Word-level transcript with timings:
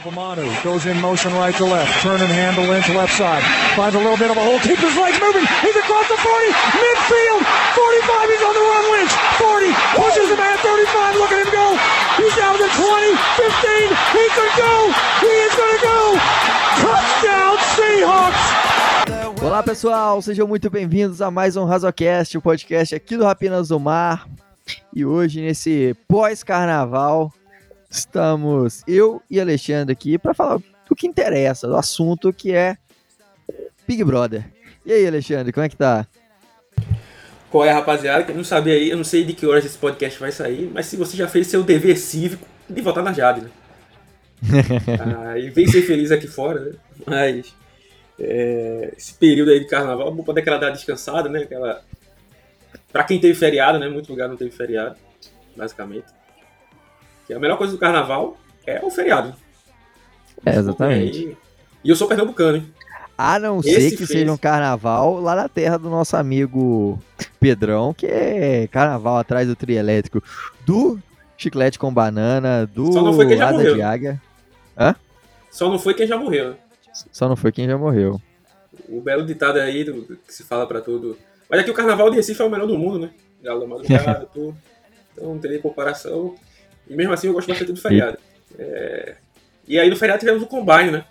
Obamanu 0.00 0.48
goes 0.64 0.86
in 0.86 0.98
motion 0.98 1.28
right 1.34 1.54
to 1.56 1.64
left. 1.64 1.92
Turn 2.00 2.16
and 2.20 2.32
handle 2.32 2.72
into 2.72 2.96
left 2.96 3.12
side. 3.12 3.44
Finds 3.76 3.94
a 3.94 3.98
little 3.98 4.16
bit 4.16 4.30
of 4.30 4.36
a 4.36 4.40
hole. 4.40 4.56
Keeps 4.60 4.80
his 4.80 4.96
legs 4.96 5.20
moving. 5.20 5.44
He's 5.60 5.76
across 5.76 6.08
the 6.08 6.16
40. 6.16 6.56
Midfield. 6.80 7.44
45. 7.44 8.32
He's 8.32 8.40
on 8.40 8.54
the 8.56 8.64
run. 8.64 8.84
Lynch. 8.96 9.12
40. 9.36 9.68
Pushes 10.00 10.28
him 10.32 10.40
at 10.40 10.56
35. 10.64 11.20
Look 11.20 11.32
at 11.36 11.44
him 11.44 11.52
go. 11.52 11.76
He's 12.16 12.32
down 12.32 12.56
to 12.56 12.64
20. 12.64 13.12
15. 13.44 13.92
He 14.16 14.24
could 14.32 14.54
go. 14.56 14.72
He 15.20 15.32
is 15.44 15.52
going 15.52 15.76
to 15.76 15.82
go. 15.84 16.00
Touchdown 16.80 17.60
Seahawks. 17.76 18.44
Olá 19.44 19.62
pessoal, 19.62 20.22
sejam 20.22 20.46
muito 20.48 20.70
bem-vindos 20.70 21.20
a 21.20 21.30
mais 21.30 21.56
um 21.56 21.64
Razocast, 21.64 22.36
o 22.36 22.42
podcast 22.42 22.94
aqui 22.94 23.16
do 23.16 23.24
Rapinas 23.24 23.68
do 23.68 23.78
Mar. 23.78 24.26
E 24.94 25.04
hoje, 25.04 25.40
nesse 25.40 25.94
pós-carnaval, 26.08 27.32
estamos 27.90 28.84
eu 28.86 29.20
e 29.28 29.40
Alexandre 29.40 29.92
aqui 29.92 30.16
para 30.16 30.32
falar 30.32 30.60
do 30.88 30.94
que 30.94 31.06
interessa, 31.06 31.66
do 31.66 31.76
assunto 31.76 32.32
que 32.32 32.52
é 32.52 32.76
Big 33.86 34.04
Brother. 34.04 34.44
E 34.86 34.92
aí, 34.92 35.06
Alexandre, 35.06 35.52
como 35.52 35.66
é 35.66 35.68
que 35.68 35.76
tá? 35.76 36.06
Qual 37.50 37.64
é, 37.64 37.72
rapaziada? 37.72 38.24
Que 38.24 38.32
não 38.32 38.44
sabia 38.44 38.74
aí, 38.74 38.90
eu 38.90 38.96
não 38.96 39.04
sei 39.04 39.24
de 39.24 39.34
que 39.34 39.44
horas 39.44 39.64
esse 39.64 39.76
podcast 39.76 40.18
vai 40.20 40.30
sair, 40.30 40.70
mas 40.72 40.86
se 40.86 40.96
você 40.96 41.16
já 41.16 41.26
fez 41.26 41.48
seu 41.48 41.64
dever 41.64 41.98
cívico 41.98 42.46
de 42.68 42.80
votar 42.80 43.02
na 43.02 43.12
Jade, 43.12 43.40
né? 43.40 43.50
ah, 45.00 45.38
e 45.38 45.50
vem 45.50 45.66
ser 45.66 45.82
feliz 45.82 46.12
aqui 46.12 46.28
fora, 46.28 46.60
né? 46.60 46.72
Mas 47.04 47.54
é, 48.18 48.94
esse 48.96 49.14
período 49.14 49.50
aí 49.50 49.58
de 49.58 49.66
carnaval, 49.66 50.14
vou 50.14 50.24
poder 50.24 50.42
aquela 50.42 50.58
dar 50.58 50.70
descansada, 50.70 51.28
né? 51.28 51.40
Aquela... 51.40 51.82
Pra 52.92 53.04
quem 53.04 53.20
teve 53.20 53.34
feriado, 53.34 53.78
né? 53.78 53.88
Muito 53.88 54.10
lugar 54.10 54.28
não 54.28 54.36
teve 54.36 54.50
feriado, 54.50 54.96
basicamente. 55.56 56.06
A 57.32 57.38
melhor 57.38 57.56
coisa 57.56 57.72
do 57.72 57.78
carnaval 57.78 58.36
é 58.66 58.80
o 58.84 58.90
feriado. 58.90 59.34
É, 60.44 60.56
exatamente. 60.56 61.36
E 61.84 61.90
eu 61.90 61.96
sou 61.96 62.08
pernambucano, 62.08 62.58
hein? 62.58 62.74
A 63.16 63.38
não 63.38 63.62
ser 63.62 63.72
Esse 63.72 63.90
que 63.90 64.06
fez. 64.06 64.08
seja 64.20 64.32
um 64.32 64.36
carnaval 64.36 65.20
lá 65.20 65.36
na 65.36 65.48
terra 65.48 65.76
do 65.78 65.90
nosso 65.90 66.16
amigo 66.16 66.98
Pedrão, 67.38 67.92
que 67.92 68.06
é 68.06 68.66
carnaval 68.68 69.18
atrás 69.18 69.46
do 69.46 69.54
trio 69.54 69.76
elétrico 69.78 70.22
do 70.64 70.98
chiclete 71.36 71.78
com 71.78 71.92
banana, 71.92 72.66
do 72.66 72.92
Só 72.92 73.02
não 73.02 73.12
foi 73.12 73.26
quem 73.26 73.36
já 73.36 73.52
morreu. 73.52 73.74
de 73.74 73.82
águia. 73.82 74.22
Hã? 74.78 74.94
Só 75.50 75.68
não 75.68 75.78
foi 75.78 75.92
quem 75.94 76.06
já 76.06 76.16
morreu, 76.16 76.50
né? 76.50 76.56
Só 77.12 77.28
não 77.28 77.36
foi 77.36 77.52
quem 77.52 77.66
já 77.66 77.76
morreu. 77.76 78.20
O 78.88 79.00
belo 79.00 79.24
ditado 79.26 79.58
aí 79.58 79.84
do, 79.84 80.02
que 80.26 80.32
se 80.32 80.42
fala 80.42 80.66
para 80.66 80.80
tudo. 80.80 81.18
Mas 81.48 81.60
aqui 81.60 81.70
o 81.70 81.74
carnaval 81.74 82.08
de 82.10 82.16
Recife 82.16 82.40
é 82.40 82.44
o 82.44 82.50
melhor 82.50 82.66
do 82.66 82.78
mundo, 82.78 82.98
né? 83.00 83.10
Galo 83.42 83.60
da 83.60 83.66
madrugada, 83.66 84.26
tudo. 84.32 84.56
Então 85.12 85.34
não 85.34 85.38
tem 85.38 85.60
comparação. 85.60 86.34
E 86.90 86.96
mesmo 86.96 87.12
assim 87.12 87.28
eu 87.28 87.32
gosto 87.32 87.46
bastante 87.46 87.72
do 87.72 87.80
feriado. 87.80 88.18
É... 88.58 89.14
E 89.66 89.78
aí 89.78 89.88
no 89.88 89.96
feriado 89.96 90.18
tivemos 90.18 90.42
o 90.42 90.46
Combine, 90.46 90.90
né? 90.90 91.04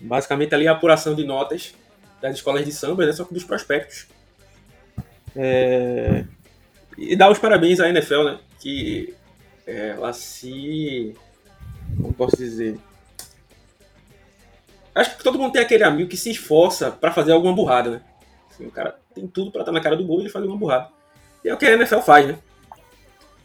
Basicamente 0.00 0.52
ali 0.52 0.66
a 0.66 0.72
apuração 0.72 1.14
de 1.14 1.24
notas 1.24 1.74
das 2.20 2.34
escolas 2.34 2.64
de 2.64 2.72
samba, 2.72 3.06
né? 3.06 3.12
Só 3.12 3.24
que 3.24 3.32
dos 3.32 3.44
prospectos. 3.44 4.08
É... 5.36 6.24
E 6.98 7.14
dar 7.14 7.30
os 7.30 7.38
parabéns 7.38 7.78
à 7.78 7.88
NFL, 7.88 8.24
né? 8.24 8.40
Que 8.58 9.14
ela 9.64 10.12
se. 10.12 11.14
Como 11.96 12.12
posso 12.12 12.36
dizer? 12.36 12.76
Acho 14.92 15.16
que 15.16 15.22
todo 15.22 15.38
mundo 15.38 15.52
tem 15.52 15.62
aquele 15.62 15.84
amigo 15.84 16.10
que 16.10 16.16
se 16.16 16.32
esforça 16.32 16.90
para 16.90 17.12
fazer 17.12 17.30
alguma 17.30 17.54
burrada, 17.54 17.90
né? 17.90 18.02
Assim, 18.50 18.66
o 18.66 18.72
cara 18.72 18.98
tem 19.14 19.28
tudo 19.28 19.52
para 19.52 19.60
estar 19.60 19.70
na 19.70 19.80
cara 19.80 19.94
do 19.94 20.04
gol 20.04 20.18
e 20.18 20.22
ele 20.22 20.30
faz 20.30 20.44
uma 20.44 20.56
burrada. 20.56 20.88
E 21.44 21.48
é 21.48 21.54
o 21.54 21.56
que 21.56 21.64
a 21.64 21.74
NFL 21.74 22.00
faz, 22.00 22.26
né? 22.26 22.38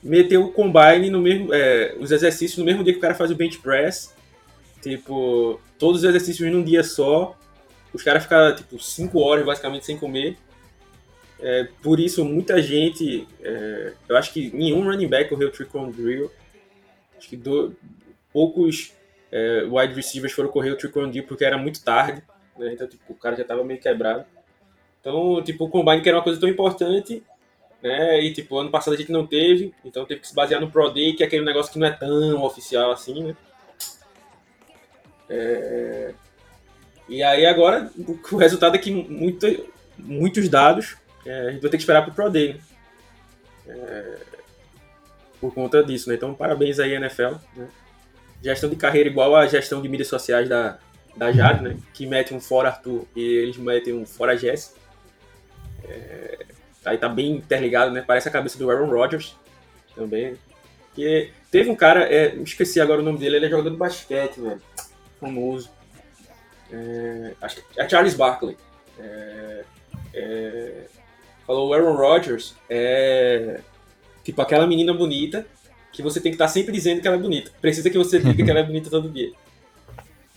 Meteu 0.04 0.44
o 0.44 0.52
combine 0.52 1.10
no 1.10 1.22
mesmo. 1.22 1.54
É, 1.54 1.96
os 2.00 2.12
exercícios 2.12 2.58
no 2.58 2.66
mesmo 2.66 2.84
dia 2.84 2.94
que 2.94 3.00
o 3.00 3.02
cara 3.02 3.16
faz 3.16 3.32
o 3.32 3.36
bench 3.36 3.60
press. 3.60 4.14
Tipo, 4.82 5.60
todos 5.80 6.04
os 6.04 6.10
exercícios 6.10 6.52
num 6.52 6.64
dia 6.64 6.84
só. 6.84 7.38
Os 7.94 8.04
caras 8.04 8.24
ficam, 8.24 8.56
tipo, 8.56 8.80
5 8.80 9.20
horas 9.20 9.46
basicamente 9.46 9.86
sem 9.86 9.98
comer. 9.98 10.38
É, 11.40 11.68
por 11.82 12.00
isso, 12.00 12.24
muita 12.26 12.62
gente. 12.62 13.28
É, 13.42 13.94
eu 14.10 14.18
acho 14.18 14.34
que 14.34 14.52
nenhum 14.56 14.84
running 14.84 15.08
back 15.08 15.30
correu 15.30 15.52
trick 15.52 15.76
on 15.78 15.90
drill. 15.90 16.32
Acho 17.18 17.30
que 17.30 17.38
do, 17.38 17.76
poucos 18.32 18.94
é, 19.32 19.64
wide 19.70 19.94
receivers 19.94 20.34
foram 20.34 20.50
correr 20.50 20.72
o 20.72 20.78
trick 20.78 20.98
on 20.98 21.10
drill 21.10 21.26
porque 21.26 21.46
era 21.46 21.58
muito 21.58 21.84
tarde. 21.84 22.22
Né? 22.58 22.74
Então, 22.74 22.88
tipo, 22.88 23.14
o 23.14 23.16
cara 23.16 23.36
já 23.36 23.44
estava 23.44 23.64
meio 23.64 23.80
quebrado. 23.80 24.26
Então, 25.00 25.42
tipo, 25.44 25.66
o 25.66 25.70
combine 25.70 26.02
que 26.02 26.10
era 26.10 26.18
uma 26.18 26.24
coisa 26.24 26.40
tão 26.40 26.48
importante, 26.48 27.22
né? 27.84 28.24
E 28.24 28.32
tipo, 28.32 28.58
ano 28.58 28.72
passado 28.72 28.94
a 28.94 28.98
gente 28.98 29.12
não 29.12 29.28
teve, 29.28 29.74
então 29.84 30.06
teve 30.06 30.22
que 30.22 30.28
se 30.28 30.34
basear 30.34 30.62
no 30.62 30.72
Pro 30.72 30.90
Day, 30.90 31.14
que 31.14 31.22
é 31.22 31.28
aquele 31.28 31.44
negócio 31.44 31.72
que 31.72 31.78
não 31.78 31.86
é 31.86 31.92
tão 31.92 32.42
oficial 32.42 32.92
assim, 32.92 33.24
né? 33.26 33.36
É... 35.30 36.14
E 37.10 37.22
aí 37.22 37.46
agora 37.46 37.92
o 38.32 38.38
resultado 38.38 38.76
é 38.76 38.80
que 38.80 38.90
muito, 38.90 39.46
muitos 39.98 40.48
dados 40.48 40.96
é, 41.26 41.48
a 41.48 41.52
gente 41.52 41.62
vai 41.62 41.70
ter 41.70 41.78
que 41.78 41.84
esperar 41.84 42.04
pro 42.04 42.14
Pro 42.14 42.30
Day, 42.30 42.54
né? 42.54 42.60
é... 43.68 44.18
Por 45.42 45.54
conta 45.54 45.84
disso, 45.84 46.08
né? 46.08 46.16
Então 46.16 46.34
parabéns 46.34 46.80
aí, 46.80 46.94
NFL. 46.94 47.36
Né? 47.54 47.68
Gestão 48.42 48.70
de 48.70 48.78
carreira 48.78 49.10
igual 49.10 49.36
a 49.36 49.46
gestão 49.46 49.82
de 49.82 49.90
mídias 49.90 50.08
sociais 50.08 50.48
da, 50.48 50.80
da 51.18 51.34
Jade, 51.34 51.62
né? 51.62 51.78
Que 51.94 52.06
mete 52.06 52.34
um 52.34 52.40
fora 52.40 52.70
Arthur 52.70 53.06
e 53.14 53.22
eles 53.22 53.58
metem 53.58 53.94
um 53.94 54.06
fora 54.06 54.38
Jess. 54.38 54.74
É, 55.84 56.46
Aí 56.86 56.98
tá 56.98 57.08
bem 57.08 57.32
interligado, 57.32 57.92
né? 57.92 58.04
Parece 58.06 58.28
a 58.28 58.32
cabeça 58.32 58.58
do 58.58 58.70
Aaron 58.70 58.90
Rodgers 58.90 59.36
também. 59.96 60.36
Que 60.94 61.32
teve 61.50 61.70
um 61.70 61.76
cara, 61.76 62.04
é, 62.04 62.36
esqueci 62.36 62.80
agora 62.80 63.02
o 63.02 63.04
nome 63.04 63.18
dele, 63.18 63.38
ele 63.38 63.46
é 63.46 63.50
jogador 63.50 63.70
de 63.70 63.78
basquete, 63.78 64.40
velho. 64.40 64.62
Famoso. 65.20 65.70
É, 66.72 67.34
acho 67.42 67.58
que 67.58 67.80
é 67.80 67.88
Charles 67.88 68.16
Barkley. 68.16 68.58
É, 69.00 69.64
é, 70.14 70.86
falou 71.48 71.70
o 71.70 71.74
Aaron 71.74 71.96
Rodgers 71.96 72.56
é 72.70 73.60
tipo 74.24 74.42
aquela 74.42 74.68
menina 74.68 74.94
bonita 74.94 75.46
que 75.92 76.02
você 76.02 76.20
tem 76.20 76.32
que 76.32 76.36
estar 76.36 76.46
tá 76.46 76.52
sempre 76.52 76.72
dizendo 76.72 77.02
que 77.02 77.08
ela 77.08 77.18
é 77.18 77.20
bonita. 77.20 77.52
Precisa 77.62 77.90
que 77.90 77.98
você 77.98 78.20
diga 78.20 78.44
que 78.44 78.50
ela 78.50 78.60
é 78.60 78.64
bonita 78.64 78.90
todo 78.90 79.10
dia. 79.10 79.32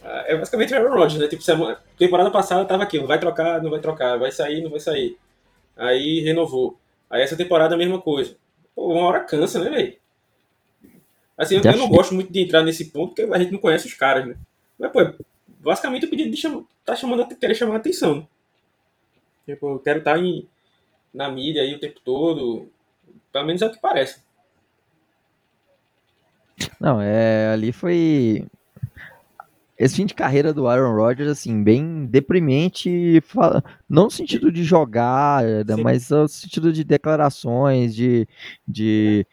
Ah, 0.05 0.25
é 0.27 0.37
basicamente 0.37 0.73
o 0.73 0.77
Aaron 0.77 0.95
Rodgers, 0.95 1.21
né? 1.21 1.29
Tipo, 1.29 1.43
semana, 1.43 1.79
temporada 1.99 2.31
passada 2.31 2.65
tava 2.65 2.83
aquilo, 2.83 3.07
vai 3.07 3.19
trocar, 3.19 3.63
não 3.63 3.71
vai 3.71 3.81
trocar, 3.81 4.19
vai 4.19 4.31
sair, 4.31 4.63
não 4.63 4.71
vai 4.71 4.81
sair 4.81 5.19
aí 5.77 6.21
renovou. 6.21 6.79
Aí 7.09 7.23
essa 7.23 7.37
temporada 7.37 7.75
a 7.75 7.79
mesma 7.79 8.01
coisa. 8.01 8.37
Pô, 8.75 8.93
uma 8.93 9.07
hora 9.07 9.21
cansa, 9.21 9.63
né, 9.63 9.71
velho? 9.71 9.97
Assim, 11.37 11.57
eu, 11.57 11.63
eu, 11.63 11.77
não 11.77 11.89
gosto 11.89 12.15
muito 12.15 12.33
de 12.33 12.41
entrar 12.41 12.63
nesse 12.63 12.87
ponto, 12.87 13.15
porque 13.15 13.23
a 13.23 13.39
gente 13.39 13.53
não 13.53 13.59
conhece 13.59 13.87
os 13.87 13.95
caras, 13.95 14.27
né? 14.27 14.37
Mas, 14.79 14.91
pô, 14.91 15.01
basicamente 15.61 16.07
o 16.07 16.11
pedido 16.11 16.31
de 16.31 16.37
chama, 16.37 16.65
tá 16.85 16.97
chamando, 16.97 17.27
querer 17.37 17.55
chamar 17.55 17.75
a 17.75 17.79
atenção. 17.79 18.17
Né? 18.17 18.27
Tipo, 19.47 19.75
eu 19.75 19.79
quero 19.79 19.99
estar 19.99 20.19
em, 20.19 20.49
na 21.13 21.31
mídia 21.31 21.63
aí 21.63 21.75
o 21.75 21.81
tempo 21.81 22.01
todo. 22.05 22.71
Pelo 23.33 23.47
menos 23.47 23.63
é 23.63 23.67
o 23.67 23.71
que 23.71 23.81
parece. 23.81 24.25
Não, 26.81 27.01
é, 27.01 27.49
ali 27.49 27.71
foi 27.71 28.47
esse 29.79 29.97
fim 29.97 30.07
de 30.07 30.15
carreira 30.15 30.55
do 30.55 30.67
Aaron 30.67 30.95
Rodgers, 30.95 31.29
assim, 31.29 31.63
bem 31.63 32.07
deprimente, 32.07 33.23
não 33.89 34.05
no 34.05 34.11
sentido 34.11 34.51
de 34.51 34.65
jogar, 34.65 35.43
Sim. 35.45 35.83
mas 35.83 36.09
no 36.09 36.27
sentido 36.29 36.73
de 36.73 36.83
declarações, 36.83 37.95
de. 37.95 38.27
de 38.67 39.27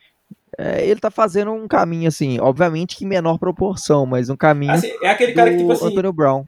é, 0.57 0.85
ele 0.85 0.99
tá 0.99 1.09
fazendo 1.09 1.51
um 1.51 1.67
caminho, 1.67 2.07
assim, 2.07 2.39
obviamente 2.39 2.95
que 2.95 3.05
em 3.05 3.07
menor 3.07 3.39
proporção, 3.39 4.05
mas 4.05 4.29
um 4.29 4.35
caminho. 4.35 4.73
Assim, 4.73 4.91
é 5.01 5.09
aquele 5.09 5.33
cara 5.33 5.49
que, 5.49 5.57
tipo 5.57 5.71
assim. 5.71 5.87
Antonio 5.87 6.13
Brown. 6.13 6.45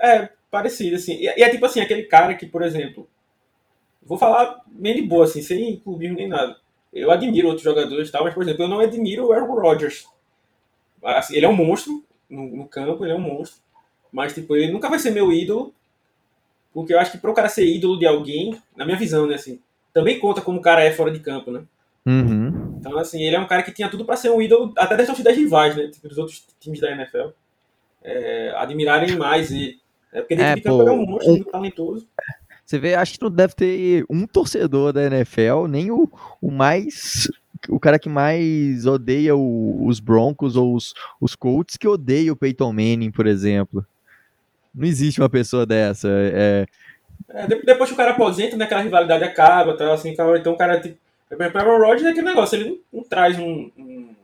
É, 0.00 0.30
parecido, 0.50 0.96
assim. 0.96 1.18
E 1.20 1.28
é 1.28 1.48
tipo 1.50 1.64
assim, 1.66 1.80
aquele 1.80 2.04
cara 2.04 2.34
que, 2.34 2.46
por 2.46 2.62
exemplo. 2.62 3.08
Vou 4.02 4.16
falar 4.16 4.62
bem 4.66 4.96
de 4.96 5.02
boa, 5.02 5.24
assim, 5.24 5.42
sem 5.42 5.78
clubismo 5.80 6.16
nem 6.16 6.28
nada. 6.28 6.56
Eu 6.92 7.10
admiro 7.10 7.48
outros 7.48 7.64
jogadores 7.64 8.08
e 8.08 8.12
tal, 8.12 8.24
mas, 8.24 8.32
por 8.32 8.42
exemplo, 8.42 8.64
eu 8.64 8.68
não 8.68 8.80
admiro 8.80 9.26
o 9.26 9.32
Aaron 9.32 9.54
Rodgers. 9.54 10.06
Assim, 11.04 11.36
ele 11.36 11.44
é 11.44 11.48
um 11.48 11.54
monstro, 11.54 12.02
no, 12.28 12.56
no, 12.56 12.68
campo, 12.68 13.04
ele 13.04 13.12
é 13.12 13.16
um 13.16 13.20
monstro. 13.20 13.60
Mas, 14.12 14.34
tipo, 14.34 14.56
ele 14.56 14.72
nunca 14.72 14.88
vai 14.88 14.98
ser 14.98 15.10
meu 15.10 15.32
ídolo. 15.32 15.74
Porque 16.72 16.94
eu 16.94 16.98
acho 16.98 17.12
que 17.12 17.18
para 17.18 17.30
o 17.30 17.34
cara 17.34 17.48
ser 17.48 17.66
ídolo 17.66 17.98
de 17.98 18.06
alguém, 18.06 18.58
na 18.76 18.84
minha 18.84 18.96
visão, 18.96 19.26
né, 19.26 19.34
assim, 19.34 19.60
também 19.92 20.18
conta 20.18 20.40
como 20.40 20.58
o 20.58 20.62
cara 20.62 20.82
é 20.82 20.92
fora 20.92 21.10
de 21.10 21.18
campo, 21.18 21.50
né? 21.50 21.62
Uhum. 22.06 22.76
Então, 22.78 22.96
assim, 22.98 23.22
ele 23.22 23.36
é 23.36 23.40
um 23.40 23.46
cara 23.46 23.62
que 23.62 23.72
tinha 23.72 23.88
tudo 23.88 24.04
para 24.04 24.16
ser 24.16 24.30
um 24.30 24.40
ídolo, 24.40 24.72
até 24.76 24.96
das 24.96 25.06
torcidas 25.06 25.36
rivais, 25.36 25.76
né? 25.76 25.88
Tipo, 25.88 26.08
dos 26.08 26.18
outros 26.18 26.46
times 26.60 26.80
da 26.80 26.90
NFL. 26.90 27.30
É, 28.02 28.52
admirarem 28.56 29.16
mais 29.16 29.50
ele. 29.50 29.80
É 30.12 30.20
porque 30.20 30.36
dentro 30.36 30.52
é, 30.52 30.54
de 30.54 30.60
campo 30.62 30.82
ele 30.82 30.88
é 30.88 30.92
um 30.92 31.06
monstro, 31.06 31.32
muito 31.32 31.50
talentoso. 31.50 32.08
Você 32.64 32.78
vê, 32.78 32.94
acho 32.94 33.14
que 33.14 33.22
não 33.22 33.30
deve 33.30 33.54
ter 33.54 34.04
um 34.08 34.26
torcedor 34.26 34.92
da 34.92 35.04
NFL, 35.04 35.66
nem 35.68 35.90
o, 35.90 36.10
o 36.40 36.50
mais 36.50 37.28
o 37.68 37.78
cara 37.78 37.98
que 37.98 38.08
mais 38.08 38.86
odeia 38.86 39.36
o, 39.36 39.86
os 39.86 40.00
Broncos 40.00 40.56
ou 40.56 40.74
os, 40.74 40.94
os 41.20 41.34
Colts 41.34 41.76
que 41.76 41.86
odeia 41.86 42.32
o 42.32 42.36
Peyton 42.36 42.72
Manning, 42.72 43.10
por 43.10 43.26
exemplo. 43.26 43.86
Não 44.74 44.86
existe 44.86 45.20
uma 45.20 45.28
pessoa 45.28 45.66
dessa. 45.66 46.08
É... 46.10 46.66
É, 47.28 47.46
depois 47.46 47.90
que 47.90 47.94
o 47.94 47.96
cara 47.96 48.12
aposenta, 48.12 48.56
né, 48.56 48.64
aquela 48.64 48.80
rivalidade 48.80 49.24
acaba, 49.24 49.76
tá, 49.76 49.92
assim, 49.92 50.10
então 50.10 50.52
o 50.52 50.56
cara. 50.56 50.80
Tipo, 50.80 50.98
o 51.30 51.58
Aaron 51.58 51.78
Rodgers 51.78 52.04
é 52.04 52.10
aquele 52.10 52.26
negócio, 52.26 52.56
ele 52.56 52.70
não, 52.70 52.78
não 52.92 53.02
traz 53.02 53.38
um, 53.38 53.70
um, 53.76 54.14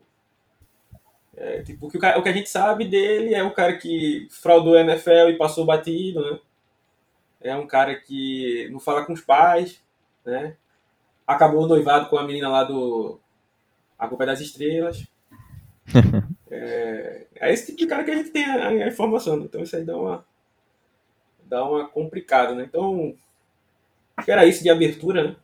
É, 1.37 1.63
tipo, 1.63 1.87
o, 1.87 1.91
que 1.91 1.99
o, 1.99 2.19
o 2.19 2.23
que 2.23 2.29
a 2.29 2.33
gente 2.33 2.49
sabe 2.49 2.87
dele 2.87 3.35
é 3.35 3.43
o 3.43 3.53
cara 3.53 3.77
que 3.77 4.27
fraudou 4.31 4.77
a 4.77 4.81
NFL 4.81 5.29
e 5.31 5.37
passou 5.37 5.67
batido, 5.67 6.21
né? 6.21 6.39
É 7.41 7.55
um 7.57 7.67
cara 7.67 7.95
que 7.97 8.69
não 8.71 8.81
fala 8.81 9.05
com 9.05 9.13
os 9.13 9.21
pais, 9.21 9.83
né? 10.25 10.57
Acabou 11.27 11.67
noivado 11.67 12.09
com 12.09 12.17
a 12.17 12.25
menina 12.25 12.49
lá 12.49 12.65
do 12.65 13.21
A 13.99 14.09
Culpa 14.09 14.25
é 14.25 14.27
das 14.27 14.41
Estrelas. 14.41 15.07
é, 16.51 17.27
é, 17.37 17.53
esse 17.53 17.67
tipo 17.67 17.79
de 17.79 17.87
cara 17.87 18.05
que 18.05 18.11
a 18.11 18.17
gente 18.17 18.31
tem 18.31 18.45
a, 18.45 18.69
a, 18.69 18.89
informação, 18.89 19.37
né? 19.37 19.45
Então 19.45 19.63
isso 19.63 19.77
aí 19.77 19.85
dá 19.85 19.97
uma, 19.97 20.25
dá 21.45 21.65
uma 21.65 21.89
complicada, 21.89 22.55
né? 22.55 22.65
Então, 22.65 23.15
que 24.25 24.31
era 24.31 24.47
isso 24.47 24.63
de 24.63 24.71
abertura, 24.71 25.29
né? 25.29 25.37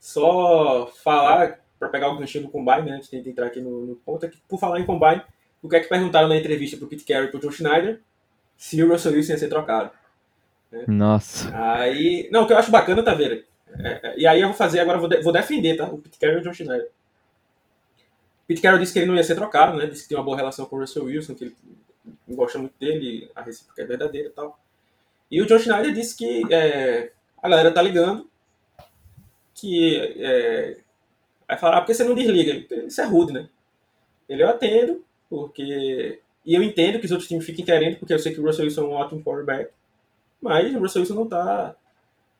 Só 0.00 0.86
falar, 1.02 1.60
para 1.78 1.88
pegar 1.88 2.08
o 2.08 2.18
ganchinho 2.18 2.44
do 2.44 2.50
Combine, 2.50 2.90
né? 2.90 2.96
Antes 2.96 3.10
de 3.10 3.28
entrar 3.28 3.46
aqui 3.46 3.60
no, 3.60 3.86
no 3.86 3.96
ponto, 3.96 4.26
é 4.26 4.28
que, 4.28 4.38
por 4.48 4.58
falar 4.58 4.80
em 4.80 4.86
Combine, 4.86 5.22
o 5.62 5.68
que 5.68 5.76
é 5.76 5.80
que 5.80 5.88
perguntaram 5.88 6.28
na 6.28 6.36
entrevista 6.36 6.76
pro 6.76 6.86
Pete 6.86 7.04
Carey 7.04 7.28
e 7.28 7.30
pro 7.30 7.40
John 7.40 7.50
Schneider 7.50 8.00
se 8.56 8.82
o 8.82 8.88
Russell 8.88 9.12
Wilson 9.12 9.32
ia 9.32 9.38
ser 9.38 9.48
trocado. 9.48 9.90
Né? 10.70 10.84
Nossa. 10.86 11.50
Aí, 11.54 12.28
não, 12.30 12.42
o 12.42 12.46
que 12.46 12.52
eu 12.52 12.58
acho 12.58 12.70
bacana, 12.70 13.02
tá 13.02 13.14
vendo? 13.14 13.42
É, 13.78 14.00
é, 14.02 14.14
e 14.18 14.26
aí 14.26 14.40
eu 14.40 14.48
vou 14.48 14.56
fazer, 14.56 14.80
agora 14.80 14.98
vou, 14.98 15.08
de, 15.08 15.20
vou 15.22 15.32
defender, 15.32 15.76
tá? 15.76 15.86
O 15.86 15.98
Pete 15.98 16.18
Carroll 16.18 16.38
e 16.38 16.40
o 16.40 16.44
John 16.44 16.52
Schneider. 16.52 16.90
Pete 18.54 18.62
Carroll 18.62 18.78
disse 18.78 18.92
que 18.92 19.00
ele 19.00 19.06
não 19.06 19.16
ia 19.16 19.24
ser 19.24 19.34
trocado, 19.34 19.76
né? 19.76 19.86
Disse 19.86 20.04
que 20.04 20.10
tem 20.10 20.16
uma 20.16 20.24
boa 20.24 20.36
relação 20.36 20.64
com 20.66 20.76
o 20.76 20.80
Russell 20.80 21.04
Wilson, 21.04 21.34
que 21.34 21.44
ele 21.44 21.56
gosta 22.28 22.58
muito 22.58 22.74
dele, 22.78 23.28
a 23.34 23.42
recíproca 23.42 23.82
é 23.82 23.84
verdadeira 23.84 24.28
e 24.28 24.30
tal. 24.30 24.58
E 25.30 25.42
o 25.42 25.46
John 25.46 25.58
Schneider 25.58 25.92
disse 25.92 26.16
que 26.16 26.42
é, 26.52 27.12
a 27.42 27.48
galera 27.48 27.72
tá 27.72 27.82
ligando, 27.82 28.28
que 29.54 29.96
é, 30.18 30.78
vai 31.48 31.58
falar, 31.58 31.78
ah, 31.78 31.80
por 31.80 31.88
que 31.88 31.94
você 31.94 32.04
não 32.04 32.14
desliga? 32.14 32.64
Isso 32.86 33.00
é 33.00 33.04
rude, 33.04 33.32
né? 33.32 33.48
Ele 34.28 34.42
eu 34.42 34.48
atendo, 34.48 35.04
porque. 35.28 36.20
E 36.46 36.54
eu 36.54 36.62
entendo 36.62 36.98
que 36.98 37.06
os 37.06 37.10
outros 37.10 37.28
times 37.28 37.44
fiquem 37.44 37.64
querendo, 37.64 37.98
porque 37.98 38.12
eu 38.12 38.18
sei 38.18 38.32
que 38.32 38.40
o 38.40 38.44
Russell 38.44 38.66
Wilson 38.66 38.82
é 38.82 38.84
um 38.84 38.92
ótimo 38.92 39.22
quarterback. 39.22 39.72
Mas 40.40 40.74
o 40.74 40.78
Russell 40.78 41.00
Wilson 41.00 41.14
não 41.14 41.26
tá 41.26 41.74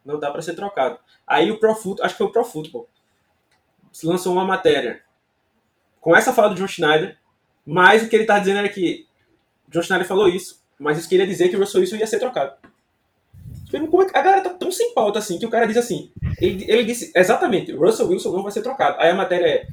não 0.04 0.20
dá 0.20 0.30
para 0.30 0.42
ser 0.42 0.54
trocado. 0.54 0.98
Aí 1.26 1.50
o 1.50 1.58
Pro 1.58 1.74
Football, 1.74 2.04
acho 2.04 2.14
que 2.14 2.18
foi 2.18 2.26
o 2.26 2.32
Pro 2.32 2.44
Football, 2.44 2.88
lançou 4.04 4.34
uma 4.34 4.44
matéria 4.44 5.03
com 6.04 6.14
essa 6.14 6.34
fala 6.34 6.50
do 6.50 6.54
John 6.54 6.68
Schneider, 6.68 7.16
mas 7.64 8.02
o 8.02 8.10
que 8.10 8.14
ele 8.14 8.26
tá 8.26 8.38
dizendo 8.38 8.58
era 8.58 8.68
que 8.68 9.06
John 9.70 9.80
Schneider 9.80 10.06
falou 10.06 10.28
isso, 10.28 10.60
mas 10.78 10.98
isso 10.98 11.08
queria 11.08 11.26
dizer 11.26 11.48
que 11.48 11.56
o 11.56 11.58
Russell 11.58 11.80
Wilson 11.80 11.96
ia 11.96 12.06
ser 12.06 12.18
trocado. 12.18 12.52
Como 13.70 14.02
é 14.02 14.06
a 14.12 14.22
galera 14.22 14.42
tá 14.42 14.50
tão 14.50 14.70
sem 14.70 14.92
pauta 14.92 15.18
assim, 15.18 15.38
que 15.38 15.46
o 15.46 15.50
cara 15.50 15.66
diz 15.66 15.78
assim, 15.78 16.12
ele, 16.38 16.70
ele 16.70 16.84
disse 16.84 17.10
exatamente, 17.16 17.72
o 17.72 17.80
Russell 17.80 18.06
Wilson 18.08 18.32
não 18.32 18.42
vai 18.42 18.52
ser 18.52 18.60
trocado. 18.60 19.00
Aí 19.00 19.08
a 19.08 19.14
matéria 19.14 19.46
é, 19.46 19.66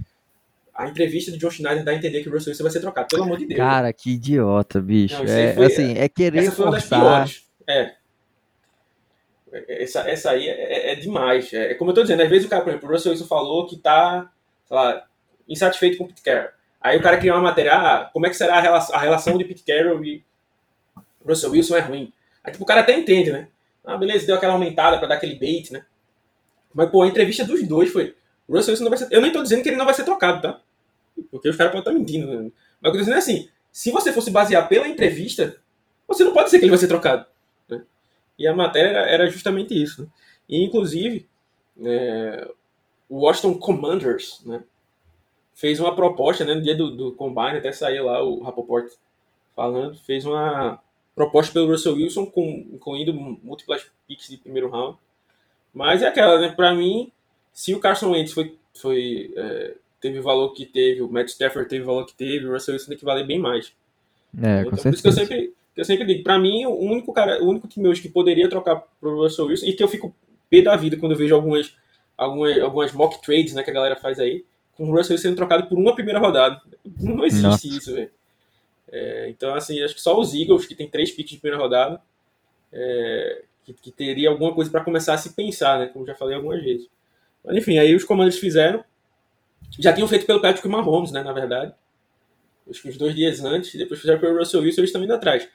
a 0.73 0.87
entrevista 0.87 1.33
de 1.33 1.37
John 1.37 1.51
Schneider 1.51 1.83
dá 1.83 1.91
a 1.91 1.95
entender 1.95 2.23
que 2.23 2.29
o 2.29 2.31
Russell 2.31 2.51
Wilson 2.51 2.63
vai 2.63 2.71
ser 2.71 2.79
trocado, 2.79 3.09
pelo 3.09 3.23
amor 3.23 3.37
de 3.37 3.47
Deus. 3.47 3.57
Cara, 3.57 3.91
que 3.91 4.11
idiota, 4.11 4.79
bicho. 4.79 5.21
Não, 5.21 5.29
é, 5.29 5.53
foi, 5.53 5.65
assim, 5.65 5.97
é 5.97 6.07
querer 6.07 6.39
essa 6.39 6.53
foi 6.53 6.65
uma 6.65 6.79
forçar... 6.79 6.99
das 7.01 7.33
piores. 7.33 7.51
É, 7.67 7.95
essa, 9.83 10.09
essa 10.09 10.31
aí 10.31 10.47
é, 10.47 10.93
é 10.93 10.95
demais. 10.95 11.51
É, 11.51 11.71
é, 11.71 11.75
como 11.75 11.91
eu 11.91 11.95
tô 11.95 12.03
dizendo, 12.03 12.23
às 12.23 12.29
vezes 12.29 12.47
o 12.47 12.49
cara, 12.49 12.63
por 12.63 12.69
exemplo, 12.69 12.89
o 12.89 12.91
Russell 12.93 13.11
Wilson 13.11 13.27
falou 13.27 13.67
que 13.67 13.75
tá, 13.75 14.31
sei 14.65 14.77
lá, 14.77 15.05
insatisfeito 15.51 15.97
com 15.97 16.05
o 16.05 16.07
Pete 16.07 16.21
Carroll. 16.21 16.49
Aí 16.79 16.97
o 16.97 17.01
cara 17.01 17.17
cria 17.17 17.33
uma 17.33 17.41
matéria, 17.41 17.73
ah, 17.73 18.09
como 18.11 18.25
é 18.25 18.29
que 18.29 18.35
será 18.35 18.57
a 18.57 18.61
relação, 18.61 18.95
a 18.95 18.99
relação 18.99 19.37
de 19.37 19.45
Pete 19.45 19.63
Carroll 19.63 20.03
e 20.03 20.23
Russell 21.25 21.51
Wilson 21.51 21.77
é 21.77 21.81
ruim. 21.81 22.13
Aí 22.43 22.51
tipo, 22.51 22.63
o 22.63 22.67
cara 22.67 22.81
até 22.81 22.97
entende, 22.97 23.31
né? 23.31 23.47
Ah, 23.83 23.97
beleza, 23.97 24.25
deu 24.25 24.35
aquela 24.35 24.53
aumentada 24.53 24.97
para 24.97 25.07
dar 25.07 25.15
aquele 25.15 25.35
bait, 25.35 25.71
né? 25.71 25.85
Mas, 26.73 26.89
pô, 26.89 27.03
a 27.03 27.07
entrevista 27.07 27.43
dos 27.43 27.61
dois 27.67 27.91
foi. 27.91 28.15
O 28.47 28.55
Russell 28.55 28.71
Wilson 28.71 28.83
não 28.83 28.89
vai 28.89 28.97
ser. 28.97 29.07
Eu 29.11 29.21
nem 29.21 29.31
tô 29.31 29.43
dizendo 29.43 29.61
que 29.61 29.69
ele 29.69 29.77
não 29.77 29.85
vai 29.85 29.93
ser 29.93 30.03
trocado, 30.03 30.41
tá? 30.41 30.61
Porque 31.29 31.49
os 31.49 31.55
caras 31.55 31.71
podem 31.71 31.81
estar 31.81 31.91
mentindo. 31.91 32.27
Né? 32.27 32.51
Mas 32.79 32.79
o 32.79 32.81
que 32.81 32.87
eu 32.87 32.91
tô 32.91 32.97
dizendo 32.97 33.15
é 33.15 33.19
assim: 33.19 33.49
se 33.71 33.91
você 33.91 34.11
fosse 34.11 34.31
basear 34.31 34.67
pela 34.67 34.87
entrevista, 34.87 35.57
você 36.07 36.23
não 36.23 36.33
pode 36.33 36.45
dizer 36.45 36.59
que 36.59 36.65
ele 36.65 36.71
vai 36.71 36.79
ser 36.79 36.87
trocado. 36.87 37.25
E 38.37 38.47
a 38.47 38.55
matéria 38.55 38.97
era 38.97 39.29
justamente 39.29 39.79
isso. 39.79 40.01
Né? 40.01 40.07
E, 40.49 40.63
inclusive, 40.63 41.27
é, 41.83 42.49
o 43.07 43.19
Washington 43.19 43.53
Commanders 43.59 44.41
né, 44.45 44.63
fez 45.53 45.79
uma 45.79 45.95
proposta 45.95 46.45
né, 46.45 46.53
no 46.53 46.61
dia 46.61 46.75
do, 46.75 46.91
do 46.91 47.11
Combine, 47.13 47.57
até 47.57 47.71
saiu 47.71 48.05
lá 48.05 48.23
o 48.23 48.41
Rapoport 48.41 48.91
falando, 49.55 49.95
fez 49.95 50.25
uma 50.25 50.79
proposta 51.15 51.53
pelo 51.53 51.67
Russell 51.67 51.95
Wilson, 51.95 52.25
com, 52.25 52.65
incluindo 52.73 53.13
múltiplas 53.13 53.85
picks 54.07 54.29
de 54.29 54.37
primeiro 54.37 54.69
round. 54.69 54.97
Mas 55.73 56.01
é 56.01 56.07
aquela, 56.07 56.39
né? 56.39 56.49
Para 56.49 56.73
mim, 56.73 57.11
se 57.53 57.73
o 57.73 57.79
Carson 57.79 58.11
Wentz 58.11 58.33
foi, 58.33 58.55
foi, 58.73 59.33
é, 59.35 59.75
teve 59.99 60.19
o 60.19 60.23
valor 60.23 60.53
que 60.53 60.65
teve, 60.65 61.01
o 61.01 61.11
Matt 61.11 61.29
Stafford 61.29 61.69
teve 61.69 61.83
o 61.83 61.87
valor 61.87 62.05
que 62.05 62.13
teve, 62.13 62.45
o 62.45 62.53
Russell 62.53 62.73
Wilson 62.73 62.89
tem 62.89 62.97
que 62.97 63.05
valer 63.05 63.25
bem 63.25 63.39
mais. 63.39 63.73
É, 64.41 64.61
então, 64.61 64.71
por 64.77 64.93
isso 64.93 65.01
que 65.01 65.07
eu 65.07 65.11
sempre, 65.11 65.53
eu 65.75 65.85
sempre 65.85 66.05
digo, 66.05 66.23
para 66.23 66.39
mim, 66.39 66.65
o 66.65 66.79
único 66.79 67.13
cara, 67.13 67.41
o 67.43 67.47
único 67.47 67.67
time 67.67 67.87
hoje 67.87 68.01
que 68.01 68.09
poderia 68.09 68.49
trocar 68.49 68.83
pro 68.99 69.21
Russell 69.21 69.45
Wilson, 69.45 69.65
e 69.65 69.73
que 69.73 69.83
eu 69.83 69.87
fico 69.87 70.15
pé 70.49 70.61
da 70.61 70.75
vida 70.75 70.97
quando 70.97 71.13
eu 71.13 71.17
vejo 71.17 71.35
algumas, 71.35 71.75
algumas, 72.17 72.59
algumas 72.59 72.93
mock 72.93 73.21
trades 73.21 73.53
né, 73.53 73.63
que 73.63 73.69
a 73.69 73.73
galera 73.73 73.95
faz 73.95 74.19
aí, 74.19 74.43
com 74.75 74.83
o 74.83 74.95
Russell 74.95 75.13
Wilson 75.13 75.17
sendo 75.17 75.35
trocado 75.35 75.67
por 75.67 75.77
uma 75.77 75.93
primeira 75.93 76.19
rodada. 76.19 76.61
Não 76.99 77.25
existe 77.25 77.43
Nossa. 77.43 77.67
isso, 77.67 77.93
velho. 77.93 78.11
É, 78.91 79.29
então, 79.29 79.53
assim, 79.53 79.81
acho 79.81 79.95
que 79.95 80.01
só 80.01 80.19
os 80.19 80.33
Eagles, 80.33 80.65
que 80.65 80.75
tem 80.75 80.89
três 80.89 81.11
picks 81.11 81.31
de 81.31 81.39
primeira 81.39 81.61
rodada, 81.61 82.01
é, 82.73 83.43
que, 83.63 83.73
que, 83.73 83.91
teria 83.91 84.29
alguma 84.29 84.53
coisa 84.53 84.69
para 84.69 84.83
começar 84.83 85.13
a 85.13 85.17
se 85.17 85.33
pensar, 85.33 85.79
né? 85.79 85.87
Como 85.87 86.05
já 86.05 86.15
falei 86.15 86.35
algumas 86.35 86.61
vezes. 86.61 86.89
Mas, 87.43 87.57
enfim, 87.57 87.77
aí 87.77 87.95
os 87.95 88.03
comandos 88.03 88.37
fizeram. 88.37 88.83
Já 89.79 89.93
tinham 89.93 90.07
feito 90.07 90.25
pelo 90.25 90.41
Patrick 90.41 90.67
Mahomes, 90.67 91.11
né? 91.11 91.23
Na 91.23 91.31
verdade. 91.31 91.73
Acho 92.69 92.81
que 92.81 92.89
uns 92.89 92.97
dois 92.97 93.15
dias 93.15 93.43
antes, 93.43 93.73
depois 93.73 93.99
fizeram 93.99 94.19
pelo 94.19 94.37
Russell 94.37 94.61
Wilson, 94.61 94.81
eles 94.81 94.89
estão 94.89 95.03
indo 95.03 95.13
atrás. 95.13 95.47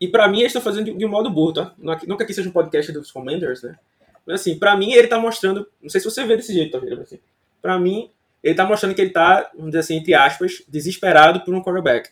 E 0.00 0.08
para 0.08 0.28
mim, 0.28 0.38
eles 0.38 0.48
estão 0.48 0.62
fazendo 0.62 0.86
de, 0.86 0.94
de, 0.94 1.04
um 1.04 1.08
modo 1.08 1.30
burro, 1.30 1.52
tá? 1.52 1.74
Não 1.78 2.16
que 2.16 2.22
aqui 2.22 2.34
seja 2.34 2.48
um 2.48 2.52
podcast 2.52 2.92
dos 2.92 3.10
Commanders, 3.10 3.62
né? 3.62 3.78
Mas 4.26 4.40
assim, 4.40 4.58
para 4.58 4.76
mim, 4.76 4.92
ele 4.92 5.08
tá 5.08 5.18
mostrando. 5.18 5.66
Não 5.82 5.88
sei 5.88 6.00
se 6.00 6.04
você 6.10 6.24
vê 6.24 6.36
desse 6.36 6.52
jeito, 6.52 6.72
tá 6.72 6.78
vendo? 6.78 7.00
Assim, 7.00 7.18
para 7.64 7.78
mim, 7.78 8.10
ele 8.42 8.54
tá 8.54 8.66
mostrando 8.66 8.94
que 8.94 9.00
ele 9.00 9.08
tá, 9.08 9.50
vamos 9.54 9.70
dizer 9.70 9.78
assim, 9.78 9.96
entre 9.96 10.12
aspas, 10.12 10.62
desesperado 10.68 11.40
por 11.40 11.54
um 11.54 11.62
quarterback. 11.62 12.10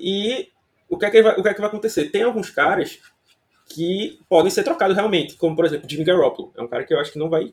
E 0.00 0.48
o 0.88 0.96
que 0.96 1.04
é 1.04 1.10
que 1.10 1.22
vai, 1.22 1.34
o 1.38 1.42
que 1.42 1.48
é 1.50 1.52
que 1.52 1.60
vai 1.60 1.68
acontecer? 1.68 2.08
Tem 2.08 2.22
alguns 2.22 2.48
caras 2.48 2.98
que 3.66 4.18
podem 4.26 4.50
ser 4.50 4.64
trocados 4.64 4.96
realmente, 4.96 5.36
como 5.36 5.54
por 5.54 5.66
exemplo, 5.66 5.86
Jimmy 5.86 6.04
Garoppolo. 6.04 6.54
É 6.56 6.62
um 6.62 6.66
cara 6.66 6.84
que 6.84 6.94
eu 6.94 6.98
acho 6.98 7.12
que 7.12 7.18
não 7.18 7.28
vai 7.28 7.52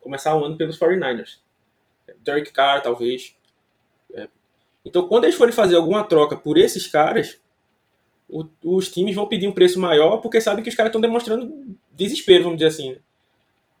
começar 0.00 0.34
o 0.34 0.42
ano 0.42 0.56
pelos 0.56 0.78
49ers. 0.78 1.36
Derek 2.24 2.50
Carr, 2.50 2.82
talvez. 2.82 3.36
É. 4.14 4.26
Então, 4.86 5.06
quando 5.06 5.24
eles 5.24 5.36
forem 5.36 5.52
fazer 5.52 5.76
alguma 5.76 6.02
troca 6.02 6.34
por 6.34 6.56
esses 6.56 6.86
caras, 6.86 7.38
o, 8.26 8.46
os 8.64 8.90
times 8.90 9.14
vão 9.14 9.28
pedir 9.28 9.46
um 9.46 9.52
preço 9.52 9.78
maior 9.78 10.16
porque 10.22 10.40
sabem 10.40 10.64
que 10.64 10.70
os 10.70 10.74
caras 10.74 10.88
estão 10.88 11.00
demonstrando 11.02 11.76
desespero, 11.92 12.44
vamos 12.44 12.56
dizer 12.56 12.68
assim. 12.68 12.98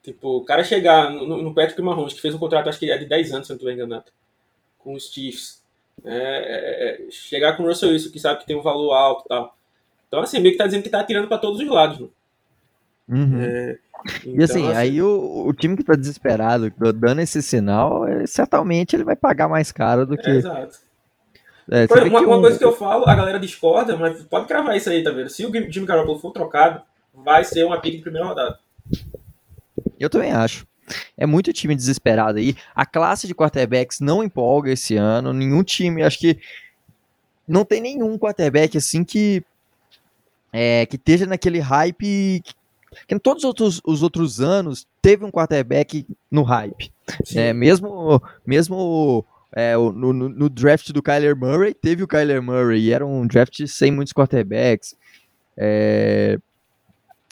Né? 0.08 0.12
Tipo, 0.12 0.38
o 0.38 0.44
cara 0.44 0.64
chegar 0.64 1.10
no, 1.10 1.42
no 1.42 1.54
Patrick 1.54 1.80
Mahomes, 1.80 2.14
que 2.14 2.20
fez 2.20 2.34
um 2.34 2.38
contrato, 2.38 2.68
acho 2.68 2.78
que 2.78 2.90
é 2.90 2.98
de 2.98 3.06
10 3.06 3.32
anos, 3.32 3.46
se 3.46 3.52
não 3.52 3.56
estiver 3.56 3.74
enganado, 3.74 4.06
com 4.78 4.94
os 4.94 5.12
Chiefs. 5.12 5.62
É, 6.04 6.14
é, 6.14 7.06
é, 7.06 7.10
chegar 7.10 7.56
com 7.56 7.64
o 7.64 7.66
Russell 7.66 7.90
Wilson, 7.90 8.10
que 8.10 8.20
sabe 8.20 8.40
que 8.40 8.46
tem 8.46 8.56
um 8.56 8.62
valor 8.62 8.92
alto 8.92 9.24
e 9.24 9.28
tal. 9.28 9.56
Então, 10.06 10.20
assim, 10.20 10.40
meio 10.40 10.52
que 10.52 10.58
tá 10.58 10.66
dizendo 10.66 10.82
que 10.82 10.90
tá 10.90 11.00
atirando 11.00 11.28
para 11.28 11.38
todos 11.38 11.60
os 11.60 11.68
lados. 11.68 12.00
Né? 12.00 12.08
Uhum. 13.08 13.40
É, 13.40 13.78
então, 14.24 14.34
e 14.34 14.42
assim, 14.42 14.66
assim, 14.68 14.76
aí 14.76 15.02
o, 15.02 15.46
o 15.46 15.52
time 15.52 15.76
que 15.76 15.82
tá 15.82 15.94
desesperado, 15.94 16.72
dando 16.94 17.20
esse 17.20 17.42
sinal, 17.42 18.06
é, 18.06 18.26
certamente 18.26 18.94
ele 18.94 19.04
vai 19.04 19.16
pagar 19.16 19.48
mais 19.48 19.72
caro 19.72 20.06
do 20.06 20.16
que. 20.16 20.30
exato. 20.30 20.78
É, 21.70 21.86
uma, 22.04 22.20
uma 22.20 22.40
coisa 22.40 22.58
que 22.58 22.64
eu 22.64 22.72
falo, 22.72 23.06
a 23.06 23.14
galera 23.14 23.38
discorda, 23.38 23.94
mas 23.96 24.22
pode 24.22 24.46
cravar 24.46 24.74
isso 24.76 24.88
aí, 24.88 25.02
tá 25.02 25.10
vendo? 25.10 25.28
Se 25.28 25.44
o 25.44 25.52
Jimmy 25.52 25.86
Garoppolo 25.86 26.18
for 26.18 26.32
trocado, 26.32 26.80
vai 27.12 27.44
ser 27.44 27.64
uma 27.64 27.78
pick 27.78 27.96
de 27.96 28.02
primeira 28.02 28.26
rodada. 28.26 28.58
Eu 29.98 30.10
também 30.10 30.32
acho. 30.32 30.66
É 31.16 31.26
muito 31.26 31.52
time 31.52 31.74
desesperado 31.74 32.38
aí. 32.38 32.56
A 32.74 32.86
classe 32.86 33.26
de 33.26 33.34
quarterbacks 33.34 34.00
não 34.00 34.22
empolga 34.22 34.72
esse 34.72 34.96
ano. 34.96 35.32
Nenhum 35.32 35.62
time, 35.62 36.02
acho 36.02 36.18
que 36.18 36.38
não 37.46 37.64
tem 37.64 37.80
nenhum 37.80 38.18
quarterback 38.18 38.76
assim 38.76 39.04
que 39.04 39.42
é, 40.52 40.86
que 40.86 40.96
esteja 40.96 41.26
naquele 41.26 41.60
hype 41.60 42.42
que 43.06 43.14
em 43.14 43.18
todos 43.18 43.44
os 43.44 43.48
outros, 43.48 43.80
os 43.84 44.02
outros 44.02 44.40
anos 44.40 44.86
teve 45.02 45.24
um 45.24 45.30
quarterback 45.30 46.06
no 46.30 46.42
hype. 46.42 46.90
É, 47.34 47.52
mesmo 47.52 48.22
mesmo 48.46 49.24
é, 49.52 49.76
no, 49.76 50.12
no, 50.12 50.28
no, 50.28 50.48
draft 50.48 50.90
do 50.92 51.02
Kyler 51.02 51.36
Murray, 51.36 51.74
teve 51.74 52.02
o 52.02 52.08
Kyler 52.08 52.42
Murray, 52.42 52.80
e 52.80 52.92
era 52.92 53.06
um 53.06 53.26
draft 53.26 53.66
sem 53.66 53.90
muitos 53.90 54.12
quarterbacks. 54.12 54.94
É, 55.56 56.38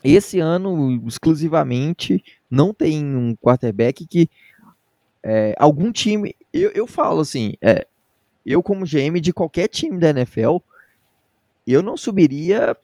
esse 0.02 0.38
ano, 0.38 1.02
exclusivamente, 1.06 2.22
não 2.50 2.72
tem 2.72 3.04
um 3.04 3.34
quarterback 3.36 4.06
que 4.06 4.28
é, 5.22 5.54
algum 5.58 5.90
time. 5.90 6.34
Eu, 6.52 6.70
eu 6.70 6.86
falo 6.86 7.20
assim, 7.20 7.54
é, 7.60 7.86
eu, 8.44 8.62
como 8.62 8.86
GM 8.86 9.20
de 9.20 9.32
qualquer 9.32 9.68
time 9.68 9.98
da 9.98 10.10
NFL, 10.10 10.58
eu 11.66 11.82
não 11.82 11.96
subiria 11.96 12.76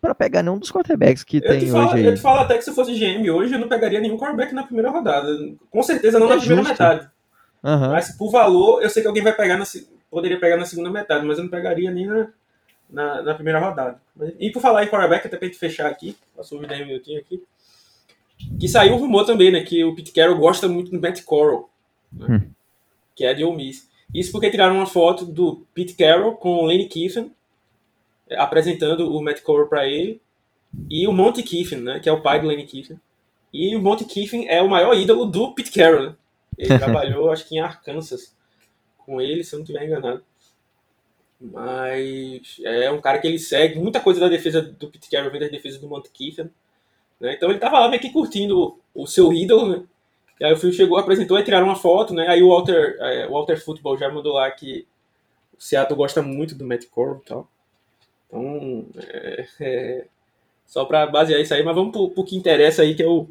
para 0.00 0.14
pegar 0.14 0.42
nenhum 0.42 0.58
dos 0.58 0.72
quarterbacks 0.72 1.22
que 1.22 1.36
eu 1.36 1.42
tem 1.42 1.68
falo, 1.68 1.92
hoje. 1.92 2.04
Eu 2.06 2.14
te 2.14 2.20
falo 2.20 2.40
até 2.40 2.56
que 2.56 2.64
se 2.64 2.74
fosse 2.74 2.94
GM 2.94 3.28
hoje, 3.30 3.52
eu 3.52 3.58
não 3.58 3.68
pegaria 3.68 4.00
nenhum 4.00 4.16
quarterback 4.16 4.54
na 4.54 4.62
primeira 4.62 4.90
rodada. 4.90 5.28
Com 5.70 5.82
certeza 5.82 6.18
não 6.18 6.26
é 6.32 6.36
na 6.36 6.40
primeira 6.40 6.62
metade. 6.62 7.10
Uhum. 7.62 7.90
Mas 7.90 8.16
por 8.16 8.30
valor, 8.30 8.82
eu 8.82 8.88
sei 8.88 9.02
que 9.02 9.08
alguém 9.08 9.22
vai 9.22 9.36
pegar 9.36 9.58
na, 9.58 9.64
poderia 10.10 10.40
pegar 10.40 10.56
na 10.56 10.64
segunda 10.64 10.90
metade, 10.90 11.26
mas 11.26 11.36
eu 11.36 11.44
não 11.44 11.50
pegaria 11.50 11.90
nem 11.90 12.06
na, 12.06 12.28
na, 12.88 13.22
na 13.22 13.34
primeira 13.34 13.58
rodada. 13.58 14.00
E 14.38 14.50
por 14.50 14.62
falar 14.62 14.84
em 14.84 14.88
quarterback, 14.88 15.26
até 15.26 15.36
pra 15.36 15.46
gente 15.46 15.58
fechar 15.58 15.90
aqui, 15.90 16.16
uns 16.38 16.66
10 16.66 16.86
minutinhos 16.86 17.22
aqui, 17.22 17.42
que 18.58 18.68
saiu 18.68 18.94
um 18.94 18.98
rumor 18.98 19.24
também, 19.24 19.50
né, 19.50 19.62
que 19.62 19.84
o 19.84 19.94
Pete 19.94 20.12
Carroll 20.12 20.38
gosta 20.38 20.68
muito 20.68 20.90
do 20.90 21.00
Matt 21.00 21.22
Corral, 21.22 21.70
né, 22.12 22.26
hum. 22.28 22.50
que 23.14 23.24
é 23.24 23.34
de 23.34 23.44
Ole 23.44 23.56
Miss. 23.56 23.88
Isso 24.14 24.32
porque 24.32 24.50
tiraram 24.50 24.76
uma 24.76 24.86
foto 24.86 25.24
do 25.24 25.66
Pete 25.72 25.94
Carroll 25.94 26.34
com 26.34 26.56
o 26.56 26.66
Lane 26.66 26.88
Kiffin, 26.88 27.32
é, 28.28 28.36
apresentando 28.36 29.14
o 29.14 29.22
Matt 29.22 29.40
Corral 29.42 29.68
para 29.68 29.86
ele, 29.86 30.20
e 30.88 31.06
o 31.06 31.12
Monty 31.12 31.42
Kiffin, 31.42 31.76
né, 31.76 32.00
que 32.00 32.08
é 32.08 32.12
o 32.12 32.22
pai 32.22 32.40
do 32.40 32.46
Lane 32.46 32.64
Kiffin. 32.64 32.98
E 33.52 33.74
o 33.74 33.82
Monty 33.82 34.04
Kiffin 34.04 34.46
é 34.46 34.62
o 34.62 34.68
maior 34.68 34.94
ídolo 34.96 35.26
do 35.26 35.52
Pete 35.52 35.72
Carroll, 35.72 36.10
né? 36.10 36.16
Ele 36.56 36.68
trabalhou, 36.78 37.30
acho 37.30 37.48
que 37.48 37.56
em 37.56 37.60
Arkansas, 37.60 38.36
com 38.98 39.20
ele, 39.20 39.42
se 39.42 39.54
eu 39.54 39.58
não 39.58 39.64
estiver 39.64 39.84
enganado. 39.84 40.22
Mas 41.40 42.60
é 42.62 42.90
um 42.90 43.00
cara 43.00 43.18
que 43.18 43.26
ele 43.26 43.38
segue 43.38 43.78
muita 43.78 43.98
coisa 43.98 44.20
da 44.20 44.28
defesa 44.28 44.60
do 44.60 44.88
Pete 44.88 45.10
Carroll, 45.10 45.30
vem 45.30 45.40
das 45.40 45.50
defesas 45.50 45.80
do 45.80 45.88
Monte 45.88 46.10
Kiffin. 46.10 46.50
Né? 47.20 47.34
Então 47.34 47.50
ele 47.50 47.58
tava 47.58 47.78
lá 47.78 47.88
meio 47.88 48.00
que 48.00 48.10
curtindo 48.10 48.78
o, 48.94 49.06
seu 49.06 49.32
ídolo, 49.32 49.68
né? 49.68 49.84
E 50.40 50.44
aí 50.44 50.52
o 50.52 50.56
Phil 50.56 50.72
chegou, 50.72 50.98
apresentou 50.98 51.38
e 51.38 51.44
tiraram 51.44 51.66
uma 51.66 51.76
foto, 51.76 52.14
né? 52.14 52.26
Aí 52.28 52.42
o 52.42 52.48
Walter, 52.48 52.96
é, 52.98 53.26
o 53.26 53.32
Walter 53.32 53.62
Football 53.62 53.98
já 53.98 54.10
mandou 54.10 54.34
lá 54.34 54.50
que 54.50 54.86
o 55.56 55.62
Seattle 55.62 55.96
gosta 55.96 56.22
muito 56.22 56.54
do 56.54 56.64
Matt 56.64 56.86
Corral 56.86 57.20
e 57.22 57.28
tal. 57.28 57.48
Então, 58.26 58.86
é, 58.96 59.46
é, 59.60 60.06
só 60.66 60.84
para 60.86 61.06
basear 61.06 61.40
isso 61.40 61.52
aí, 61.52 61.62
mas 61.62 61.74
vamos 61.74 61.92
pro, 61.92 62.08
pro 62.10 62.24
que 62.24 62.36
interessa 62.36 62.82
aí, 62.82 62.94
que 62.94 63.02
é 63.02 63.06
o 63.06 63.28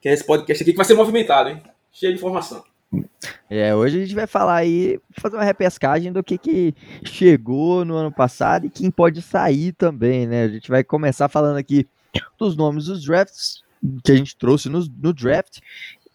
que 0.00 0.08
é 0.08 0.12
esse 0.12 0.24
podcast 0.24 0.62
aqui, 0.62 0.72
que 0.72 0.76
vai 0.76 0.84
ser 0.84 0.94
movimentado, 0.94 1.48
hein? 1.48 1.62
Cheio 1.92 2.12
de 2.12 2.18
informação. 2.18 2.64
É, 3.48 3.74
hoje 3.74 3.98
a 3.98 4.00
gente 4.00 4.14
vai 4.14 4.26
falar 4.26 4.56
aí, 4.56 5.00
fazer 5.12 5.36
uma 5.36 5.44
repescagem 5.44 6.12
do 6.12 6.22
que, 6.24 6.36
que 6.36 6.74
chegou 7.04 7.84
no 7.84 7.94
ano 7.94 8.10
passado 8.10 8.66
e 8.66 8.70
quem 8.70 8.90
pode 8.90 9.22
sair 9.22 9.72
também, 9.72 10.26
né? 10.26 10.44
A 10.44 10.48
gente 10.48 10.68
vai 10.68 10.82
começar 10.82 11.28
falando 11.28 11.56
aqui 11.56 11.86
dos 12.38 12.56
nomes 12.56 12.86
dos 12.86 13.04
drafts 13.04 13.62
que 14.04 14.12
a 14.12 14.16
gente 14.16 14.36
trouxe 14.36 14.68
no, 14.68 14.84
no 15.00 15.12
draft, 15.12 15.58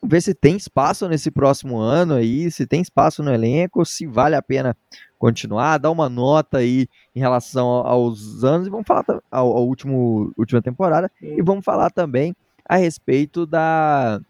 ver 0.03 0.21
se 0.21 0.33
tem 0.33 0.55
espaço 0.55 1.07
nesse 1.07 1.29
próximo 1.29 1.77
ano 1.77 2.13
aí, 2.13 2.49
se 2.49 2.65
tem 2.65 2.81
espaço 2.81 3.21
no 3.21 3.33
elenco, 3.33 3.85
se 3.85 4.05
vale 4.05 4.35
a 4.35 4.41
pena 4.41 4.75
continuar, 5.17 5.77
dar 5.77 5.91
uma 5.91 6.07
nota 6.07 6.59
aí 6.59 6.87
em 7.15 7.19
relação 7.19 7.67
aos 7.67 8.43
anos 8.43 8.67
e 8.67 8.69
vamos 8.69 8.85
falar 8.87 9.03
ao, 9.31 9.57
ao 9.57 9.67
último 9.67 10.31
última 10.37 10.61
temporada. 10.61 11.11
E 11.21 11.41
vamos 11.41 11.65
falar 11.65 11.89
também 11.89 12.35
a 12.65 12.77
respeito 12.77 13.45
da 13.45 14.21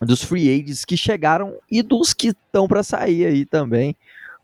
dos 0.00 0.24
free 0.24 0.48
agents 0.48 0.84
que 0.84 0.96
chegaram 0.96 1.58
e 1.70 1.82
dos 1.82 2.14
que 2.14 2.28
estão 2.28 2.66
para 2.66 2.82
sair 2.82 3.26
aí 3.26 3.44
também. 3.44 3.94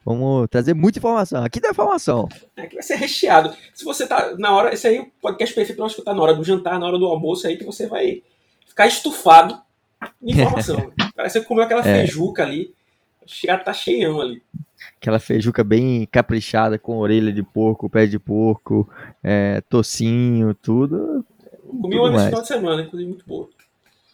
Vamos 0.07 0.47
trazer 0.49 0.73
muita 0.73 1.01
informação. 1.01 1.43
Aqui 1.43 1.61
tem 1.61 1.69
informação. 1.69 2.29
É 2.57 2.69
que 2.69 2.75
vai 2.75 2.83
ser 2.85 2.95
recheado. 2.95 3.53
Se 3.75 3.85
você 3.85 4.07
tá 4.07 4.37
na 4.39 4.55
hora, 4.55 4.73
esse 4.73 4.87
aí 4.87 4.99
é 4.99 5.01
o 5.01 5.11
podcast 5.21 5.53
perfeito 5.53 5.79
para 5.79 5.89
escutar 5.89 6.15
na 6.15 6.23
hora 6.23 6.33
do 6.33 6.45
jantar, 6.45 6.79
na 6.79 6.87
hora 6.87 6.97
do 6.97 7.07
almoço 7.07 7.45
aí 7.45 7.57
que 7.57 7.65
você 7.65 7.89
vai 7.89 8.23
ficar 8.69 8.87
estufado 8.87 9.61
de 10.23 10.35
informação. 10.35 10.93
Parece 11.17 11.41
que 11.41 11.47
comeu 11.47 11.65
aquela 11.65 11.81
é. 11.81 11.83
feijuca 11.83 12.45
ali. 12.45 12.73
Já 13.27 13.59
tá 13.59 13.73
cheião 13.73 14.21
ali. 14.21 14.41
Aquela 14.97 15.19
feijuca 15.19 15.65
bem 15.65 16.07
caprichada, 16.07 16.79
com 16.79 16.99
orelha 16.99 17.33
de 17.33 17.43
porco, 17.43 17.91
pé 17.91 18.07
de 18.07 18.21
porco, 18.21 18.89
é, 19.25 19.61
tocinho, 19.63 20.55
tudo. 20.55 21.27
Comi 21.81 21.99
uma 21.99 22.11
nesse 22.13 22.27
final 22.27 22.43
de 22.43 22.49
semana, 22.49 22.83
inclusive 22.83 23.09
muito 23.09 23.27
boa. 23.27 23.49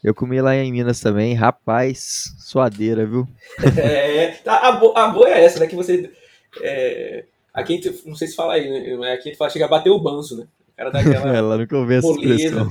Eu 0.03 0.13
comi 0.13 0.41
lá 0.41 0.57
em 0.57 0.73
Minas 0.73 1.01
também, 1.01 1.33
rapaz, 1.33 2.35
suadeira, 2.41 3.07
viu? 3.07 3.27
É, 3.79 4.37
a, 4.45 4.73
bo 4.73 4.93
a 4.97 5.09
boa 5.09 5.29
é 5.29 5.45
essa, 5.45 5.61
né? 5.61 5.69
Que 5.69 5.77
você. 5.77 6.11
É, 6.61 7.25
aqui, 7.55 7.81
não 8.05 8.17
sei 8.17 8.27
se 8.27 8.35
fala 8.35 8.55
aí, 8.55 8.69
né? 8.99 9.13
Aqui 9.13 9.29
a 9.29 9.31
gente 9.31 9.37
fala, 9.37 9.51
chega 9.51 9.67
a 9.67 9.69
bater 9.69 9.91
o 9.91 10.01
banzo, 10.01 10.39
né? 10.39 10.47
O 10.73 10.77
cara 10.77 10.91
dá 10.91 10.99
aquela. 11.01 11.37
é, 11.37 11.41
lá 11.41 11.57
no 11.57 11.69
começo, 11.69 12.09
moleza. 12.09 12.69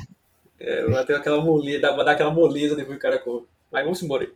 É, 0.59 0.83
aquela 1.15 1.41
moleza, 1.41 1.79
dá, 1.79 2.03
dá 2.03 2.11
aquela 2.11 2.31
moleza 2.31 2.75
depois 2.75 2.99
que 2.99 3.05
o 3.05 3.09
cara 3.09 3.17
come. 3.17 3.45
Mas 3.71 3.83
vamos 3.83 4.03
embora 4.03 4.23
aí. 4.25 4.29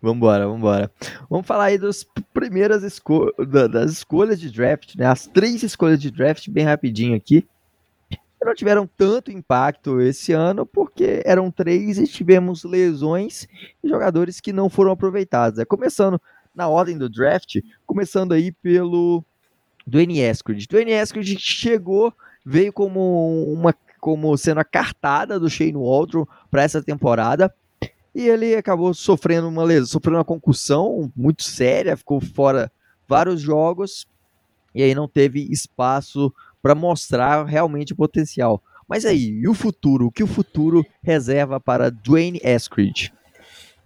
Vambora, 0.00 0.48
vambora. 0.48 0.90
Vamos 1.28 1.46
falar 1.46 1.66
aí 1.66 1.78
das 1.78 2.04
primeiras 2.32 2.82
esco 2.82 3.32
das 3.70 3.92
escolhas 3.92 4.40
de 4.40 4.50
draft, 4.50 4.96
né? 4.96 5.06
As 5.06 5.26
três 5.26 5.62
escolhas 5.62 6.00
de 6.00 6.10
draft, 6.10 6.48
bem 6.48 6.64
rapidinho 6.64 7.14
aqui 7.14 7.46
não 8.44 8.54
tiveram 8.54 8.86
tanto 8.86 9.30
impacto 9.30 10.00
esse 10.00 10.32
ano, 10.32 10.66
porque 10.66 11.22
eram 11.24 11.50
três 11.50 11.98
e 11.98 12.06
tivemos 12.06 12.64
lesões 12.64 13.46
e 13.82 13.88
jogadores 13.88 14.40
que 14.40 14.52
não 14.52 14.68
foram 14.68 14.92
aproveitados. 14.92 15.58
É, 15.58 15.64
começando 15.64 16.20
na 16.54 16.68
ordem 16.68 16.98
do 16.98 17.08
draft, 17.08 17.56
começando 17.86 18.32
aí 18.32 18.52
pelo 18.52 19.24
Dwayne 19.86 20.20
Eskridge. 20.20 20.66
Dwayne 20.66 20.92
Eskridge 20.92 21.38
chegou, 21.38 22.12
veio 22.44 22.72
como 22.72 23.52
uma 23.52 23.74
como 24.00 24.36
sendo 24.36 24.58
a 24.58 24.64
cartada 24.64 25.38
do 25.38 25.48
Shane 25.48 25.76
Waldron 25.76 26.26
para 26.50 26.64
essa 26.64 26.82
temporada. 26.82 27.54
E 28.12 28.28
ele 28.28 28.56
acabou 28.56 28.92
sofrendo 28.92 29.48
uma 29.48 29.62
lesão, 29.62 29.86
sofrendo 29.86 30.18
uma 30.18 30.24
concussão 30.24 31.10
muito 31.14 31.44
séria, 31.44 31.96
ficou 31.96 32.20
fora 32.20 32.70
vários 33.08 33.40
jogos 33.40 34.06
e 34.74 34.82
aí 34.82 34.94
não 34.94 35.06
teve 35.06 35.40
espaço 35.50 36.32
para 36.62 36.74
mostrar 36.74 37.44
realmente 37.44 37.92
o 37.92 37.96
potencial. 37.96 38.62
Mas 38.88 39.04
aí, 39.04 39.30
e 39.30 39.48
o 39.48 39.54
futuro? 39.54 40.06
O 40.06 40.12
que 40.12 40.22
o 40.22 40.26
futuro 40.26 40.84
reserva 41.02 41.58
para 41.58 41.90
Dwayne 41.90 42.40
Eskridge? 42.42 43.12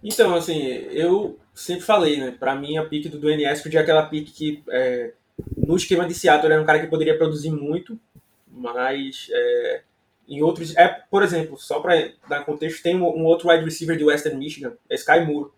Então, 0.03 0.35
assim, 0.35 0.61
eu 0.91 1.39
sempre 1.53 1.83
falei, 1.83 2.19
né? 2.19 2.35
Para 2.37 2.55
mim, 2.55 2.77
a 2.77 2.85
pique 2.85 3.09
do 3.09 3.17
Dwayne 3.17 3.45
Eskridge 3.45 3.77
é 3.77 3.81
aquela 3.81 4.05
pique 4.05 4.31
que, 4.31 4.63
é, 4.69 5.13
no 5.57 5.75
esquema 5.75 6.05
de 6.05 6.13
Seattle, 6.13 6.51
era 6.51 6.61
um 6.61 6.65
cara 6.65 6.79
que 6.79 6.87
poderia 6.87 7.17
produzir 7.17 7.51
muito, 7.51 7.99
mas 8.47 9.27
é, 9.31 9.81
em 10.27 10.41
outros. 10.41 10.75
É, 10.75 10.87
por 10.87 11.23
exemplo, 11.23 11.57
só 11.57 11.79
para 11.79 12.11
dar 12.27 12.45
contexto, 12.45 12.83
tem 12.83 12.95
um, 12.95 13.05
um, 13.05 13.25
outro 13.25 13.49
wide 13.49 13.63
receiver 13.63 13.97
de 13.97 14.03
Western 14.03 14.37
Michigan, 14.37 14.73
é 14.89 14.95
Sky 14.95 15.21
Moore. 15.25 15.51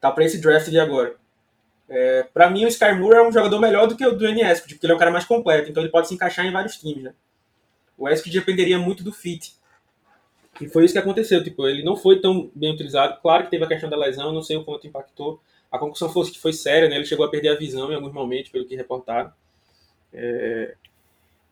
Tá 0.00 0.10
para 0.10 0.24
esse 0.24 0.38
draft 0.38 0.68
de 0.68 0.78
agora. 0.78 1.16
É, 1.88 2.22
para 2.32 2.48
mim, 2.50 2.64
o 2.64 2.68
Sky 2.68 2.92
Moore 2.92 3.16
é 3.16 3.22
um 3.22 3.32
jogador 3.32 3.60
melhor 3.60 3.86
do 3.86 3.96
que 3.96 4.06
o 4.06 4.16
Dwayne 4.16 4.42
Eskridge, 4.42 4.74
porque 4.74 4.86
ele 4.86 4.92
é 4.92 4.96
um 4.96 4.98
cara 4.98 5.10
mais 5.10 5.24
completo, 5.24 5.70
então 5.70 5.82
ele 5.82 5.92
pode 5.92 6.08
se 6.08 6.14
encaixar 6.14 6.46
em 6.46 6.52
vários 6.52 6.76
times, 6.76 7.04
né? 7.04 7.14
O 7.96 8.08
Eskridge 8.08 8.38
dependeria 8.38 8.78
muito 8.78 9.04
do 9.04 9.12
fit. 9.12 9.54
E 10.60 10.68
foi 10.68 10.84
isso 10.84 10.94
que 10.94 10.98
aconteceu, 10.98 11.42
tipo, 11.42 11.66
ele 11.66 11.82
não 11.82 11.96
foi 11.96 12.20
tão 12.20 12.50
bem 12.54 12.72
utilizado. 12.72 13.20
Claro 13.20 13.44
que 13.44 13.50
teve 13.50 13.64
a 13.64 13.68
questão 13.68 13.90
da 13.90 13.96
lesão, 13.96 14.32
não 14.32 14.42
sei 14.42 14.56
o 14.56 14.64
quanto 14.64 14.86
impactou. 14.86 15.40
A 15.70 15.78
concussão 15.78 16.08
fosse 16.08 16.32
que 16.32 16.38
foi 16.38 16.52
séria, 16.52 16.88
né? 16.88 16.96
Ele 16.96 17.04
chegou 17.04 17.26
a 17.26 17.30
perder 17.30 17.48
a 17.48 17.56
visão 17.56 17.90
em 17.90 17.94
alguns 17.96 18.12
momentos, 18.12 18.50
pelo 18.50 18.64
que 18.64 18.76
reportaram. 18.76 19.32
É... 20.12 20.76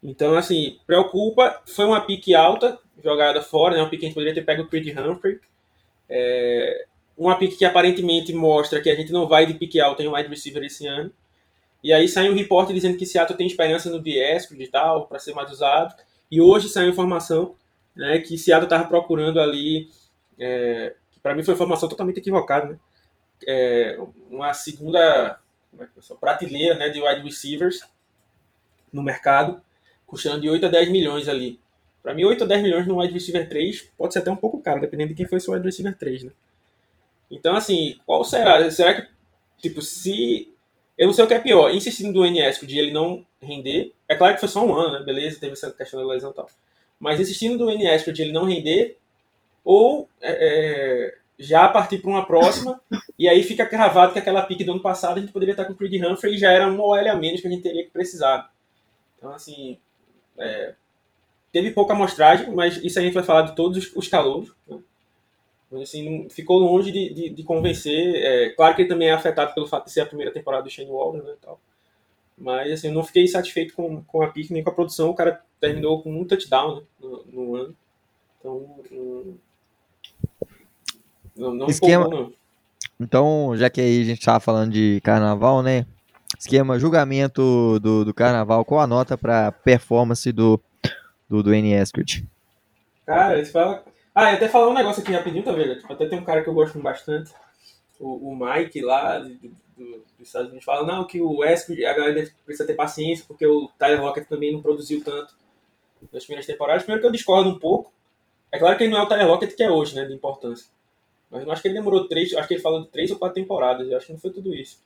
Então, 0.02 0.36
assim, 0.36 0.78
preocupa. 0.86 1.60
Foi 1.66 1.84
uma 1.84 2.00
pique 2.00 2.32
alta, 2.32 2.78
jogada 3.02 3.42
fora, 3.42 3.74
né? 3.74 3.82
Uma 3.82 3.90
pique 3.90 4.00
que 4.00 4.06
a 4.06 4.08
gente 4.08 4.14
poderia 4.14 4.34
ter 4.34 4.44
pego 4.44 4.62
o 4.62 4.68
Creed 4.68 4.96
Humphrey. 4.96 5.40
É 6.08 6.86
uma 7.16 7.36
pick 7.36 7.56
que 7.56 7.64
aparentemente 7.64 8.32
mostra 8.32 8.80
que 8.80 8.90
a 8.90 8.94
gente 8.94 9.12
não 9.12 9.26
vai 9.26 9.46
de 9.46 9.54
pique 9.54 9.80
alto 9.80 10.02
em 10.02 10.08
wide 10.08 10.28
receiver 10.28 10.62
esse 10.64 10.86
ano. 10.86 11.12
E 11.82 11.92
aí 11.92 12.08
sai 12.08 12.30
um 12.30 12.34
reporte 12.34 12.72
dizendo 12.72 12.96
que 12.96 13.04
Seattle 13.04 13.36
tem 13.36 13.46
esperança 13.46 13.90
no 13.90 14.00
Diespro 14.00 14.60
e 14.60 14.68
tal, 14.68 15.06
para 15.06 15.18
ser 15.18 15.34
mais 15.34 15.50
usado. 15.50 15.94
E 16.30 16.40
hoje 16.40 16.68
saiu 16.68 16.90
informação 16.90 17.54
né, 17.94 18.18
que 18.20 18.38
Seattle 18.38 18.66
estava 18.66 18.88
procurando 18.88 19.40
ali, 19.40 19.90
é, 20.38 20.94
para 21.22 21.34
mim 21.34 21.42
foi 21.42 21.54
informação 21.54 21.88
totalmente 21.88 22.18
equivocada, 22.18 22.70
né? 22.70 22.78
É, 23.44 23.98
uma 24.30 24.54
segunda 24.54 25.40
é 25.78 26.14
prateleira 26.20 26.76
né, 26.76 26.88
de 26.90 27.00
wide 27.00 27.22
receivers 27.22 27.80
no 28.92 29.02
mercado, 29.02 29.60
custando 30.06 30.40
de 30.40 30.48
8 30.48 30.66
a 30.66 30.68
10 30.68 30.90
milhões 30.90 31.28
ali. 31.28 31.58
Para 32.02 32.14
mim, 32.14 32.24
8 32.24 32.44
a 32.44 32.46
10 32.46 32.62
milhões 32.62 32.86
no 32.86 33.00
wide 33.00 33.14
receiver 33.14 33.48
3 33.48 33.90
pode 33.96 34.12
ser 34.12 34.20
até 34.20 34.30
um 34.30 34.36
pouco 34.36 34.60
caro, 34.60 34.80
dependendo 34.80 35.10
de 35.10 35.14
quem 35.14 35.26
foi 35.26 35.38
esse 35.38 35.50
wide 35.50 35.64
receiver 35.64 35.96
3, 35.96 36.24
né? 36.24 36.32
Então, 37.32 37.56
assim, 37.56 37.98
qual 38.04 38.22
será? 38.22 38.70
Será 38.70 39.00
que, 39.00 39.08
tipo, 39.60 39.80
se. 39.80 40.52
Eu 40.96 41.06
não 41.06 41.14
sei 41.14 41.24
o 41.24 41.26
que 41.26 41.34
é 41.34 41.40
pior, 41.40 41.74
insistindo 41.74 42.12
do 42.12 42.24
NS 42.24 42.60
de 42.66 42.78
ele 42.78 42.92
não 42.92 43.26
render. 43.40 43.92
É 44.06 44.14
claro 44.14 44.34
que 44.34 44.40
foi 44.40 44.48
só 44.48 44.64
um 44.64 44.74
ano, 44.74 44.98
né? 44.98 45.04
Beleza, 45.04 45.40
teve 45.40 45.54
essa 45.54 45.72
questão 45.72 46.00
da 46.00 46.12
lesão 46.12 46.30
e 46.30 46.34
tal. 46.34 46.46
Mas 47.00 47.18
insistindo 47.18 47.58
do 47.58 47.70
NS 47.70 48.04
de 48.12 48.22
ele 48.22 48.32
não 48.32 48.44
render, 48.44 48.98
ou 49.64 50.08
é, 50.20 51.10
é 51.10 51.18
já 51.38 51.66
partir 51.66 51.98
para 51.98 52.10
uma 52.10 52.26
próxima, 52.26 52.80
e 53.18 53.26
aí 53.28 53.42
fica 53.42 53.66
cravado 53.66 54.12
que 54.12 54.18
aquela 54.18 54.42
pique 54.42 54.62
do 54.62 54.72
ano 54.72 54.82
passado 54.82 55.16
a 55.16 55.20
gente 55.20 55.32
poderia 55.32 55.54
estar 55.54 55.64
com 55.64 55.72
o 55.72 55.76
Creed 55.76 56.04
Humphrey 56.04 56.34
e 56.34 56.38
já 56.38 56.52
era 56.52 56.68
uma 56.68 56.84
OL 56.84 57.08
a 57.10 57.16
menos 57.16 57.40
que 57.40 57.48
a 57.48 57.50
gente 57.50 57.62
teria 57.62 57.84
que 57.84 57.90
precisar. 57.90 58.52
Então, 59.16 59.32
assim, 59.32 59.78
é, 60.38 60.74
teve 61.50 61.70
pouca 61.70 61.94
amostragem, 61.94 62.54
mas 62.54 62.76
isso 62.76 62.98
a 62.98 63.02
gente 63.02 63.14
vai 63.14 63.22
falar 63.22 63.42
de 63.42 63.56
todos 63.56 63.78
os, 63.78 63.96
os 63.96 64.06
calouros. 64.06 64.52
Né? 64.68 64.78
Assim, 65.80 66.28
ficou 66.28 66.58
longe 66.58 66.92
de, 66.92 67.14
de, 67.14 67.30
de 67.30 67.42
convencer. 67.42 68.16
É, 68.16 68.50
claro 68.50 68.74
que 68.74 68.82
ele 68.82 68.88
também 68.88 69.08
é 69.08 69.12
afetado 69.12 69.54
pelo 69.54 69.66
fato 69.66 69.86
de 69.86 69.92
ser 69.92 70.02
a 70.02 70.06
primeira 70.06 70.32
temporada 70.32 70.64
do 70.64 70.70
Shane 70.70 70.90
Waldron, 70.90 71.22
né, 71.22 71.34
tal. 71.40 71.60
Mas, 72.36 72.72
assim, 72.72 72.90
não 72.90 73.04
fiquei 73.04 73.26
satisfeito 73.28 73.74
com, 73.74 74.02
com 74.02 74.22
a 74.22 74.28
pick 74.28 74.50
nem 74.50 74.62
com 74.62 74.70
a 74.70 74.74
produção. 74.74 75.10
O 75.10 75.14
cara 75.14 75.40
terminou 75.60 76.02
com 76.02 76.12
um 76.12 76.24
touchdown 76.24 76.76
né, 76.76 76.82
no, 77.00 77.24
no 77.26 77.56
ano. 77.56 77.76
Então, 78.40 78.76
não, 81.36 81.54
não 81.54 81.66
esquema, 81.68 82.08
não. 82.08 82.32
Então, 82.98 83.52
já 83.56 83.70
que 83.70 83.80
aí 83.80 84.02
a 84.02 84.04
gente 84.04 84.18
estava 84.18 84.40
falando 84.40 84.72
de 84.72 85.00
carnaval, 85.02 85.62
né? 85.62 85.86
Esquema 86.38 86.78
julgamento 86.78 87.78
do, 87.80 88.04
do 88.04 88.14
carnaval, 88.14 88.64
qual 88.64 88.80
a 88.80 88.86
nota 88.86 89.16
para 89.16 89.52
performance 89.52 90.30
do, 90.32 90.60
do, 91.28 91.42
do 91.42 91.54
N. 91.54 91.72
Eskert? 91.74 92.24
Cara, 93.06 93.36
eles 93.36 93.50
falam. 93.50 93.80
Ah, 94.14 94.30
eu 94.30 94.36
até 94.36 94.48
falar 94.48 94.68
um 94.68 94.74
negócio 94.74 95.02
aqui 95.02 95.12
rapidinho, 95.12 95.44
tá 95.44 95.52
vendo? 95.52 95.76
Tipo, 95.78 95.92
até 95.92 96.06
tem 96.06 96.18
um 96.18 96.24
cara 96.24 96.42
que 96.42 96.48
eu 96.48 96.54
gosto 96.54 96.78
bastante, 96.78 97.32
o, 97.98 98.30
o 98.30 98.36
Mike 98.36 98.80
lá 98.82 99.18
do, 99.18 99.28
do, 99.28 100.04
dos 100.18 100.26
Estados 100.26 100.48
Unidos, 100.48 100.64
fala, 100.64 100.86
não, 100.86 101.06
que 101.06 101.20
o 101.20 101.44
Eskert, 101.44 101.84
a 101.84 101.94
galera 101.94 102.30
precisa 102.44 102.66
ter 102.66 102.74
paciência, 102.74 103.24
porque 103.26 103.46
o 103.46 103.68
Tyler 103.78 104.02
Lockett 104.02 104.28
também 104.28 104.52
não 104.52 104.60
produziu 104.60 105.02
tanto 105.02 105.34
nas 106.12 106.24
primeiras 106.24 106.46
temporadas. 106.46 106.82
Primeiro 106.82 107.00
que 107.00 107.06
eu 107.06 107.12
discordo 107.12 107.48
um 107.48 107.58
pouco. 107.58 107.92
É 108.50 108.58
claro 108.58 108.76
que 108.76 108.84
ele 108.84 108.92
não 108.92 109.00
é 109.00 109.02
o 109.02 109.08
Tyler 109.08 109.26
Lockett 109.26 109.54
que 109.54 109.62
é 109.62 109.70
hoje, 109.70 109.94
né, 109.94 110.04
de 110.04 110.12
importância. 110.12 110.66
Mas 111.30 111.44
eu 111.44 111.50
acho 111.50 111.62
que 111.62 111.68
ele 111.68 111.76
demorou 111.76 112.06
três, 112.06 112.34
acho 112.34 112.46
que 112.46 112.54
ele 112.54 112.60
falou 112.60 112.82
de 112.82 112.88
três 112.88 113.10
ou 113.10 113.18
quatro 113.18 113.36
temporadas, 113.36 113.88
eu 113.88 113.96
acho 113.96 114.06
que 114.06 114.12
não 114.12 114.20
foi 114.20 114.30
tudo 114.30 114.54
isso. 114.54 114.78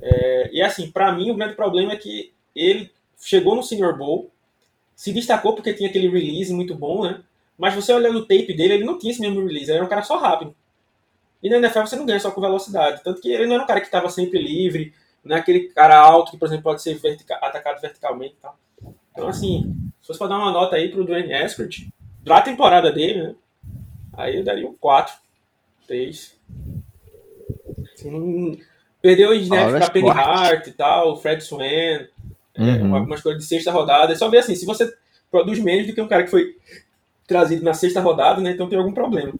É, 0.00 0.50
e 0.50 0.62
assim, 0.62 0.90
para 0.90 1.12
mim 1.12 1.30
o 1.30 1.34
grande 1.34 1.54
problema 1.54 1.92
é 1.92 1.96
que 1.96 2.32
ele 2.56 2.90
chegou 3.20 3.54
no 3.54 3.62
Senior 3.62 3.98
Bowl, 3.98 4.30
se 4.96 5.12
destacou 5.12 5.54
porque 5.54 5.74
tinha 5.74 5.90
aquele 5.90 6.08
release 6.08 6.52
muito 6.54 6.74
bom, 6.74 7.02
né? 7.02 7.22
Mas 7.58 7.74
você 7.74 7.92
olhando 7.92 8.18
o 8.18 8.26
tape 8.26 8.54
dele, 8.54 8.74
ele 8.74 8.84
não 8.84 8.98
tinha 8.98 9.12
esse 9.12 9.20
mesmo 9.20 9.44
release, 9.44 9.70
ele 9.70 9.78
era 9.78 9.84
um 9.84 9.88
cara 9.88 10.02
só 10.02 10.18
rápido. 10.18 10.54
E 11.42 11.50
na 11.50 11.56
NFL 11.56 11.80
você 11.80 11.96
não 11.96 12.06
ganha 12.06 12.20
só 12.20 12.30
com 12.30 12.40
velocidade. 12.40 13.02
Tanto 13.02 13.20
que 13.20 13.30
ele 13.30 13.46
não 13.46 13.54
era 13.54 13.64
um 13.64 13.66
cara 13.66 13.80
que 13.80 13.86
estava 13.86 14.08
sempre 14.08 14.40
livre, 14.40 14.94
não 15.24 15.36
é 15.36 15.40
aquele 15.40 15.68
cara 15.68 15.98
alto 15.98 16.32
que, 16.32 16.36
por 16.36 16.46
exemplo, 16.46 16.64
pode 16.64 16.82
ser 16.82 16.94
vertica 16.94 17.34
atacado 17.36 17.80
verticalmente 17.80 18.34
e 18.38 18.42
tal. 18.42 18.56
Então, 19.12 19.28
assim, 19.28 19.74
se 20.00 20.06
fosse 20.06 20.18
para 20.18 20.28
dar 20.28 20.38
uma 20.38 20.50
nota 20.50 20.76
aí 20.76 20.88
pro 20.88 21.04
Dwayne 21.04 21.32
Eskert, 21.32 21.88
da 22.22 22.40
temporada 22.40 22.92
dele, 22.92 23.22
né? 23.22 23.34
Aí 24.14 24.36
eu 24.36 24.44
daria 24.44 24.66
um 24.66 24.74
4. 24.74 25.22
3. 25.86 26.36
Assim, 27.94 28.60
perdeu 29.00 29.30
o 29.30 29.34
snap 29.34 29.70
pra 29.70 29.90
Penny 29.90 30.10
Hart 30.10 30.66
e 30.66 30.72
tal, 30.72 31.12
o 31.12 31.16
Fred 31.16 31.42
Swan, 31.42 31.64
é, 31.64 32.08
uhum. 32.58 32.96
é, 32.96 33.00
uma 33.00 33.14
escolha 33.14 33.36
de 33.36 33.44
sexta 33.44 33.70
rodada. 33.70 34.12
É 34.12 34.16
só 34.16 34.28
ver 34.28 34.38
assim, 34.38 34.54
se 34.54 34.64
você 34.64 34.90
produz 35.30 35.58
menos 35.58 35.86
do 35.86 35.94
que 35.94 36.00
um 36.00 36.08
cara 36.08 36.24
que 36.24 36.30
foi 36.30 36.56
trazido 37.26 37.64
na 37.64 37.74
sexta 37.74 38.00
rodada, 38.00 38.40
né? 38.40 38.52
Então 38.52 38.68
tem 38.68 38.78
algum 38.78 38.92
problema. 38.92 39.32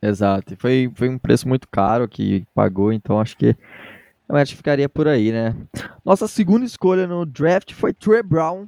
Exato. 0.00 0.54
Foi, 0.58 0.90
foi 0.94 1.08
um 1.08 1.18
preço 1.18 1.48
muito 1.48 1.66
caro 1.68 2.06
que 2.08 2.44
pagou, 2.54 2.92
então 2.92 3.20
acho 3.20 3.36
que 3.36 3.56
realmente 4.28 4.54
ficaria 4.54 4.88
por 4.88 5.08
aí, 5.08 5.32
né? 5.32 5.54
Nossa 6.04 6.28
segunda 6.28 6.64
escolha 6.64 7.06
no 7.06 7.24
draft 7.24 7.72
foi 7.72 7.92
Trey 7.92 8.22
Brown. 8.22 8.66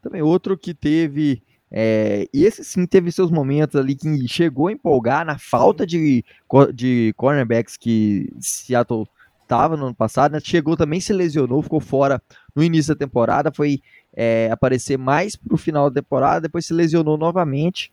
Também 0.00 0.22
outro 0.22 0.56
que 0.56 0.72
teve 0.72 1.42
é, 1.70 2.26
esse 2.32 2.64
sim 2.64 2.86
teve 2.86 3.12
seus 3.12 3.30
momentos 3.30 3.76
ali 3.76 3.94
que 3.94 4.26
chegou 4.26 4.68
a 4.68 4.72
empolgar 4.72 5.24
na 5.24 5.38
falta 5.38 5.86
de, 5.86 6.24
de 6.72 7.12
cornerbacks 7.16 7.76
que 7.76 8.32
Seattle 8.40 9.06
estava 9.42 9.76
no 9.76 9.86
ano 9.86 9.94
passado, 9.94 10.32
né? 10.32 10.40
chegou 10.42 10.76
também, 10.76 11.00
se 11.00 11.12
lesionou, 11.12 11.62
ficou 11.62 11.80
fora 11.80 12.22
no 12.54 12.62
início 12.62 12.94
da 12.94 12.98
temporada, 12.98 13.50
foi 13.50 13.80
é, 14.20 14.50
aparecer 14.50 14.98
mais 14.98 15.36
para 15.36 15.54
o 15.54 15.56
final 15.56 15.88
da 15.88 16.02
temporada, 16.02 16.40
depois 16.40 16.66
se 16.66 16.74
lesionou 16.74 17.16
novamente, 17.16 17.92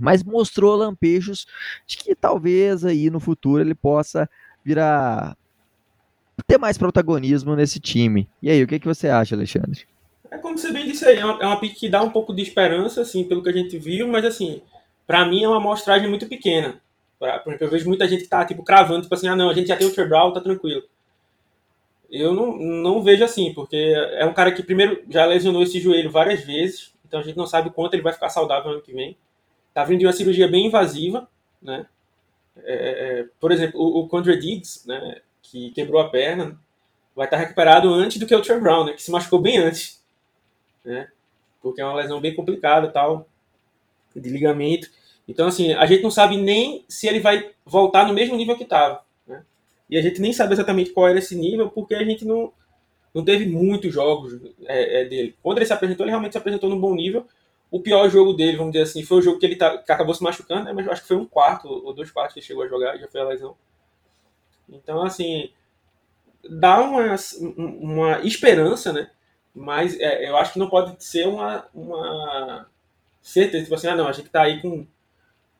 mas 0.00 0.24
mostrou 0.24 0.74
lampejos 0.74 1.46
de 1.86 1.96
que 1.96 2.12
talvez 2.12 2.84
aí 2.84 3.08
no 3.08 3.20
futuro 3.20 3.62
ele 3.62 3.74
possa 3.74 4.28
vir 4.64 4.80
a 4.80 5.36
ter 6.48 6.58
mais 6.58 6.76
protagonismo 6.76 7.54
nesse 7.54 7.78
time. 7.78 8.28
E 8.42 8.50
aí, 8.50 8.64
o 8.64 8.66
que, 8.66 8.80
que 8.80 8.86
você 8.88 9.08
acha, 9.08 9.36
Alexandre? 9.36 9.82
É 10.28 10.38
como 10.38 10.58
você 10.58 10.72
bem 10.72 10.86
disse 10.86 11.06
aí, 11.06 11.18
é 11.18 11.24
uma, 11.24 11.54
é 11.54 11.56
pick 11.60 11.78
que 11.78 11.88
dá 11.88 12.02
um 12.02 12.10
pouco 12.10 12.34
de 12.34 12.42
esperança, 12.42 13.02
assim, 13.02 13.22
pelo 13.22 13.40
que 13.40 13.50
a 13.50 13.52
gente 13.52 13.78
viu, 13.78 14.08
mas 14.08 14.24
assim, 14.24 14.60
para 15.06 15.24
mim 15.24 15.44
é 15.44 15.48
uma 15.48 15.58
amostragem 15.58 16.08
muito 16.08 16.26
pequena. 16.26 16.80
Pra, 17.16 17.38
por 17.38 17.50
exemplo, 17.50 17.66
eu 17.68 17.70
vejo 17.70 17.86
muita 17.86 18.08
gente 18.08 18.24
que 18.24 18.28
tá, 18.28 18.44
tipo, 18.44 18.64
cravando, 18.64 19.02
tipo 19.02 19.14
assim, 19.14 19.28
ah 19.28 19.36
não, 19.36 19.48
a 19.48 19.54
gente 19.54 19.68
já 19.68 19.76
tem 19.76 19.86
o 19.86 19.94
Trey 19.94 20.08
tá 20.08 20.40
tranquilo. 20.40 20.82
Eu 22.10 22.32
não, 22.32 22.56
não 22.56 23.02
vejo 23.02 23.24
assim, 23.24 23.52
porque 23.52 23.76
é 23.76 24.24
um 24.24 24.34
cara 24.34 24.52
que 24.52 24.62
primeiro 24.62 25.02
já 25.08 25.24
lesionou 25.24 25.62
esse 25.62 25.80
joelho 25.80 26.10
várias 26.10 26.44
vezes, 26.44 26.94
então 27.06 27.20
a 27.20 27.22
gente 27.22 27.36
não 27.36 27.46
sabe 27.46 27.70
quanto 27.70 27.94
ele 27.94 28.02
vai 28.02 28.12
ficar 28.12 28.28
saudável 28.28 28.72
ano 28.72 28.82
que 28.82 28.92
vem. 28.92 29.16
Tá 29.72 29.84
vindo 29.84 30.00
de 30.00 30.06
uma 30.06 30.12
cirurgia 30.12 30.46
bem 30.48 30.66
invasiva, 30.66 31.28
né? 31.60 31.86
É, 32.58 33.20
é 33.20 33.26
por 33.40 33.50
exemplo, 33.50 33.80
o, 33.80 34.00
o 34.00 34.08
Condre 34.08 34.38
Diggs, 34.38 34.86
né, 34.86 35.20
que 35.42 35.70
quebrou 35.72 36.00
a 36.00 36.08
perna, 36.08 36.58
vai 37.16 37.26
estar 37.26 37.36
recuperado 37.36 37.92
antes 37.92 38.18
do 38.18 38.26
que 38.26 38.34
o 38.34 38.42
Trey 38.42 38.60
Brown, 38.60 38.84
né, 38.84 38.92
que 38.92 39.02
se 39.02 39.10
machucou 39.10 39.40
bem 39.40 39.58
antes 39.58 40.04
né? 40.84 41.08
Porque 41.62 41.80
é 41.80 41.84
uma 41.84 41.94
lesão 41.94 42.20
bem 42.20 42.34
complicada 42.34 42.88
tal, 42.88 43.26
de 44.14 44.28
ligamento. 44.28 44.90
Então, 45.26 45.48
assim, 45.48 45.72
a 45.72 45.86
gente 45.86 46.02
não 46.02 46.10
sabe 46.10 46.36
nem 46.36 46.84
se 46.86 47.08
ele 47.08 47.20
vai 47.20 47.50
voltar 47.64 48.06
no 48.06 48.12
mesmo 48.12 48.36
nível 48.36 48.56
que 48.56 48.64
estava. 48.64 49.02
E 49.94 49.96
a 49.96 50.02
gente 50.02 50.20
nem 50.20 50.32
sabe 50.32 50.54
exatamente 50.54 50.90
qual 50.90 51.06
era 51.06 51.20
esse 51.20 51.36
nível, 51.36 51.70
porque 51.70 51.94
a 51.94 52.02
gente 52.02 52.24
não, 52.24 52.52
não 53.14 53.24
teve 53.24 53.46
muitos 53.46 53.94
jogos 53.94 54.34
é, 54.66 55.02
é, 55.02 55.04
dele. 55.04 55.36
Quando 55.40 55.58
ele 55.58 55.66
se 55.66 55.72
apresentou, 55.72 56.04
ele 56.04 56.10
realmente 56.10 56.32
se 56.32 56.38
apresentou 56.38 56.68
num 56.68 56.80
bom 56.80 56.96
nível. 56.96 57.24
O 57.70 57.78
pior 57.78 58.10
jogo 58.10 58.32
dele, 58.32 58.56
vamos 58.56 58.72
dizer 58.72 58.82
assim, 58.82 59.04
foi 59.04 59.18
o 59.18 59.22
jogo 59.22 59.38
que 59.38 59.46
ele 59.46 59.54
tá, 59.54 59.78
que 59.78 59.92
acabou 59.92 60.12
se 60.12 60.20
machucando, 60.20 60.64
né? 60.64 60.72
mas 60.72 60.88
acho 60.88 61.02
que 61.02 61.06
foi 61.06 61.16
um 61.16 61.24
quarto 61.24 61.68
ou 61.68 61.94
dois 61.94 62.10
quartos 62.10 62.34
que 62.34 62.40
ele 62.40 62.46
chegou 62.46 62.64
a 62.64 62.68
jogar, 62.68 62.98
já 62.98 63.06
foi 63.06 63.20
a 63.20 63.24
lesão. 63.24 63.56
Então, 64.68 65.00
assim, 65.00 65.52
dá 66.50 66.80
uma, 66.80 67.14
uma 67.56 68.20
esperança, 68.26 68.92
né? 68.92 69.08
Mas 69.54 69.96
é, 70.00 70.28
eu 70.28 70.36
acho 70.36 70.54
que 70.54 70.58
não 70.58 70.68
pode 70.68 71.04
ser 71.04 71.28
uma, 71.28 71.68
uma 71.72 72.66
certeza, 73.22 73.62
tipo 73.62 73.76
assim, 73.76 73.86
ah 73.86 73.94
não, 73.94 74.08
a 74.08 74.12
gente 74.12 74.28
tá 74.28 74.42
aí 74.42 74.60
com. 74.60 74.88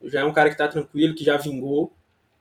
Já 0.02 0.22
é 0.22 0.24
um 0.24 0.32
cara 0.32 0.50
que 0.50 0.58
tá 0.58 0.66
tranquilo, 0.66 1.14
que 1.14 1.24
já 1.24 1.36
vingou. 1.36 1.92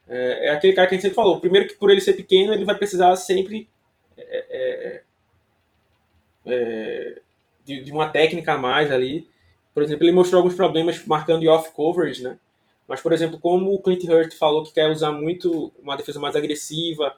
É, 0.08 0.48
é 0.48 0.50
aquele 0.52 0.74
cara 0.74 0.88
que 0.88 0.96
a 0.96 0.98
gente 0.98 1.04
sempre 1.04 1.16
falou. 1.16 1.40
Primeiro 1.40 1.68
que 1.68 1.76
por 1.76 1.90
ele 1.90 2.02
ser 2.02 2.14
pequeno, 2.14 2.54
ele 2.54 2.66
vai 2.66 2.76
precisar 2.76 3.16
sempre 3.16 3.70
é, 4.18 4.46
é, 4.50 5.04
é 6.46 7.22
de, 7.64 7.84
de, 7.84 7.92
uma 7.92 8.10
técnica 8.10 8.54
a 8.54 8.58
mais 8.58 8.92
ali. 8.92 9.28
Por 9.74 9.82
exemplo, 9.82 10.04
ele 10.04 10.12
mostrou 10.12 10.40
alguns 10.40 10.56
problemas 10.56 11.06
marcando 11.06 11.48
off 11.48 11.72
coverage, 11.72 12.24
né? 12.24 12.38
Mas, 12.88 13.02
por 13.02 13.14
exemplo, 13.14 13.40
como 13.40 13.74
o 13.74 13.82
Clint 13.82 14.04
Hurt 14.04 14.34
falou 14.34 14.64
que 14.64 14.74
quer 14.74 14.90
usar 14.90 15.12
muito 15.12 15.72
uma 15.82 15.96
defesa 15.96 16.20
mais 16.20 16.36
agressiva, 16.36 17.16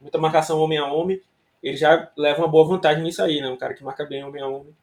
muita 0.00 0.18
marcação 0.18 0.60
homem 0.60 0.78
a 0.78 0.86
homem, 0.86 1.20
ele 1.62 1.76
já 1.76 2.10
leva 2.16 2.42
uma 2.42 2.48
boa 2.48 2.68
vantagem 2.68 3.02
nisso 3.02 3.22
aí, 3.22 3.40
né? 3.40 3.48
Um 3.48 3.56
cara 3.56 3.74
que 3.74 3.82
marca 3.82 4.04
bem 4.04 4.22
homem 4.22 4.42
a 4.42 4.46
homem, 4.46 4.76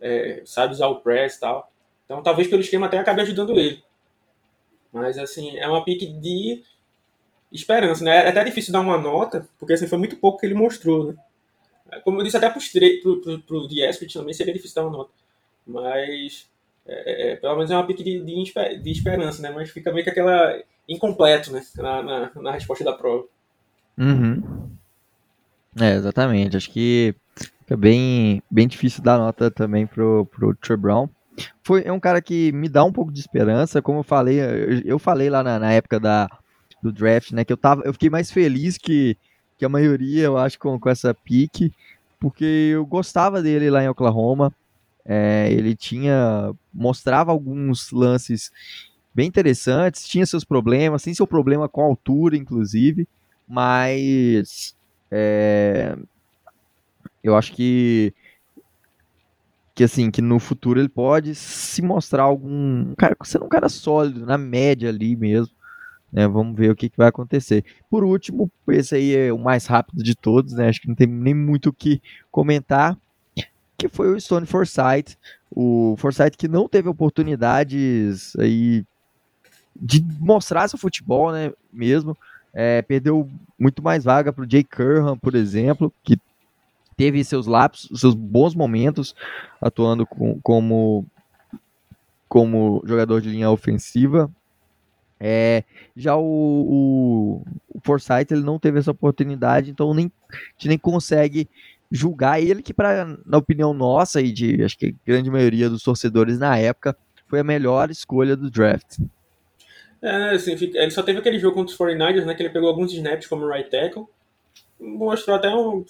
é, 0.00 0.42
sabe 0.44 0.72
usar 0.72 0.88
o 0.88 1.00
press 1.00 1.36
e 1.36 1.40
tal. 1.40 1.70
Então 2.04 2.22
talvez 2.22 2.48
pelo 2.48 2.62
esquema 2.62 2.86
até 2.86 2.98
acabe 2.98 3.20
ajudando 3.20 3.58
ele. 3.58 3.82
Mas 4.92 5.18
assim, 5.18 5.56
é 5.58 5.68
uma 5.68 5.84
pique 5.84 6.06
de 6.06 6.64
esperança, 7.52 8.04
né? 8.04 8.26
É 8.26 8.28
até 8.28 8.44
difícil 8.44 8.72
dar 8.72 8.80
uma 8.80 8.98
nota, 8.98 9.48
porque 9.58 9.72
assim, 9.72 9.86
foi 9.86 9.98
muito 9.98 10.16
pouco 10.16 10.38
que 10.38 10.46
ele 10.46 10.54
mostrou, 10.54 11.12
né? 11.12 11.14
Como 12.04 12.20
eu 12.20 12.24
disse 12.24 12.36
até 12.36 12.50
pros 12.50 12.68
pro, 13.02 13.20
pro, 13.20 13.38
pro 13.40 13.68
também 14.12 14.34
seria 14.34 14.52
difícil 14.52 14.74
dar 14.74 14.88
uma 14.88 14.98
nota. 14.98 15.10
Mas 15.66 16.48
é, 16.86 17.32
é, 17.32 17.36
pelo 17.36 17.56
menos 17.56 17.70
é 17.70 17.74
uma 17.74 17.86
pique 17.86 18.02
de, 18.02 18.20
de, 18.20 18.82
de, 18.82 18.90
esperança, 18.90 19.42
né? 19.42 19.50
Mas 19.50 19.70
fica 19.70 19.92
meio 19.92 20.04
que 20.04 20.10
aquela 20.10 20.58
incompleto, 20.88 21.52
né? 21.52 21.62
Na, 21.76 22.02
na, 22.02 22.30
na 22.34 22.52
resposta 22.52 22.84
da 22.84 22.92
prova. 22.92 23.24
Uhum. 23.96 24.70
É, 25.78 25.94
exatamente. 25.94 26.56
Acho 26.56 26.70
que 26.70 27.14
fica 27.60 27.76
bem, 27.76 28.42
bem 28.50 28.66
difícil 28.66 29.02
dar 29.02 29.18
nota 29.18 29.50
também 29.50 29.86
pro, 29.86 30.26
pro 30.26 30.54
Trey 30.54 30.76
Brown. 30.76 31.08
Foi, 31.62 31.82
é 31.84 31.92
um 31.92 32.00
cara 32.00 32.20
que 32.22 32.50
me 32.52 32.68
dá 32.68 32.82
um 32.82 32.92
pouco 32.92 33.12
de 33.12 33.20
esperança, 33.20 33.82
como 33.82 34.00
eu 34.00 34.02
falei, 34.02 34.40
eu 34.84 34.98
falei 34.98 35.30
lá 35.30 35.42
na, 35.42 35.58
na, 35.58 35.72
época 35.72 36.00
da, 36.00 36.28
do 36.82 36.92
draft, 36.92 37.32
né, 37.32 37.44
que 37.44 37.52
eu, 37.52 37.56
tava, 37.56 37.82
eu 37.84 37.92
fiquei 37.92 38.10
mais 38.10 38.30
feliz 38.30 38.78
que, 38.78 39.16
que 39.56 39.64
a 39.64 39.68
maioria, 39.68 40.24
eu 40.24 40.36
acho, 40.38 40.58
com, 40.58 40.78
com 40.78 40.88
essa 40.88 41.12
pique, 41.12 41.72
porque 42.20 42.44
eu 42.72 42.86
gostava 42.86 43.42
dele 43.42 43.70
lá 43.70 43.82
em 43.82 43.88
Oklahoma, 43.88 44.52
é, 45.04 45.48
ele 45.50 45.74
tinha, 45.74 46.52
mostrava 46.72 47.32
alguns 47.32 47.90
lances 47.90 48.52
bem 49.14 49.26
interessantes, 49.26 50.06
tinha 50.06 50.26
seus 50.26 50.44
problemas, 50.44 51.02
tem 51.02 51.14
seu 51.14 51.26
problema 51.26 51.68
com 51.68 51.82
a 51.82 51.86
altura, 51.86 52.36
inclusive, 52.36 53.08
mas 53.48 54.76
é, 55.10 55.96
eu 57.22 57.34
acho 57.36 57.52
que 57.52 58.12
que 59.74 59.84
assim, 59.84 60.10
que 60.10 60.20
no 60.20 60.40
futuro 60.40 60.80
ele 60.80 60.88
pode 60.88 61.36
se 61.36 61.80
mostrar 61.82 62.24
algum 62.24 62.94
cara, 62.96 63.16
sendo 63.22 63.44
um 63.44 63.48
cara 63.48 63.68
sólido, 63.68 64.26
na 64.26 64.36
média 64.36 64.88
ali 64.88 65.14
mesmo. 65.14 65.54
Né, 66.10 66.26
vamos 66.26 66.56
ver 66.56 66.70
o 66.70 66.76
que, 66.76 66.88
que, 66.88 66.96
vai 66.96 67.08
acontecer. 67.08 67.64
Por 67.90 68.02
último, 68.02 68.50
esse 68.68 68.94
aí 68.94 69.14
é 69.14 69.32
o 69.32 69.38
mais 69.38 69.66
rápido 69.66 70.02
de 70.02 70.14
todos, 70.14 70.54
né? 70.54 70.68
Acho 70.68 70.80
que 70.80 70.88
não 70.88 70.94
tem 70.94 71.06
nem 71.06 71.34
muito 71.34 71.68
o 71.68 71.72
que 71.72 72.00
comentar. 72.30 72.96
Que 73.76 73.88
foi 73.88 74.12
o 74.12 74.20
Stone 74.20 74.46
Forsythe. 74.46 75.18
O 75.50 75.94
Forsythe 75.98 76.36
que 76.36 76.48
não 76.48 76.66
teve 76.66 76.88
oportunidades 76.88 78.34
aí 78.36 78.84
de 79.80 80.02
mostrar 80.18 80.66
seu 80.68 80.78
futebol, 80.78 81.30
né? 81.30 81.52
Mesmo. 81.72 82.16
É, 82.52 82.82
perdeu 82.82 83.28
muito 83.58 83.82
mais 83.82 84.02
vaga 84.02 84.32
para 84.32 84.44
o 84.44 84.50
Jay 84.50 84.64
Curran, 84.64 85.16
por 85.16 85.34
exemplo, 85.34 85.92
que 86.02 86.18
teve 86.96 87.22
seus 87.22 87.46
lapsos, 87.46 88.00
seus 88.00 88.14
bons 88.14 88.54
momentos 88.54 89.14
atuando 89.60 90.04
com, 90.04 90.40
como, 90.40 91.06
como 92.28 92.82
jogador 92.84 93.20
de 93.20 93.30
linha 93.30 93.50
ofensiva. 93.50 94.28
É, 95.20 95.64
já 95.96 96.16
o, 96.16 96.22
o, 96.22 97.44
o 97.74 97.80
Forsythe 97.82 98.34
ele 98.34 98.44
não 98.44 98.58
teve 98.58 98.78
essa 98.78 98.92
oportunidade, 98.92 99.70
então 99.70 99.92
nem, 99.92 100.12
a 100.30 100.36
gente 100.52 100.68
nem 100.68 100.78
consegue 100.78 101.48
julgar 101.90 102.40
ele, 102.40 102.62
que, 102.62 102.74
pra, 102.74 103.16
na 103.24 103.38
opinião 103.38 103.72
nossa 103.72 104.20
e 104.20 104.30
de 104.30 104.62
acho 104.62 104.78
que 104.78 104.94
grande 105.06 105.30
maioria 105.30 105.68
dos 105.68 105.82
torcedores 105.82 106.38
na 106.38 106.56
época, 106.56 106.96
foi 107.26 107.40
a 107.40 107.44
melhor 107.44 107.90
escolha 107.90 108.36
do 108.36 108.50
draft. 108.50 108.98
É, 110.00 110.30
assim, 110.30 110.52
ele 110.52 110.90
só 110.90 111.02
teve 111.02 111.18
aquele 111.18 111.38
jogo 111.38 111.56
contra 111.56 111.72
os 111.72 111.78
49ers, 111.78 112.24
né, 112.24 112.34
que 112.34 112.42
ele 112.42 112.50
pegou 112.50 112.68
alguns 112.68 112.92
snaps 112.92 113.26
como 113.26 113.48
right 113.48 113.68
tackle, 113.68 114.06
mostrou 114.78 115.36
até 115.36 115.48
um. 115.48 115.84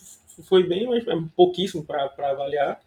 Foi 0.44 0.66
bem, 0.66 0.86
mas 0.86 1.06
é 1.06 1.12
pouquíssimo 1.36 1.84
para 1.84 2.10
avaliar. 2.18 2.80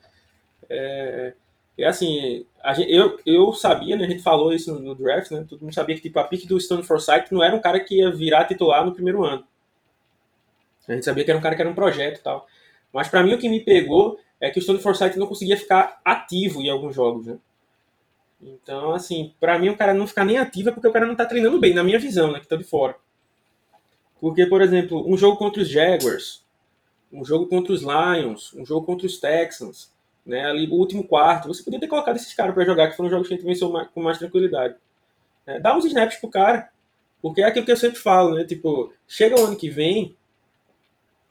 É, 0.70 1.34
e 1.82 1.86
assim, 1.86 2.46
gente, 2.76 2.94
eu, 2.94 3.20
eu 3.26 3.54
sabia, 3.54 3.98
né, 3.98 4.06
a 4.06 4.08
gente 4.08 4.22
falou 4.22 4.54
isso 4.54 4.72
no, 4.72 4.80
no, 4.80 4.96
draft, 4.96 5.32
né? 5.32 5.44
Todo 5.50 5.62
mundo 5.62 5.74
sabia 5.74 5.96
que 5.96 6.02
tipo, 6.04 6.20
a 6.20 6.24
pick 6.24 6.46
do 6.46 6.60
Stone 6.60 6.84
Forsythe 6.84 7.34
não 7.34 7.44
era 7.44 7.56
um 7.56 7.60
cara 7.60 7.80
que 7.80 7.98
ia 7.98 8.12
virar 8.12 8.46
titular 8.46 8.86
no 8.86 8.94
primeiro 8.94 9.26
ano. 9.26 9.44
A 10.88 10.94
gente 10.94 11.04
sabia 11.04 11.24
que 11.24 11.32
era 11.32 11.40
um 11.40 11.42
cara 11.42 11.56
que 11.56 11.62
era 11.62 11.72
um 11.72 11.74
projeto 11.74 12.20
e 12.20 12.22
tal. 12.22 12.46
Mas 12.94 13.08
para 13.08 13.24
mim 13.24 13.34
o 13.34 13.40
que 13.40 13.50
me 13.50 13.62
pegou 13.62 14.20
é 14.40 14.52
que 14.52 14.60
o 14.60 14.62
Stone 14.62 14.78
Forsythe 14.78 15.18
não 15.18 15.26
conseguia 15.26 15.58
ficar 15.58 16.00
ativo 16.06 16.62
em 16.62 16.70
alguns 16.70 16.94
jogos, 16.94 17.26
né? 17.26 17.40
Então, 18.40 18.94
assim, 18.94 19.34
para 19.40 19.58
mim 19.58 19.70
o 19.70 19.78
cara 19.78 19.92
não 19.92 20.06
ficar 20.06 20.24
nem 20.24 20.38
ativo 20.38 20.70
é 20.70 20.72
porque 20.72 20.88
o 20.88 20.94
cara 20.94 21.08
não 21.08 21.16
tá 21.16 21.26
treinando 21.26 21.60
bem, 21.60 21.74
na 21.74 21.84
minha 21.84 21.98
visão, 21.98 22.32
né, 22.32 22.40
que 22.40 22.48
tô 22.48 22.58
de 22.58 22.64
fora. 22.64 22.96
Porque, 24.20 24.46
por 24.46 24.62
exemplo, 24.62 25.04
um 25.12 25.18
jogo 25.18 25.38
contra 25.38 25.64
os 25.64 25.68
Jaguars, 25.68 26.46
um 27.12 27.26
jogo 27.26 27.48
contra 27.48 27.74
os 27.74 27.82
Lions, 27.82 28.54
um 28.54 28.64
jogo 28.64 28.86
contra 28.86 29.08
os 29.08 29.20
Texans, 29.20 29.92
né, 30.26 30.46
ali 30.46 30.68
o 30.68 30.74
último 30.76 31.04
quarto, 31.04 31.48
você 31.48 31.64
podia 31.64 31.80
ter 31.80 31.88
colocado 31.88 32.16
esses 32.16 32.34
caras 32.34 32.54
para 32.54 32.66
jogar, 32.66 32.90
que 32.90 32.98
foram 32.98 33.10
jogos 33.10 33.28
que 33.28 33.34
a 33.34 33.38
gente 33.38 33.46
venceu 33.46 33.70
mais, 33.70 33.88
com 33.90 34.02
mais 34.02 34.18
tranquilidade. 34.18 34.76
É, 35.46 35.60
dá 35.60 35.76
uns 35.76 35.86
snaps 35.86 36.18
pro 36.18 36.30
cara, 36.30 36.70
porque 37.22 37.42
é 37.42 37.46
aquilo 37.46 37.66
que 37.66 37.72
eu 37.72 37.78
sempre 37.78 38.00
falo, 38.00 38.36
né, 38.36 38.44
tipo, 38.44 38.94
chega 39.08 39.40
o 39.40 39.46
ano 39.46 39.56
que 39.56 39.70
vem, 39.70 40.16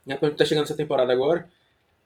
né, 0.05 0.17
quando 0.17 0.37
tá 0.37 0.45
chegando 0.45 0.65
essa 0.65 0.77
temporada 0.77 1.13
agora, 1.13 1.49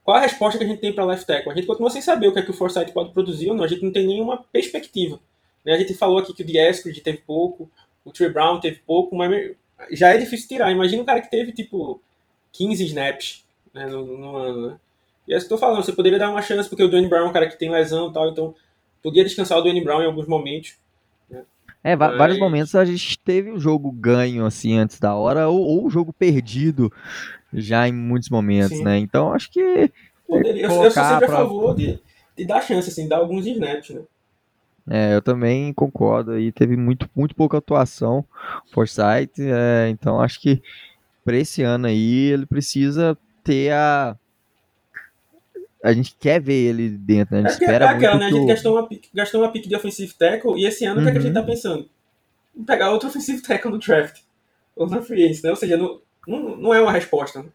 qual 0.05 0.19
a 0.19 0.21
resposta 0.21 0.59
que 0.59 0.65
a 0.65 0.67
gente 0.67 0.81
tem 0.81 0.93
para 0.93 1.05
left 1.05 1.27
tackle? 1.27 1.51
A 1.51 1.55
gente 1.55 1.67
continua 1.67 1.89
sem 1.89 2.03
saber 2.03 2.29
o 2.29 2.33
que 2.33 2.39
é 2.39 2.43
que 2.43 2.51
o 2.51 2.55
Forsyth 2.55 2.93
pode 2.93 3.13
produzir 3.13 3.49
ou 3.49 3.57
não, 3.57 3.65
a 3.65 3.69
gente 3.69 3.83
não 3.83 3.91
tem 3.91 4.07
nenhuma 4.07 4.45
perspectiva. 4.53 5.19
Né? 5.65 5.73
A 5.73 5.79
gente 5.79 5.95
falou 5.95 6.19
aqui 6.19 6.35
que 6.35 6.43
o 6.43 6.47
Dieskrid 6.47 7.01
teve 7.01 7.19
pouco, 7.19 7.71
o 8.05 8.13
Trey 8.13 8.29
Brown 8.29 8.61
teve 8.61 8.81
pouco, 8.87 9.17
mas 9.17 9.57
já 9.93 10.11
é 10.11 10.19
difícil 10.19 10.47
tirar. 10.47 10.71
Imagina 10.71 11.03
um 11.03 11.07
cara 11.07 11.23
que 11.23 11.31
teve, 11.31 11.53
tipo, 11.53 12.03
15 12.53 12.85
snaps 12.85 13.45
né, 13.73 13.87
no, 13.87 14.05
no 14.05 14.37
ano, 14.37 14.69
né? 14.69 14.81
E 15.27 15.35
é 15.35 15.37
isso 15.37 15.47
que 15.47 15.53
eu 15.53 15.59
tô 15.59 15.61
falando, 15.61 15.83
você 15.83 15.93
poderia 15.93 16.19
dar 16.19 16.31
uma 16.31 16.43
chance, 16.43 16.69
porque 16.69 16.83
o 16.83 16.89
Dwayne 16.89 17.09
Brown 17.09 17.27
é 17.27 17.29
um 17.31 17.33
cara 17.33 17.49
que 17.49 17.59
tem 17.59 17.71
lesão 17.71 18.11
e 18.11 18.13
tal, 18.13 18.29
então 18.29 18.55
podia 19.03 19.25
descansar 19.25 19.59
o 19.59 19.63
Dwayne 19.63 19.83
Brown 19.83 20.03
em 20.03 20.07
alguns 20.07 20.27
momentos. 20.27 20.77
Né? 21.31 21.43
É, 21.83 21.97
Mas... 21.97 22.17
vários 22.17 22.39
momentos 22.39 22.75
a 22.75 22.85
gente 22.85 23.19
teve 23.19 23.51
o 23.51 23.55
um 23.55 23.61
jogo 23.61 23.91
ganho, 23.91 24.45
assim, 24.45 24.79
antes 24.79 25.01
da 25.01 25.15
hora, 25.15 25.49
ou, 25.49 25.85
o 25.85 25.91
jogo 25.91 26.13
perdido 26.13 26.93
já 27.53 27.89
em 27.89 27.93
muitos 27.93 28.29
momentos, 28.29 28.77
Sim. 28.79 28.85
né? 28.85 28.99
Então 28.99 29.33
acho 29.33 29.51
que. 29.51 29.91
Poderia, 30.27 30.65
eu, 30.65 30.71
eu 30.71 30.91
sou 30.91 30.91
sempre 30.91 31.27
pra... 31.27 31.37
a 31.37 31.39
favor 31.39 31.75
de, 31.75 31.99
de 32.37 32.45
dar 32.45 32.61
chance, 32.61 32.89
assim, 32.89 33.09
dar 33.09 33.19
alguns 33.19 33.47
snaps, 33.47 33.91
né? 33.91 34.03
É, 34.89 35.15
eu 35.15 35.23
também 35.23 35.73
concordo 35.73 36.33
aí, 36.33 36.53
teve 36.53 36.77
muito, 36.77 37.09
muito 37.17 37.35
pouca 37.35 37.57
atuação 37.57 38.23
Forsyth, 38.71 39.39
é, 39.39 39.89
então 39.89 40.21
acho 40.21 40.39
que 40.39 40.63
para 41.25 41.39
esse 41.39 41.63
ano 41.63 41.87
aí 41.87 42.31
ele 42.31 42.45
precisa 42.45 43.17
ter 43.43 43.73
a 43.73 44.15
a 45.85 45.93
gente 45.93 46.17
quer 46.19 46.41
ver 46.41 46.55
ele 46.55 46.89
dentro, 46.89 47.35
né? 47.37 47.43
A 47.47 47.51
gente 47.51 47.61
é 47.61 47.65
espera 47.65 47.85
é 47.85 47.89
aquela, 47.89 48.17
né? 48.17 48.27
A 48.27 48.31
gente 48.31 48.47
gastou 48.47 48.73
uma, 48.73 48.89
pick, 48.89 49.05
gastou 49.13 49.43
uma 49.43 49.53
pick 49.53 49.69
de 49.69 49.77
offensive 49.77 50.15
tackle 50.15 50.59
e 50.59 50.65
esse 50.65 50.87
ano 50.87 50.97
uhum. 50.97 51.03
o 51.03 51.05
que, 51.05 51.11
é 51.11 51.13
que 51.13 51.19
a 51.19 51.21
gente 51.21 51.35
tá 51.35 51.41
uhum. 51.41 51.47
pensando? 51.47 51.91
Pegar 52.67 52.91
outro 52.91 53.09
offensive 53.11 53.43
tackle 53.43 53.71
no 53.71 53.79
draft. 53.79 54.23
Ou 54.75 54.89
na 54.89 55.03
free 55.03 55.25
agency, 55.25 55.45
né? 55.45 55.51
Ou 55.51 55.57
seja, 55.57 55.77
não, 55.77 56.01
não, 56.27 56.57
não 56.57 56.75
é 56.75 56.81
uma 56.81 56.91
resposta. 56.91 57.43
Né? 57.43 57.51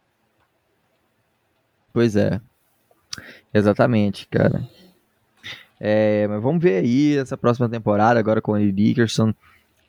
Pois 1.92 2.16
é. 2.16 2.40
Exatamente, 3.52 4.28
cara. 4.28 4.62
É, 5.80 6.28
mas 6.28 6.44
vamos 6.44 6.62
ver 6.62 6.84
aí 6.84 7.18
essa 7.18 7.36
próxima 7.36 7.68
temporada 7.68 8.20
agora 8.20 8.42
com 8.42 8.52
o 8.52 8.58
Eddie 8.58 8.72
Dickerson. 8.72 9.34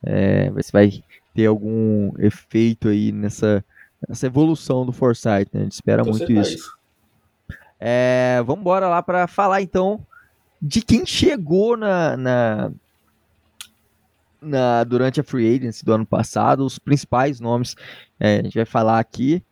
É, 0.03 0.51
ver 0.51 0.65
se 0.65 0.73
vai 0.73 1.05
ter 1.35 1.45
algum 1.45 2.11
efeito 2.19 2.89
aí 2.89 3.13
nessa, 3.13 3.63
nessa 4.09 4.27
evolução 4.27 4.87
do 4.87 4.93
Foresight, 4.93 5.51
né? 5.53 5.61
A 5.61 5.65
gente 5.65 5.73
espera 5.73 6.03
muito 6.03 6.33
isso. 6.33 6.55
isso. 6.55 6.80
É, 7.81 8.43
vamos 8.45 8.61
embora 8.61 8.89
lá 8.89 9.03
para 9.03 9.27
falar 9.27 9.63
então 9.63 10.07
de 10.61 10.83
quem 10.83 11.07
chegou 11.07 11.77
na, 11.77 12.17
na, 12.17 12.73
na, 14.41 14.85
durante 14.85 15.21
a 15.21 15.25
free 15.25 15.57
agency 15.57 15.85
do 15.85 15.95
ano 15.95 16.05
passado, 16.05 16.65
os 16.65 16.79
principais 16.79 17.41
nomes 17.41 17.75
é, 18.19 18.41
a 18.41 18.43
gente 18.43 18.55
vai 18.55 18.67
falar 18.67 18.99
aqui 18.99 19.43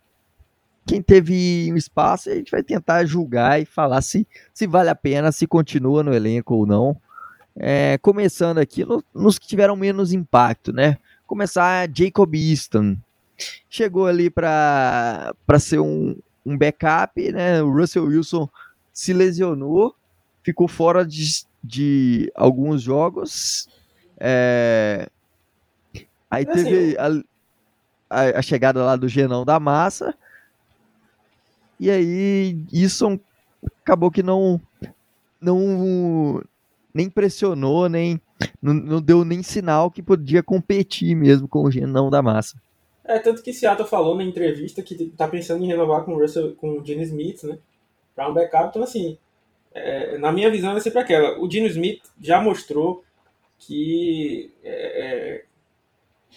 quem 0.88 1.02
teve 1.02 1.70
um 1.70 1.76
espaço, 1.76 2.30
a 2.30 2.34
gente 2.34 2.50
vai 2.50 2.62
tentar 2.62 3.04
julgar 3.04 3.60
e 3.60 3.66
falar 3.66 4.00
se, 4.00 4.26
se 4.54 4.66
vale 4.66 4.88
a 4.88 4.94
pena, 4.94 5.30
se 5.30 5.46
continua 5.46 6.02
no 6.02 6.14
elenco 6.14 6.54
ou 6.54 6.66
não. 6.66 6.96
É, 7.54 7.98
começando 7.98 8.56
aqui 8.56 8.86
no, 8.86 9.04
nos 9.14 9.38
que 9.38 9.46
tiveram 9.46 9.76
menos 9.76 10.14
impacto, 10.14 10.72
né? 10.72 10.96
Começar 11.26 11.86
Jacob 11.94 12.34
Easton. 12.34 12.96
Chegou 13.68 14.06
ali 14.06 14.30
para 14.30 15.34
ser 15.58 15.78
um, 15.78 16.16
um 16.48 16.56
backup, 16.56 17.32
né? 17.32 17.62
O 17.62 17.70
Russell 17.70 18.04
Wilson 18.04 18.48
se 18.92 19.12
lesionou, 19.12 19.94
ficou 20.42 20.66
fora 20.66 21.04
de, 21.04 21.44
de 21.62 22.32
alguns 22.34 22.82
jogos. 22.82 23.68
É, 24.18 25.08
aí 26.30 26.44
teve 26.46 26.96
assim, 26.98 27.24
a, 28.10 28.20
a, 28.20 28.38
a, 28.38 28.42
chegada 28.42 28.82
lá 28.82 28.96
do 28.96 29.08
Genão 29.08 29.44
da 29.44 29.60
Massa. 29.60 30.14
E 31.78 31.90
aí 31.90 32.64
isso 32.72 33.20
acabou 33.82 34.10
que 34.10 34.22
não 34.22 34.60
não 35.40 36.42
nem 36.92 37.08
pressionou, 37.08 37.88
nem 37.88 38.20
não, 38.60 38.74
não 38.74 39.00
deu 39.00 39.24
nem 39.24 39.42
sinal 39.42 39.90
que 39.90 40.02
podia 40.02 40.42
competir 40.42 41.14
mesmo 41.14 41.46
com 41.46 41.62
o 41.62 41.70
Genão 41.70 42.10
da 42.10 42.20
Massa. 42.22 42.60
É, 43.08 43.18
tanto 43.18 43.42
que 43.42 43.52
Seattle 43.52 43.88
falou 43.88 44.14
na 44.14 44.22
entrevista 44.22 44.82
que 44.82 45.06
tá 45.16 45.26
pensando 45.26 45.64
em 45.64 45.66
renovar 45.66 46.04
com 46.04 46.14
o 46.14 46.18
Russell, 46.20 46.54
com 46.56 46.78
o 46.78 46.84
Gene 46.84 47.02
Smith, 47.02 47.42
né? 47.42 47.58
Pra 48.14 48.28
um 48.28 48.34
backup. 48.34 48.68
Então, 48.68 48.82
assim, 48.82 49.18
é, 49.74 50.18
na 50.18 50.30
minha 50.30 50.50
visão 50.50 50.76
é 50.76 50.80
sempre 50.80 51.00
aquela. 51.00 51.40
O 51.40 51.50
Gene 51.50 51.68
Smith 51.68 52.02
já 52.20 52.40
mostrou 52.40 53.02
que. 53.58 54.52
É, 54.62 55.44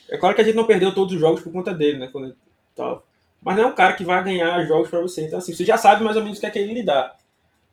é, 0.10 0.16
é, 0.16 0.18
claro 0.18 0.34
que 0.34 0.42
a 0.42 0.44
gente 0.44 0.56
não 0.56 0.66
perdeu 0.66 0.96
todos 0.96 1.14
os 1.14 1.20
jogos 1.20 1.42
por 1.42 1.52
conta 1.52 1.74
dele, 1.74 2.00
né? 2.00 2.10
Quando 2.12 2.36
tava 2.76 3.04
mas 3.42 3.58
não 3.58 3.64
é 3.64 3.68
um 3.68 3.76
cara 3.76 3.94
que 3.94 4.04
vai 4.04 4.24
ganhar 4.24 4.64
jogos 4.66 4.90
para 4.90 5.02
você. 5.02 5.26
Então, 5.26 5.40
assim, 5.40 5.54
você 5.54 5.66
já 5.66 5.76
sabe 5.76 6.04
mais 6.04 6.16
ou 6.16 6.24
menos 6.24 6.38
o 6.38 6.42
que 6.42 6.46
é 6.46 6.52
que 6.52 6.60
ele 6.60 6.76
lhe 6.76 6.84
dá. 6.84 7.16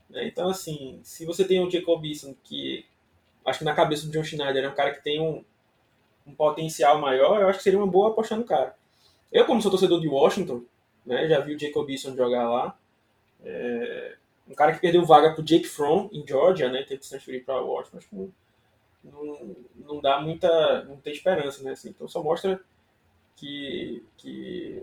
Né? 0.08 0.26
Então, 0.26 0.48
assim, 0.48 0.98
se 1.02 1.26
você 1.26 1.44
tem 1.44 1.60
o 1.60 1.70
Jacob 1.70 2.02
Eason, 2.04 2.34
que 2.42 2.86
acho 3.44 3.58
que 3.58 3.64
na 3.66 3.74
cabeça 3.74 4.06
do 4.06 4.12
John 4.12 4.24
Schneider 4.24 4.64
é 4.64 4.68
um 4.68 4.74
cara 4.74 4.94
que 4.94 5.04
tem 5.04 5.20
um, 5.20 5.44
um 6.26 6.34
potencial 6.34 6.98
maior, 6.98 7.40
eu 7.40 7.48
acho 7.48 7.58
que 7.58 7.64
seria 7.64 7.78
uma 7.78 7.86
boa 7.86 8.10
apostar 8.10 8.38
no 8.38 8.44
cara. 8.44 8.74
Eu, 9.32 9.44
como 9.44 9.60
sou 9.60 9.70
torcedor 9.70 10.00
de 10.00 10.08
Washington, 10.08 10.62
né, 11.04 11.28
já 11.28 11.40
vi 11.40 11.54
o 11.54 11.58
Jacob 11.58 11.88
Eason 11.88 12.14
jogar 12.16 12.48
lá. 12.48 12.78
É, 13.44 14.16
um 14.48 14.54
cara 14.54 14.72
que 14.72 14.80
perdeu 14.80 15.04
vaga 15.04 15.32
pro 15.32 15.42
Jake 15.42 15.66
Fromm 15.66 16.08
em 16.12 16.26
Georgia, 16.26 16.68
né? 16.70 16.82
Teve 16.82 16.98
que 16.98 17.04
se 17.04 17.10
transferir 17.10 17.44
para 17.44 17.60
Washington. 17.60 17.98
Acho 17.98 18.08
que 18.08 18.32
não, 19.04 19.56
não, 19.76 20.00
dá 20.00 20.20
muita. 20.20 20.84
não 20.84 20.96
tem 20.96 21.12
esperança, 21.12 21.62
né? 21.62 21.72
Assim, 21.72 21.90
então 21.90 22.08
só 22.08 22.22
mostra 22.22 22.60
que, 23.36 24.02
que 24.16 24.82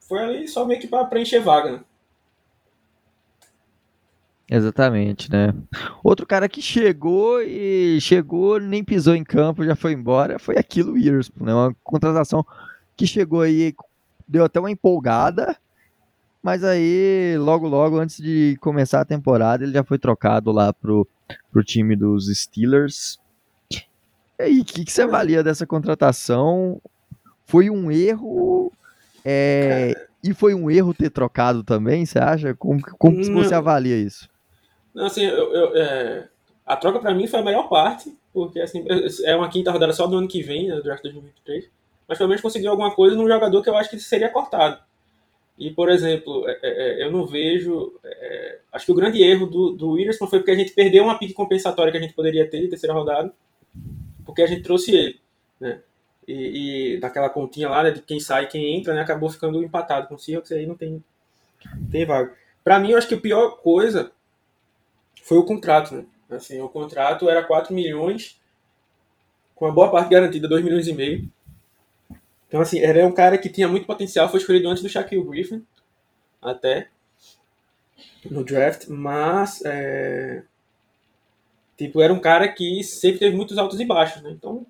foi 0.00 0.20
ali 0.20 0.48
só 0.48 0.64
meio 0.64 0.80
que 0.80 0.86
para 0.86 1.06
preencher 1.06 1.40
vaga, 1.40 1.72
né? 1.72 1.84
Exatamente, 4.50 5.30
né? 5.30 5.52
Outro 6.02 6.26
cara 6.26 6.48
que 6.48 6.62
chegou 6.62 7.42
e 7.42 8.00
chegou, 8.00 8.58
nem 8.58 8.82
pisou 8.82 9.14
em 9.14 9.22
campo, 9.22 9.62
já 9.62 9.76
foi 9.76 9.92
embora, 9.92 10.38
foi 10.38 10.56
aquilo 10.56 10.92
Witherspoon, 10.92 11.44
né? 11.44 11.52
Uma 11.52 11.76
contratação 11.84 12.46
que 12.98 13.06
chegou 13.06 13.42
aí, 13.42 13.72
deu 14.26 14.44
até 14.44 14.58
uma 14.58 14.72
empolgada, 14.72 15.56
mas 16.42 16.64
aí, 16.64 17.36
logo, 17.38 17.68
logo, 17.68 17.96
antes 17.96 18.20
de 18.20 18.58
começar 18.60 19.00
a 19.00 19.04
temporada, 19.04 19.62
ele 19.62 19.72
já 19.72 19.84
foi 19.84 19.98
trocado 19.98 20.50
lá 20.50 20.72
pro, 20.72 21.06
pro 21.52 21.62
time 21.62 21.94
dos 21.94 22.26
Steelers. 22.26 23.20
E 23.70 24.42
aí, 24.42 24.60
o 24.60 24.64
que, 24.64 24.84
que 24.84 24.90
você 24.90 25.02
avalia 25.02 25.44
dessa 25.44 25.64
contratação? 25.64 26.82
Foi 27.46 27.70
um 27.70 27.90
erro 27.90 28.72
é, 29.24 29.94
e 30.22 30.34
foi 30.34 30.54
um 30.54 30.68
erro 30.68 30.92
ter 30.92 31.10
trocado 31.10 31.62
também, 31.62 32.04
você 32.04 32.18
acha? 32.18 32.54
Como, 32.54 32.80
como 32.98 33.24
você 33.32 33.54
avalia 33.54 33.96
isso? 33.96 34.28
Não, 34.92 35.06
assim, 35.06 35.22
eu, 35.22 35.54
eu, 35.54 35.76
é, 35.76 36.28
a 36.66 36.76
troca 36.76 36.98
para 36.98 37.14
mim 37.14 37.28
foi 37.28 37.38
a 37.38 37.44
melhor 37.44 37.68
parte, 37.68 38.12
porque 38.32 38.60
assim, 38.60 38.84
é 39.24 39.36
uma 39.36 39.48
quinta 39.48 39.70
rodada 39.70 39.92
só 39.92 40.06
do 40.06 40.16
ano 40.16 40.26
que 40.26 40.42
vem, 40.42 40.66
né, 40.66 40.74
do 40.74 40.82
draft 40.82 41.02
2023, 41.02 41.70
mas 42.08 42.18
pelo 42.18 42.28
menos 42.28 42.42
conseguiu 42.42 42.70
alguma 42.70 42.94
coisa 42.94 43.14
num 43.14 43.28
jogador 43.28 43.62
que 43.62 43.68
eu 43.68 43.76
acho 43.76 43.90
que 43.90 44.00
seria 44.00 44.30
cortado. 44.30 44.82
E, 45.58 45.70
por 45.70 45.90
exemplo, 45.90 46.48
é, 46.48 46.58
é, 46.62 47.02
é 47.02 47.04
eu 47.04 47.12
não 47.12 47.26
vejo. 47.26 47.98
É, 48.02 48.58
acho 48.72 48.86
que 48.86 48.92
o 48.92 48.94
grande 48.94 49.22
erro 49.22 49.46
do, 49.46 49.72
do 49.72 49.96
foi 50.28 50.38
porque 50.38 50.52
a 50.52 50.56
gente 50.56 50.72
perdeu 50.72 51.04
uma 51.04 51.18
pique 51.18 51.34
compensatória 51.34 51.92
que 51.92 51.98
a 51.98 52.00
gente 52.00 52.14
poderia 52.14 52.48
ter 52.48 52.60
de 52.60 52.68
terceira 52.68 52.94
rodada, 52.94 53.32
porque 54.24 54.42
a 54.42 54.46
gente 54.46 54.62
trouxe 54.62 54.94
ele. 54.96 55.20
Né? 55.60 55.80
e, 56.28 56.94
e 56.94 57.00
daquela 57.00 57.30
continha 57.30 57.70
lá, 57.70 57.82
né, 57.82 57.90
de 57.90 58.02
quem 58.02 58.20
sai 58.20 58.44
e 58.44 58.48
quem 58.48 58.76
entra, 58.76 58.92
né, 58.92 59.00
acabou 59.00 59.30
ficando 59.30 59.64
empatado 59.64 60.06
com 60.06 60.14
o 60.14 60.18
Seahawks, 60.18 60.52
aí 60.52 60.66
não 60.66 60.76
tem, 60.76 61.02
tem 61.90 62.04
vaga. 62.04 62.34
Para 62.62 62.78
mim, 62.78 62.90
eu 62.90 62.98
acho 62.98 63.08
que 63.08 63.14
a 63.14 63.20
pior 63.20 63.56
coisa 63.62 64.12
foi 65.22 65.38
o 65.38 65.44
contrato, 65.44 65.94
né? 65.94 66.04
Assim, 66.30 66.60
o 66.60 66.68
contrato 66.68 67.30
era 67.30 67.42
4 67.42 67.74
milhões, 67.74 68.38
com 69.54 69.64
a 69.64 69.70
boa 69.70 69.90
parte 69.90 70.10
garantida, 70.10 70.46
2 70.46 70.62
milhões 70.62 70.86
e 70.86 70.92
meio. 70.92 71.26
Então, 72.48 72.60
assim, 72.60 72.80
era 72.80 73.06
um 73.06 73.12
cara 73.12 73.38
que 73.38 73.48
tinha 73.48 73.68
muito 73.68 73.86
potencial, 73.86 74.28
foi 74.28 74.40
escolhido 74.40 74.68
antes 74.68 74.82
do 74.82 74.88
Shaquille 74.88 75.24
Griffin, 75.24 75.64
até, 76.40 76.88
no 78.30 78.42
draft, 78.42 78.86
mas, 78.88 79.62
é, 79.64 80.42
tipo, 81.76 82.00
era 82.00 82.12
um 82.12 82.20
cara 82.20 82.48
que 82.48 82.82
sempre 82.82 83.18
teve 83.20 83.36
muitos 83.36 83.58
altos 83.58 83.78
e 83.78 83.84
baixos, 83.84 84.22
né? 84.22 84.30
Então, 84.30 84.66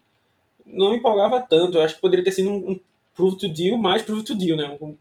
não 0.67 0.95
empolgava 0.95 1.41
tanto. 1.41 1.79
Eu 1.79 1.83
acho 1.83 1.95
que 1.95 2.01
poderia 2.01 2.25
ter 2.25 2.33
sido 2.33 2.51
um, 2.51 2.73
um 2.73 2.81
prove 3.15 3.39
to 3.39 3.49
deal 3.49 3.77
mais 3.79 4.03
prove 4.03 4.23
to 4.23 4.35
deal, 4.35 4.57
né? 4.57 4.77
Um, 4.81 4.97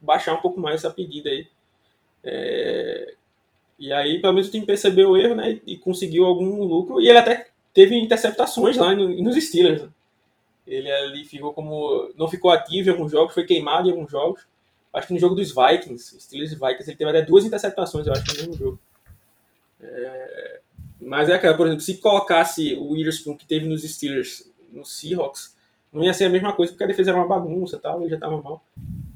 baixar 0.00 0.34
um 0.34 0.40
pouco 0.40 0.60
mais 0.60 0.76
essa 0.76 0.90
pedida 0.90 1.30
aí. 1.30 1.46
É... 2.22 3.14
E 3.78 3.92
aí, 3.92 4.20
pelo 4.20 4.34
menos 4.34 4.48
o 4.48 4.52
time 4.52 4.66
percebeu 4.66 5.10
o 5.10 5.16
erro, 5.16 5.34
né? 5.34 5.60
E 5.66 5.76
conseguiu 5.76 6.24
algum 6.24 6.62
lucro. 6.62 7.00
E 7.00 7.08
ele 7.08 7.18
até 7.18 7.48
teve 7.74 7.96
interceptações 7.96 8.76
lá 8.76 8.94
nos 8.94 9.42
Steelers. 9.42 9.88
Ele 10.66 10.90
ali 10.90 11.24
ficou 11.24 11.52
como. 11.52 12.12
Não 12.16 12.28
ficou 12.28 12.50
ativo 12.50 12.88
em 12.88 12.92
alguns 12.92 13.10
jogos, 13.10 13.34
foi 13.34 13.44
queimado 13.44 13.88
em 13.88 13.92
alguns 13.92 14.10
jogos. 14.10 14.46
Acho 14.92 15.08
que 15.08 15.14
no 15.14 15.20
jogo 15.20 15.34
dos 15.34 15.54
Vikings, 15.54 16.20
Steelers 16.20 16.52
e 16.52 16.54
Vikings, 16.54 16.90
ele 16.90 16.96
teve 16.96 17.10
até 17.10 17.22
duas 17.22 17.44
interceptações, 17.44 18.06
eu 18.06 18.12
acho, 18.12 18.24
no 18.28 18.34
mesmo 18.34 18.54
jogo. 18.54 18.78
É... 19.80 20.60
Mas 21.00 21.28
é 21.28 21.34
aquela, 21.34 21.56
por 21.56 21.66
exemplo, 21.66 21.82
se 21.82 21.96
colocasse 21.98 22.74
o 22.74 22.92
Witherspoon 22.92 23.36
que 23.36 23.46
teve 23.46 23.66
nos 23.66 23.82
Steelers 23.82 24.48
no 24.70 24.84
Seahawks, 24.84 25.56
não 25.92 26.04
ia 26.04 26.14
ser 26.14 26.26
a 26.26 26.30
mesma 26.30 26.52
coisa, 26.52 26.72
porque 26.72 26.84
a 26.84 26.86
defesa 26.86 27.10
era 27.10 27.18
uma 27.18 27.26
bagunça 27.26 27.78
tal, 27.78 28.00
ele 28.00 28.10
já 28.10 28.14
estava 28.16 28.40
mal. 28.40 28.64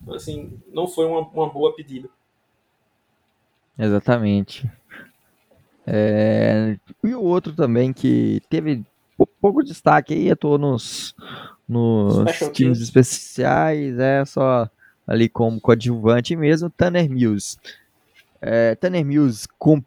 Então, 0.02 0.14
assim, 0.14 0.61
não 0.72 0.87
foi 0.88 1.06
uma, 1.06 1.20
uma 1.20 1.48
boa 1.48 1.74
pedida. 1.74 2.09
Exatamente. 3.78 4.68
É, 5.87 6.76
e 7.04 7.14
o 7.14 7.22
outro 7.22 7.54
também 7.54 7.92
que 7.92 8.42
teve 8.50 8.85
pouco 9.24 9.62
destaque 9.62 10.12
aí, 10.12 10.31
atuou 10.31 10.59
nos, 10.59 11.14
nos 11.66 12.16
times 12.52 12.81
especiais, 12.81 13.98
é 13.98 14.24
só 14.24 14.68
ali 15.07 15.29
como 15.29 15.61
coadjuvante 15.61 16.37
mesmo, 16.37 16.68
Tanner 16.68 17.09
Mills. 17.09 17.57
É, 18.42 18.74
Tanner 18.74 19.05
Mills 19.05 19.46
com, 19.59 19.83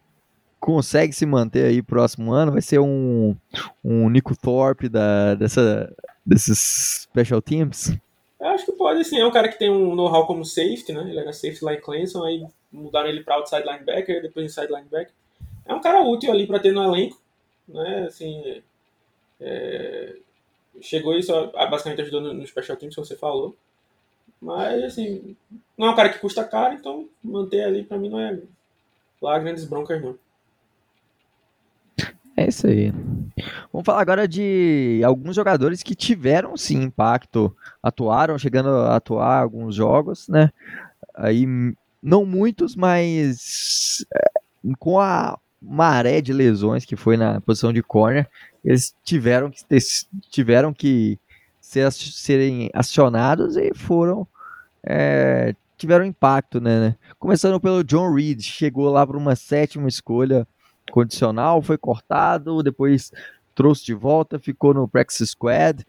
consegue 0.59 1.13
se 1.13 1.25
manter 1.25 1.65
aí 1.65 1.81
próximo 1.81 2.31
ano, 2.31 2.53
vai 2.53 2.61
ser 2.61 2.79
um, 2.79 3.35
um 3.83 4.09
Nico 4.09 4.35
Thorpe 4.35 4.89
da, 4.89 5.35
dessa, 5.35 5.93
desses 6.25 7.07
special 7.11 7.41
teams? 7.41 7.97
Eu 8.39 8.47
acho 8.47 8.65
que 8.65 8.71
pode, 8.71 9.03
sim. 9.03 9.19
É 9.19 9.25
um 9.25 9.31
cara 9.31 9.49
que 9.49 9.59
tem 9.59 9.69
um 9.69 9.93
know-how 9.95 10.25
como 10.25 10.45
safety, 10.45 10.93
né? 10.93 11.09
Ele 11.09 11.19
era 11.19 11.33
safety 11.33 11.63
lá 11.63 11.73
em 11.73 11.81
Clemson, 11.81 12.23
aí 12.23 12.45
mudaram 12.71 13.09
ele 13.09 13.21
para 13.21 13.35
outside 13.35 13.63
linebacker, 13.63 14.21
depois 14.21 14.45
inside 14.45 14.71
linebacker. 14.71 15.11
É 15.65 15.73
um 15.73 15.81
cara 15.81 16.01
útil 16.01 16.31
ali 16.31 16.47
para 16.47 16.59
ter 16.59 16.71
no 16.71 16.83
elenco, 16.83 17.19
né? 17.67 18.05
Assim, 18.07 18.61
é... 19.39 20.15
chegou 20.82 21.17
isso, 21.17 21.32
basicamente 21.52 22.02
ajudou 22.02 22.21
no, 22.21 22.34
no 22.34 22.47
special 22.47 22.78
teams, 22.78 22.95
que 22.95 23.02
você 23.02 23.15
falou. 23.15 23.56
Mas, 24.41 24.84
assim, 24.84 25.36
não 25.78 25.88
é 25.88 25.91
um 25.91 25.95
cara 25.95 26.10
que 26.10 26.19
custa 26.19 26.43
caro, 26.43 26.73
então 26.73 27.10
manter 27.23 27.63
ali 27.63 27.84
para 27.84 27.97
mim 27.97 28.10
não 28.10 28.19
é 28.19 28.39
lá 29.21 29.38
grandes 29.38 29.65
broncas, 29.65 30.02
não. 30.02 30.17
É 32.38 32.47
isso 32.47 32.67
aí. 32.67 32.91
Vamos 33.71 33.86
falar 33.86 33.99
agora 33.99 34.25
de 34.25 35.02
alguns 35.04 35.36
jogadores 35.36 35.84
que 35.84 35.93
tiveram 35.93 36.56
sim 36.56 36.84
impacto, 36.84 37.54
atuaram, 37.84 38.38
chegando 38.38 38.69
a 38.69 38.95
atuar 38.95 39.41
alguns 39.41 39.75
jogos, 39.75 40.30
né? 40.30 40.49
Aí 41.13 41.45
não 42.02 42.25
muitos, 42.25 42.78
mas 42.78 44.06
é, 44.15 44.32
com 44.78 45.02
a 45.02 45.38
maré 45.62 46.21
de 46.21 46.32
lesões 46.32 46.86
que 46.86 46.95
foi 46.95 47.17
na 47.17 47.41
posição 47.41 47.73
de 47.73 47.84
corner, 47.84 48.25
eles 48.63 48.95
tiveram 49.03 49.51
que 49.51 49.63
tiveram 50.29 50.73
que 50.73 51.17
ser, 51.59 51.91
serem 51.91 52.69
acionados 52.73 53.55
e 53.57 53.73
foram 53.73 54.27
é, 54.83 55.55
tiveram 55.77 56.05
impacto, 56.05 56.59
né? 56.59 56.95
Começando 57.17 57.59
pelo 57.59 57.83
John 57.83 58.13
Reed, 58.13 58.41
chegou 58.41 58.89
lá 58.89 59.05
para 59.05 59.17
uma 59.17 59.35
sétima 59.35 59.87
escolha 59.87 60.47
condicional, 60.91 61.61
foi 61.61 61.77
cortado, 61.77 62.61
depois 62.63 63.11
trouxe 63.55 63.85
de 63.85 63.93
volta, 63.93 64.39
ficou 64.39 64.73
no 64.73 64.87
practice 64.87 65.25
squad 65.27 65.85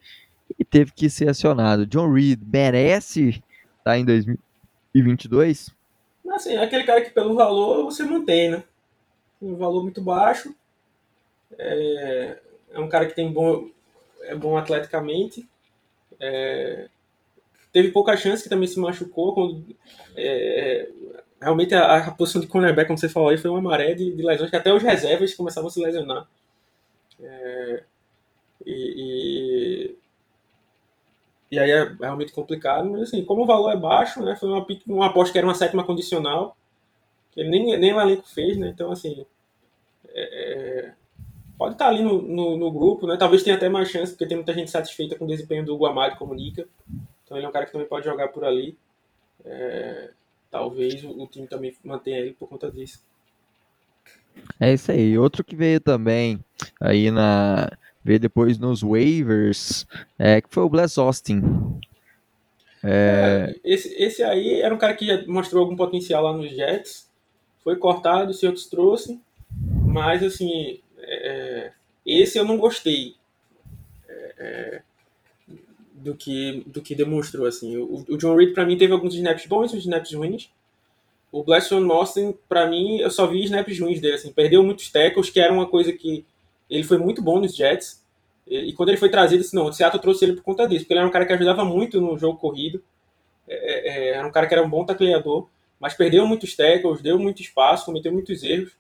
e 0.58 0.64
teve 0.64 0.92
que 0.92 1.08
ser 1.08 1.28
acionado. 1.28 1.86
John 1.86 2.12
Reed 2.12 2.40
merece 2.44 3.28
estar 3.30 3.44
tá 3.84 3.98
em 3.98 4.04
2022? 4.04 5.74
Assim, 6.30 6.56
aquele 6.56 6.84
cara 6.84 7.00
que 7.00 7.10
pelo 7.10 7.34
valor 7.34 7.84
você 7.84 8.04
mantém, 8.04 8.50
né? 8.50 8.62
Um 9.42 9.56
valor 9.56 9.82
muito 9.82 10.00
baixo. 10.00 10.54
É, 11.58 12.38
é 12.72 12.80
um 12.80 12.88
cara 12.88 13.06
que 13.06 13.14
tem 13.14 13.32
bom, 13.32 13.68
é 14.22 14.34
bom 14.34 14.56
atleticamente. 14.56 15.48
É, 16.18 16.88
teve 17.72 17.90
pouca 17.90 18.16
chance 18.16 18.42
que 18.42 18.48
também 18.48 18.68
se 18.68 18.78
machucou. 18.78 19.34
Quando, 19.34 19.64
é, 20.16 20.88
realmente 21.40 21.74
a, 21.74 21.96
a, 21.96 22.10
posição 22.10 22.40
de 22.40 22.46
cornerback, 22.46 22.86
como 22.86 22.98
você 22.98 23.08
falou 23.08 23.30
aí, 23.30 23.38
foi 23.38 23.50
uma 23.50 23.60
maré 23.60 23.94
de, 23.94 24.14
de 24.14 24.22
lesões 24.22 24.50
que 24.50 24.56
até 24.56 24.72
os 24.72 24.82
reservas 24.82 25.34
começavam 25.34 25.68
a 25.68 25.70
se 25.70 25.80
lesionar. 25.80 26.28
É, 27.22 27.84
e, 28.64 28.72
e, 28.72 29.96
e, 31.50 31.58
aí 31.58 31.70
é 31.70 31.84
realmente 32.00 32.32
complicado, 32.32 32.88
mas 32.90 33.02
assim, 33.02 33.24
como 33.24 33.42
o 33.42 33.46
valor 33.46 33.72
é 33.72 33.76
baixo, 33.76 34.22
né, 34.22 34.36
foi 34.36 34.48
uma, 34.48 34.66
uma 34.86 35.06
aposta 35.06 35.32
que 35.32 35.38
era 35.38 35.46
uma 35.46 35.54
sétima 35.54 35.84
condicional, 35.84 36.56
que 37.32 37.40
ele 37.40 37.50
nem, 37.50 37.78
nem 37.78 37.92
o 37.92 38.00
elenco 38.00 38.28
fez, 38.28 38.56
né, 38.56 38.68
então 38.68 38.92
assim, 38.92 39.26
é, 40.08 40.22
é, 40.22 40.94
pode 41.60 41.74
estar 41.74 41.88
ali 41.88 42.02
no, 42.02 42.22
no, 42.22 42.56
no, 42.56 42.72
grupo, 42.72 43.06
né, 43.06 43.18
talvez 43.18 43.42
tenha 43.42 43.54
até 43.54 43.68
mais 43.68 43.90
chance, 43.90 44.12
porque 44.12 44.24
tem 44.24 44.38
muita 44.38 44.54
gente 44.54 44.70
satisfeita 44.70 45.14
com 45.14 45.26
o 45.26 45.28
desempenho 45.28 45.62
do 45.62 45.76
Guamado 45.76 46.16
como 46.16 46.32
Nica, 46.32 46.66
então 47.22 47.36
ele 47.36 47.44
é 47.44 47.48
um 47.50 47.52
cara 47.52 47.66
que 47.66 47.72
também 47.72 47.86
pode 47.86 48.06
jogar 48.06 48.28
por 48.28 48.46
ali, 48.46 48.78
é, 49.44 50.08
talvez 50.50 51.04
o, 51.04 51.10
o 51.10 51.26
time 51.26 51.46
também 51.46 51.76
mantenha 51.84 52.16
ele 52.16 52.32
por 52.32 52.48
conta 52.48 52.70
disso. 52.70 53.04
É 54.58 54.72
isso 54.72 54.90
aí. 54.90 55.18
Outro 55.18 55.44
que 55.44 55.54
veio 55.54 55.80
também 55.80 56.42
aí 56.80 57.10
na. 57.10 57.70
Veio 58.02 58.18
depois 58.18 58.58
nos 58.58 58.80
waivers, 58.80 59.86
é, 60.18 60.40
que 60.40 60.48
foi 60.48 60.62
o 60.62 60.68
Bless 60.68 60.98
Austin. 60.98 61.42
É... 62.82 63.54
Esse, 63.62 63.94
esse 64.02 64.22
aí 64.22 64.62
era 64.62 64.74
um 64.74 64.78
cara 64.78 64.94
que 64.94 65.04
já 65.04 65.22
mostrou 65.26 65.62
algum 65.62 65.76
potencial 65.76 66.24
lá 66.24 66.32
nos 66.32 66.50
Jets. 66.50 67.10
Foi 67.62 67.76
cortado, 67.76 68.30
o 68.30 68.34
Seahawks 68.34 68.64
trouxe. 68.66 69.20
Mas, 69.84 70.22
assim, 70.22 70.80
é, 71.14 71.72
esse 72.04 72.38
eu 72.38 72.44
não 72.44 72.56
gostei 72.56 73.14
é, 74.08 74.34
é 74.38 74.82
do, 75.92 76.14
que, 76.14 76.62
do 76.66 76.80
que 76.80 76.94
demonstrou. 76.94 77.46
Assim. 77.46 77.76
O, 77.76 78.04
o 78.08 78.16
John 78.16 78.36
Reed, 78.36 78.54
para 78.54 78.64
mim, 78.64 78.76
teve 78.76 78.92
alguns 78.92 79.14
snaps 79.14 79.46
bons 79.46 79.72
e 79.74 79.78
snaps 79.78 80.12
ruins. 80.12 80.50
O 81.30 81.44
Bleston 81.44 81.90
Austin, 81.92 82.34
para 82.48 82.66
mim, 82.68 82.98
eu 82.98 83.10
só 83.10 83.26
vi 83.26 83.44
snaps 83.44 83.78
ruins 83.78 84.00
dele. 84.00 84.14
Assim, 84.14 84.32
perdeu 84.32 84.62
muitos 84.64 84.90
tackles, 84.90 85.30
que 85.30 85.40
era 85.40 85.52
uma 85.52 85.66
coisa 85.66 85.92
que 85.92 86.24
ele 86.68 86.82
foi 86.82 86.98
muito 86.98 87.22
bom 87.22 87.40
nos 87.40 87.54
Jets. 87.54 88.04
E, 88.46 88.70
e 88.70 88.72
quando 88.72 88.88
ele 88.88 88.98
foi 88.98 89.08
trazido, 89.08 89.42
assim, 89.42 89.56
não, 89.56 89.66
o 89.66 89.72
Seattle 89.72 90.00
trouxe 90.00 90.24
ele 90.24 90.34
por 90.34 90.42
conta 90.42 90.66
disso, 90.66 90.80
porque 90.80 90.94
ele 90.94 91.00
era 91.00 91.08
um 91.08 91.12
cara 91.12 91.26
que 91.26 91.32
ajudava 91.32 91.64
muito 91.64 92.00
no 92.00 92.18
jogo 92.18 92.38
corrido. 92.38 92.82
É, 93.46 93.54
é, 93.54 93.88
é 93.88 94.08
era 94.14 94.26
um 94.26 94.32
cara 94.32 94.46
que 94.46 94.54
era 94.54 94.64
um 94.64 94.70
bom 94.70 94.84
tacleador, 94.84 95.48
mas 95.78 95.94
perdeu 95.94 96.26
muitos 96.26 96.54
tackles, 96.56 97.00
deu 97.00 97.18
muito 97.18 97.42
espaço, 97.42 97.86
cometeu 97.86 98.12
muitos 98.12 98.42
erros. 98.42 98.72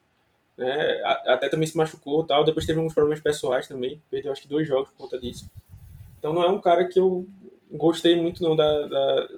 Né? 0.60 1.02
Até 1.26 1.48
também 1.48 1.66
se 1.66 1.74
machucou 1.74 2.22
tal. 2.22 2.44
Depois 2.44 2.66
teve 2.66 2.78
alguns 2.78 2.92
problemas 2.92 3.22
pessoais 3.22 3.66
também. 3.66 4.00
Perdeu 4.10 4.30
acho 4.30 4.42
que 4.42 4.48
dois 4.48 4.68
jogos 4.68 4.90
por 4.90 4.98
conta 4.98 5.18
disso. 5.18 5.50
Então 6.18 6.34
não 6.34 6.42
é 6.42 6.50
um 6.50 6.60
cara 6.60 6.86
que 6.86 7.00
eu 7.00 7.26
gostei 7.72 8.20
muito 8.20 8.42
não 8.42 8.54
da, 8.54 8.86
da, 8.86 9.28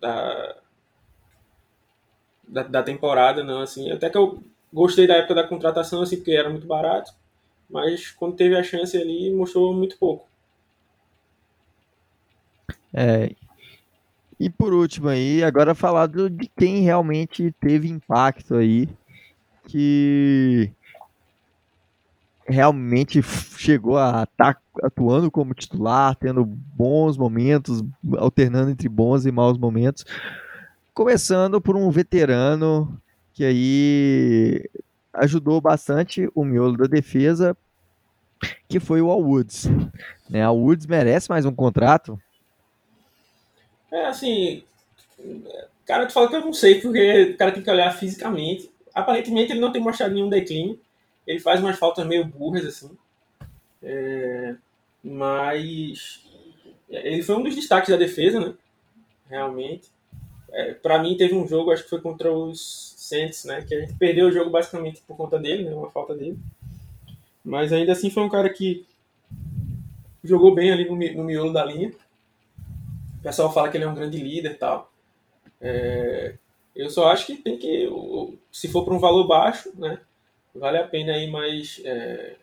da 0.00 0.56
da, 2.46 2.62
da, 2.62 2.82
temporada, 2.82 3.42
não, 3.42 3.60
assim. 3.60 3.90
Até 3.90 4.08
que 4.08 4.16
eu 4.16 4.40
gostei 4.72 5.06
da 5.06 5.16
época 5.16 5.34
da 5.34 5.48
contratação, 5.48 6.00
assim, 6.00 6.16
porque 6.16 6.30
era 6.30 6.48
muito 6.48 6.66
barato, 6.66 7.12
mas 7.68 8.12
quando 8.12 8.36
teve 8.36 8.56
a 8.56 8.62
chance 8.62 8.96
ali, 8.96 9.30
mostrou 9.34 9.74
muito 9.74 9.98
pouco. 9.98 10.26
É. 12.94 13.32
E 14.40 14.48
por 14.48 14.72
último 14.72 15.08
aí, 15.08 15.42
agora 15.42 15.74
falar 15.74 16.06
de 16.06 16.48
quem 16.56 16.82
realmente 16.82 17.52
teve 17.60 17.88
impacto 17.88 18.54
aí, 18.54 18.88
que 19.68 20.72
realmente 22.46 23.22
chegou 23.22 23.98
a 23.98 24.24
estar 24.24 24.54
tá 24.54 24.60
atuando 24.82 25.30
como 25.30 25.54
titular, 25.54 26.16
tendo 26.16 26.44
bons 26.44 27.16
momentos, 27.16 27.84
alternando 28.16 28.70
entre 28.70 28.88
bons 28.88 29.26
e 29.26 29.30
maus 29.30 29.58
momentos. 29.58 30.04
Começando 30.94 31.60
por 31.60 31.76
um 31.76 31.90
veterano 31.90 33.00
que 33.34 33.44
aí 33.44 34.68
ajudou 35.12 35.60
bastante 35.60 36.28
o 36.34 36.44
miolo 36.44 36.76
da 36.76 36.86
defesa, 36.86 37.56
que 38.68 38.80
foi 38.80 39.02
o 39.02 39.10
Al 39.10 39.20
Woods. 39.20 39.66
Né, 40.30 40.42
Al 40.42 40.56
Woods 40.56 40.86
merece 40.86 41.28
mais 41.28 41.44
um 41.44 41.54
contrato? 41.54 42.18
É, 43.92 44.06
assim, 44.06 44.62
cara, 45.86 46.06
tu 46.06 46.12
fala 46.12 46.28
que 46.28 46.36
eu 46.36 46.40
não 46.40 46.52
sei, 46.52 46.80
porque 46.80 47.32
o 47.34 47.36
cara 47.36 47.52
tem 47.52 47.62
que 47.62 47.70
olhar 47.70 47.90
fisicamente. 47.92 48.70
Aparentemente 48.98 49.52
ele 49.52 49.60
não 49.60 49.70
tem 49.70 49.80
mostrado 49.80 50.12
nenhum 50.12 50.28
declínio. 50.28 50.78
Ele 51.24 51.38
faz 51.38 51.60
umas 51.60 51.78
faltas 51.78 52.04
meio 52.04 52.24
burras, 52.24 52.64
assim. 52.64 52.90
É, 53.80 54.56
mas 55.04 56.24
ele 56.88 57.22
foi 57.22 57.36
um 57.36 57.42
dos 57.44 57.54
destaques 57.54 57.90
da 57.90 57.96
defesa, 57.96 58.40
né? 58.40 58.54
Realmente. 59.28 59.88
É, 60.50 60.74
para 60.74 61.00
mim 61.00 61.16
teve 61.16 61.34
um 61.34 61.46
jogo, 61.46 61.70
acho 61.70 61.84
que 61.84 61.90
foi 61.90 62.00
contra 62.00 62.32
os 62.32 62.94
Saints, 62.96 63.44
né? 63.44 63.62
Que 63.62 63.74
a 63.74 63.80
gente 63.80 63.94
perdeu 63.94 64.26
o 64.26 64.32
jogo 64.32 64.50
basicamente 64.50 65.00
por 65.06 65.16
conta 65.16 65.38
dele, 65.38 65.64
né? 65.64 65.74
Uma 65.74 65.90
falta 65.90 66.12
dele. 66.12 66.36
Mas 67.44 67.72
ainda 67.72 67.92
assim 67.92 68.10
foi 68.10 68.24
um 68.24 68.28
cara 68.28 68.50
que 68.50 68.84
jogou 70.24 70.52
bem 70.52 70.72
ali 70.72 70.88
no, 70.88 70.96
no 70.96 71.24
miolo 71.24 71.52
da 71.52 71.64
linha. 71.64 71.92
O 73.20 73.22
pessoal 73.22 73.52
fala 73.52 73.68
que 73.68 73.76
ele 73.76 73.84
é 73.84 73.88
um 73.88 73.94
grande 73.94 74.18
líder 74.18 74.52
e 74.52 74.54
tal. 74.54 74.90
É, 75.60 76.34
eu 76.78 76.88
só 76.88 77.08
acho 77.08 77.26
que 77.26 77.34
tem 77.34 77.58
que, 77.58 77.90
se 78.52 78.68
for 78.68 78.84
para 78.84 78.94
um 78.94 79.00
valor 79.00 79.26
baixo, 79.26 79.72
né? 79.76 80.00
Vale 80.54 80.78
a 80.78 80.86
pena 80.86 81.12
aí 81.12 81.28
mais 81.28 81.82
é, 81.84 82.36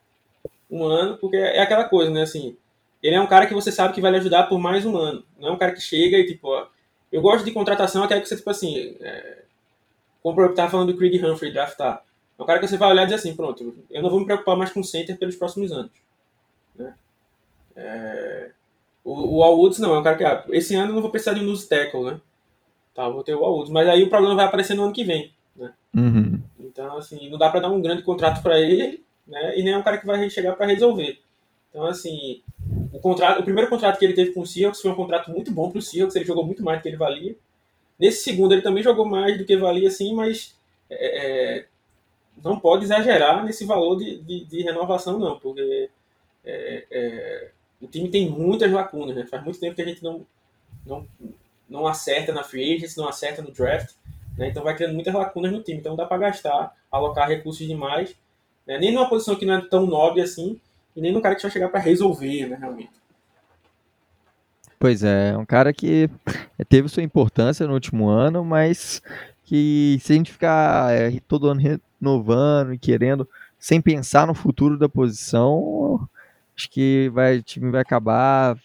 um 0.70 0.84
ano, 0.84 1.18
porque 1.18 1.38
é 1.38 1.62
aquela 1.62 1.86
coisa, 1.86 2.12
né? 2.12 2.24
Assim, 2.24 2.58
ele 3.02 3.16
é 3.16 3.22
um 3.22 3.28
cara 3.28 3.48
que 3.48 3.54
você 3.54 3.72
sabe 3.72 3.94
que 3.94 4.02
vai 4.02 4.12
lhe 4.12 4.18
ajudar 4.18 4.44
por 4.44 4.60
mais 4.60 4.86
um 4.86 4.98
ano. 4.98 5.24
Não 5.40 5.48
é 5.48 5.52
um 5.54 5.58
cara 5.58 5.72
que 5.72 5.80
chega 5.80 6.18
e 6.18 6.26
tipo, 6.26 6.50
ó, 6.50 6.68
eu 7.14 7.22
gosto 7.22 7.46
de 7.46 7.52
contratação 7.52 8.04
até 8.04 8.20
que 8.20 8.28
você, 8.28 8.36
tipo 8.36 8.50
assim, 8.50 8.98
é, 9.00 9.44
como 10.22 10.42
eu 10.42 10.50
estava 10.50 10.70
falando 10.70 10.92
do 10.92 10.98
Creed 10.98 11.24
Humphrey 11.24 11.54
draftar. 11.54 12.04
É 12.38 12.44
um 12.44 12.46
cara 12.46 12.60
que 12.60 12.68
você 12.68 12.76
vai 12.76 12.92
olhar 12.92 13.04
e 13.04 13.06
dizer 13.06 13.16
assim, 13.16 13.36
pronto, 13.38 13.74
eu 13.90 14.04
não 14.04 14.10
vou 14.10 14.20
me 14.20 14.26
preocupar 14.26 14.58
mais 14.58 14.70
com 14.70 14.82
o 14.82 14.84
center 14.84 15.18
pelos 15.18 15.38
próximos 15.38 15.72
anos. 15.72 15.92
Né? 16.76 16.94
É, 17.78 18.52
o, 19.02 19.14
o 19.14 19.62
Woods 19.62 19.80
não, 19.80 19.96
é 19.96 20.00
um 20.00 20.04
cara 20.04 20.18
que, 20.18 20.26
ah, 20.26 20.44
esse 20.50 20.76
ano 20.76 20.90
eu 20.90 20.96
não 20.96 21.02
vou 21.02 21.12
precisar 21.12 21.34
de 21.34 21.40
um 21.40 21.48
nose 21.48 21.70
tackle, 21.70 22.04
né? 22.04 22.20
Tá, 22.96 23.10
vou 23.10 23.24
ter 23.24 23.36
o 23.36 23.42
Woods. 23.42 23.72
Mas 23.72 23.88
aí 23.90 24.04
o 24.04 24.10
problema 24.10 24.36
vai 24.36 24.46
aparecer 24.46 24.74
no 24.74 24.86
ano 24.86 24.94
que 24.94 25.04
vem, 25.04 25.32
né? 25.56 25.74
Uhum. 25.94 26.42
Então, 26.58 26.98
assim, 26.98 27.30
não 27.30 27.38
dá 27.38 27.50
para 27.50 27.60
dar 27.60 27.70
um 27.70 27.82
grande 27.82 28.02
contrato 28.02 28.42
para 28.42 28.60
ele, 28.60 29.04
né? 29.28 29.60
E 29.60 29.62
nem 29.62 29.74
é 29.74 29.78
um 29.78 29.84
cara 29.84 29.98
que 29.98 30.06
vai 30.06 30.30
chegar 30.30 30.56
para 30.56 30.68
resolver. 30.68 31.20
Então, 31.70 31.86
assim, 31.86 32.42
o 32.94 33.00
contrato, 33.00 33.42
o 33.42 33.44
primeiro 33.44 33.70
contrato 33.70 34.00
que 34.00 34.06
ele 34.06 34.14
teve 34.14 34.32
com 34.32 34.42
o 34.42 34.48
Seahawks 34.48 34.82
foi 34.82 34.92
um 34.92 34.96
contrato 34.96 35.30
muito 35.30 35.52
bom 35.52 35.70
para 35.70 35.80
o 35.80 35.82
Seahawks, 35.82 36.16
ele 36.16 36.24
jogou 36.24 36.46
muito 36.46 36.64
mais 36.64 36.80
do 36.80 36.84
que 36.84 36.88
ele 36.88 36.98
valia. 36.98 37.36
Nesse 38.00 38.24
segundo 38.24 38.54
ele 38.54 38.62
também 38.62 38.82
jogou 38.82 39.06
mais 39.06 39.38
do 39.38 39.44
que 39.44 39.58
valia, 39.58 39.90
assim, 39.90 40.14
mas 40.16 40.56
é, 40.90 41.58
é 41.58 41.66
não 42.44 42.60
pode 42.60 42.84
exagerar 42.84 43.44
nesse 43.46 43.66
valor 43.66 43.98
de, 43.98 44.18
de, 44.20 44.46
de 44.46 44.62
renovação, 44.62 45.18
não, 45.18 45.40
porque 45.40 45.90
é, 46.44 46.86
é, 46.92 47.52
o 47.82 47.88
time 47.88 48.10
tem 48.10 48.30
muitas 48.30 48.72
lacunas, 48.72 49.16
né? 49.16 49.26
Faz 49.26 49.44
muito 49.44 49.60
tempo 49.60 49.76
que 49.76 49.82
a 49.82 49.86
gente 49.86 50.04
não, 50.04 50.26
não, 50.86 51.08
não 51.70 51.88
acerta 51.88 52.32
na 52.32 52.44
free 52.44 52.76
agency, 52.76 52.98
não 52.98 53.08
acerta 53.08 53.42
no 53.42 53.52
draft, 53.52 53.94
né? 54.38 54.50
Então 54.50 54.64
vai 54.64 54.76
criando 54.76 54.94
muitas 54.94 55.14
lacunas 55.14 55.52
no 55.52 55.64
time, 55.64 55.80
então 55.80 55.96
dá 55.96 56.06
para 56.06 56.18
gastar, 56.18 56.74
alocar 56.92 57.28
recursos 57.28 57.66
demais, 57.66 58.16
né? 58.66 58.78
nem 58.78 58.94
numa 58.94 59.10
posição 59.10 59.36
que 59.36 59.46
não 59.46 59.56
é 59.56 59.62
tão 59.62 59.86
nobre 59.86 60.22
assim, 60.22 60.60
e 60.96 61.02
nem 61.02 61.12
no 61.12 61.22
cara 61.22 61.36
que 61.36 61.42
vai 61.42 61.52
chegar 61.52 61.70
para 61.70 61.80
resolver, 61.80 62.48
né, 62.48 62.56
realmente. 62.56 62.92
Pois 64.80 65.04
é, 65.04 65.36
um 65.38 65.46
cara 65.46 65.74
que 65.74 66.10
teve 66.70 66.88
sua 66.90 67.04
importância 67.04 67.68
no 67.68 67.74
último 67.74 68.08
ano, 68.08 68.44
mas 68.44 69.02
que 69.44 69.98
se 70.02 70.14
a 70.14 70.16
gente 70.16 70.32
ficar 70.32 70.92
é, 70.94 71.20
todo 71.28 71.48
ano 71.50 71.62
renovando 71.62 72.74
e 72.74 72.78
querendo, 72.78 73.28
sem 73.60 73.82
pensar 73.82 74.28
no 74.28 74.34
futuro 74.34 74.78
da 74.78 74.90
posição, 74.90 76.08
acho 76.56 76.70
que 76.70 77.10
vai, 77.14 77.38
o 77.38 77.44
time 77.44 77.72
vai 77.72 77.82
acabar 77.82 78.58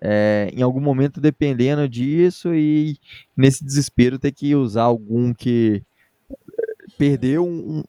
é, 0.00 0.50
em 0.52 0.62
algum 0.62 0.80
momento 0.80 1.20
dependendo 1.20 1.88
disso 1.88 2.54
e 2.54 2.96
nesse 3.36 3.64
desespero 3.64 4.18
ter 4.18 4.32
que 4.32 4.54
usar 4.54 4.84
algum 4.84 5.34
que 5.34 5.82
perdeu 6.96 7.46
um, 7.46 7.82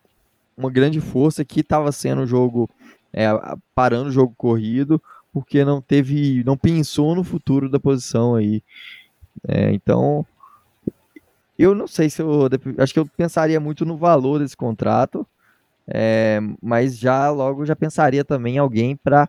uma 0.58 0.70
grande 0.70 1.00
força 1.00 1.46
que 1.46 1.62
estava 1.62 1.92
sendo 1.92 2.24
o 2.24 2.28
jogo 2.28 2.70
é, 3.14 3.28
parando 3.74 4.10
o 4.10 4.12
jogo 4.12 4.34
corrido, 4.38 5.02
porque 5.32 5.64
não 5.64 5.82
teve, 5.82 6.44
não 6.44 6.58
pensou 6.58 7.16
no 7.16 7.24
futuro 7.24 7.70
da 7.70 7.80
posição 7.80 8.36
aí. 8.36 8.62
É, 9.48 9.72
então, 9.72 10.26
eu 11.58 11.74
não 11.74 11.88
sei 11.88 12.10
se 12.10 12.22
eu, 12.22 12.48
acho 12.78 12.94
que 12.94 13.00
eu 13.00 13.06
pensaria 13.06 13.60
muito 13.60 13.86
no 13.86 13.98
valor 13.98 14.40
desse 14.40 14.56
contrato, 14.56 15.26
é, 15.88 16.40
mas 16.62 16.98
já 16.98 17.30
logo 17.32 17.66
já 17.66 17.76
pensaria 17.76 18.24
também 18.24 18.56
em 18.56 18.60
alguém 18.60 18.96
para 18.96 19.28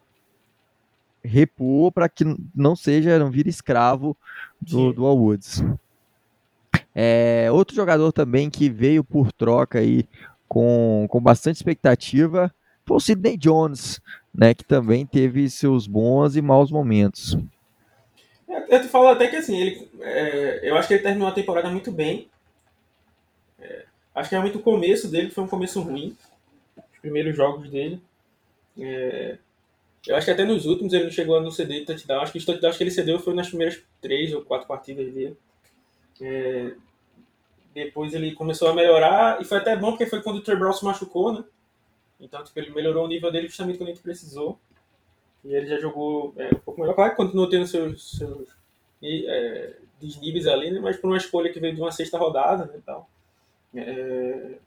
repor 1.22 1.92
para 1.92 2.08
que 2.08 2.24
não 2.54 2.74
seja, 2.74 3.18
não 3.18 3.30
vire 3.30 3.48
escravo 3.48 4.16
do, 4.60 4.92
do 4.92 5.06
All 5.06 5.18
Woods. 5.18 5.62
É, 6.94 7.48
outro 7.52 7.74
jogador 7.74 8.12
também 8.12 8.50
que 8.50 8.68
veio 8.68 9.04
por 9.04 9.32
troca 9.32 9.78
aí 9.78 10.06
com, 10.48 11.06
com 11.08 11.20
bastante 11.20 11.56
expectativa 11.56 12.52
foi 12.84 12.96
o 12.96 13.00
Sidney 13.00 13.36
Jones, 13.36 14.00
né, 14.34 14.52
que 14.52 14.64
também 14.64 15.06
teve 15.06 15.48
seus 15.48 15.86
bons 15.86 16.34
e 16.34 16.42
maus 16.42 16.70
momentos. 16.70 17.38
É, 18.48 18.74
eu 18.74 18.82
te 18.82 18.88
falo 18.88 19.08
até 19.08 19.28
que 19.28 19.36
assim, 19.36 19.56
ele, 19.56 19.88
é, 20.00 20.68
eu 20.68 20.76
acho 20.76 20.88
que 20.88 20.94
ele 20.94 21.02
terminou 21.02 21.28
a 21.28 21.32
temporada 21.32 21.70
muito 21.70 21.92
bem. 21.92 22.28
É, 23.60 23.84
acho 24.14 24.28
que 24.28 24.34
realmente 24.34 24.56
o 24.56 24.62
começo 24.62 25.08
dele 25.08 25.30
foi 25.30 25.44
um 25.44 25.48
começo 25.48 25.80
ruim. 25.80 26.16
Os 26.76 26.98
primeiros 27.00 27.36
jogos 27.36 27.70
dele. 27.70 28.02
É, 28.76 29.38
eu 30.06 30.16
acho 30.16 30.24
que 30.24 30.32
até 30.32 30.44
nos 30.44 30.66
últimos 30.66 30.92
ele 30.92 31.04
não 31.04 31.10
chegou 31.10 31.36
a 31.36 31.40
não 31.40 31.50
ceder 31.50 31.84
touchdown. 31.84 32.22
Acho 32.22 32.32
que 32.32 32.38
o 32.38 32.44
touchdown 32.44 32.72
que 32.72 32.82
ele 32.82 32.90
cedeu 32.90 33.18
foi 33.18 33.34
nas 33.34 33.48
primeiras 33.48 33.82
três 34.00 34.32
ou 34.32 34.42
quatro 34.42 34.66
partidas 34.66 35.12
dele. 35.12 35.36
É, 36.22 36.74
depois 37.74 38.14
ele 38.14 38.32
começou 38.32 38.68
a 38.68 38.74
melhorar 38.74 39.40
e 39.40 39.44
foi 39.44 39.58
até 39.58 39.76
bom 39.76 39.90
porque 39.90 40.06
foi 40.06 40.22
quando 40.22 40.36
o 40.36 40.40
Trey 40.40 40.56
se 40.72 40.84
machucou, 40.84 41.32
né? 41.32 41.44
Então, 42.20 42.42
tipo, 42.44 42.58
ele 42.58 42.70
melhorou 42.70 43.04
o 43.04 43.08
nível 43.08 43.30
dele 43.30 43.48
justamente 43.48 43.78
quando 43.78 43.88
a 43.88 43.92
gente 43.92 44.02
precisou. 44.02 44.58
E 45.44 45.54
ele 45.54 45.66
já 45.66 45.78
jogou 45.78 46.34
é, 46.36 46.48
um 46.48 46.58
pouco 46.58 46.80
melhor. 46.80 46.94
Claro 46.94 47.10
que 47.10 47.16
continuou 47.16 47.48
tendo 47.48 47.66
seus, 47.66 48.18
seus 48.18 48.48
é, 49.02 49.76
desníveis 49.98 50.46
ali, 50.46 50.70
né? 50.70 50.80
Mas 50.80 50.96
por 50.96 51.08
uma 51.08 51.16
escolha 51.16 51.50
que 51.50 51.60
veio 51.60 51.74
de 51.74 51.80
uma 51.80 51.92
sexta 51.92 52.18
rodada, 52.18 52.66
né? 52.66 52.80
Tal. 52.84 53.08
É, 53.74 54.58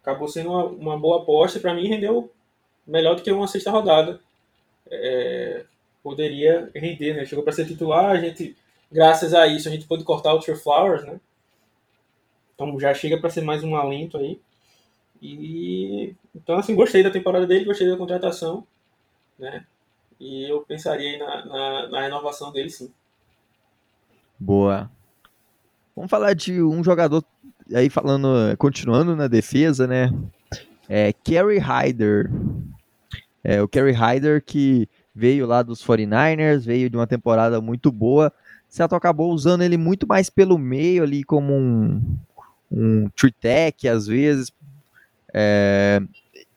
acabou 0.00 0.28
sendo 0.28 0.50
uma, 0.50 0.64
uma 0.64 0.98
boa 0.98 1.22
aposta. 1.22 1.58
Para 1.58 1.74
mim, 1.74 1.88
rendeu 1.88 2.30
melhor 2.86 3.16
do 3.16 3.22
que 3.22 3.32
uma 3.32 3.48
sexta 3.48 3.70
rodada. 3.70 4.20
É, 4.90 5.64
poderia 6.02 6.70
render, 6.74 7.14
né? 7.14 7.24
Chegou 7.24 7.44
para 7.44 7.52
ser 7.52 7.66
titular, 7.66 8.10
a 8.10 8.20
gente, 8.20 8.56
graças 8.90 9.32
a 9.34 9.46
isso, 9.46 9.68
a 9.68 9.70
gente 9.70 9.86
pôde 9.86 10.04
cortar 10.04 10.34
o 10.34 10.40
Trey 10.40 10.56
Flowers, 10.56 11.04
né? 11.04 11.20
Então 12.54 12.78
já 12.78 12.92
chega 12.94 13.18
para 13.18 13.30
ser 13.30 13.42
mais 13.42 13.62
um 13.64 13.76
alento 13.76 14.18
aí. 14.18 14.40
E 15.20 16.14
então 16.34 16.56
assim, 16.58 16.74
gostei 16.74 17.02
da 17.02 17.10
temporada 17.10 17.46
dele, 17.46 17.64
gostei 17.64 17.88
da 17.88 17.96
contratação, 17.96 18.66
né? 19.38 19.64
E 20.18 20.48
eu 20.48 20.62
pensaria 20.62 21.18
na, 21.18 21.44
na, 21.44 21.88
na 21.88 22.00
renovação 22.02 22.52
dele 22.52 22.70
sim. 22.70 22.92
Boa. 24.38 24.90
Vamos 25.94 26.10
falar 26.10 26.34
de 26.34 26.62
um 26.62 26.82
jogador 26.82 27.24
aí 27.74 27.88
falando, 27.88 28.28
continuando 28.58 29.14
na 29.14 29.28
defesa, 29.28 29.86
né? 29.86 30.12
É 30.88 31.12
Kerry 31.12 31.58
Hyder. 31.58 32.30
É, 33.44 33.60
o 33.62 33.68
Kerry 33.68 33.92
Hyder 33.92 34.42
que 34.44 34.88
veio 35.14 35.46
lá 35.46 35.62
dos 35.62 35.84
49ers, 35.84 36.64
veio 36.64 36.88
de 36.88 36.96
uma 36.96 37.06
temporada 37.06 37.60
muito 37.60 37.90
boa. 37.90 38.32
Seattle 38.68 38.96
acabou 38.96 39.32
usando 39.32 39.62
ele 39.62 39.76
muito 39.76 40.06
mais 40.06 40.30
pelo 40.30 40.56
meio 40.56 41.02
ali 41.02 41.22
como 41.22 41.52
um, 41.52 42.00
um 42.70 43.08
tech, 43.40 43.86
às 43.86 44.06
vezes, 44.06 44.50
é, 45.34 46.00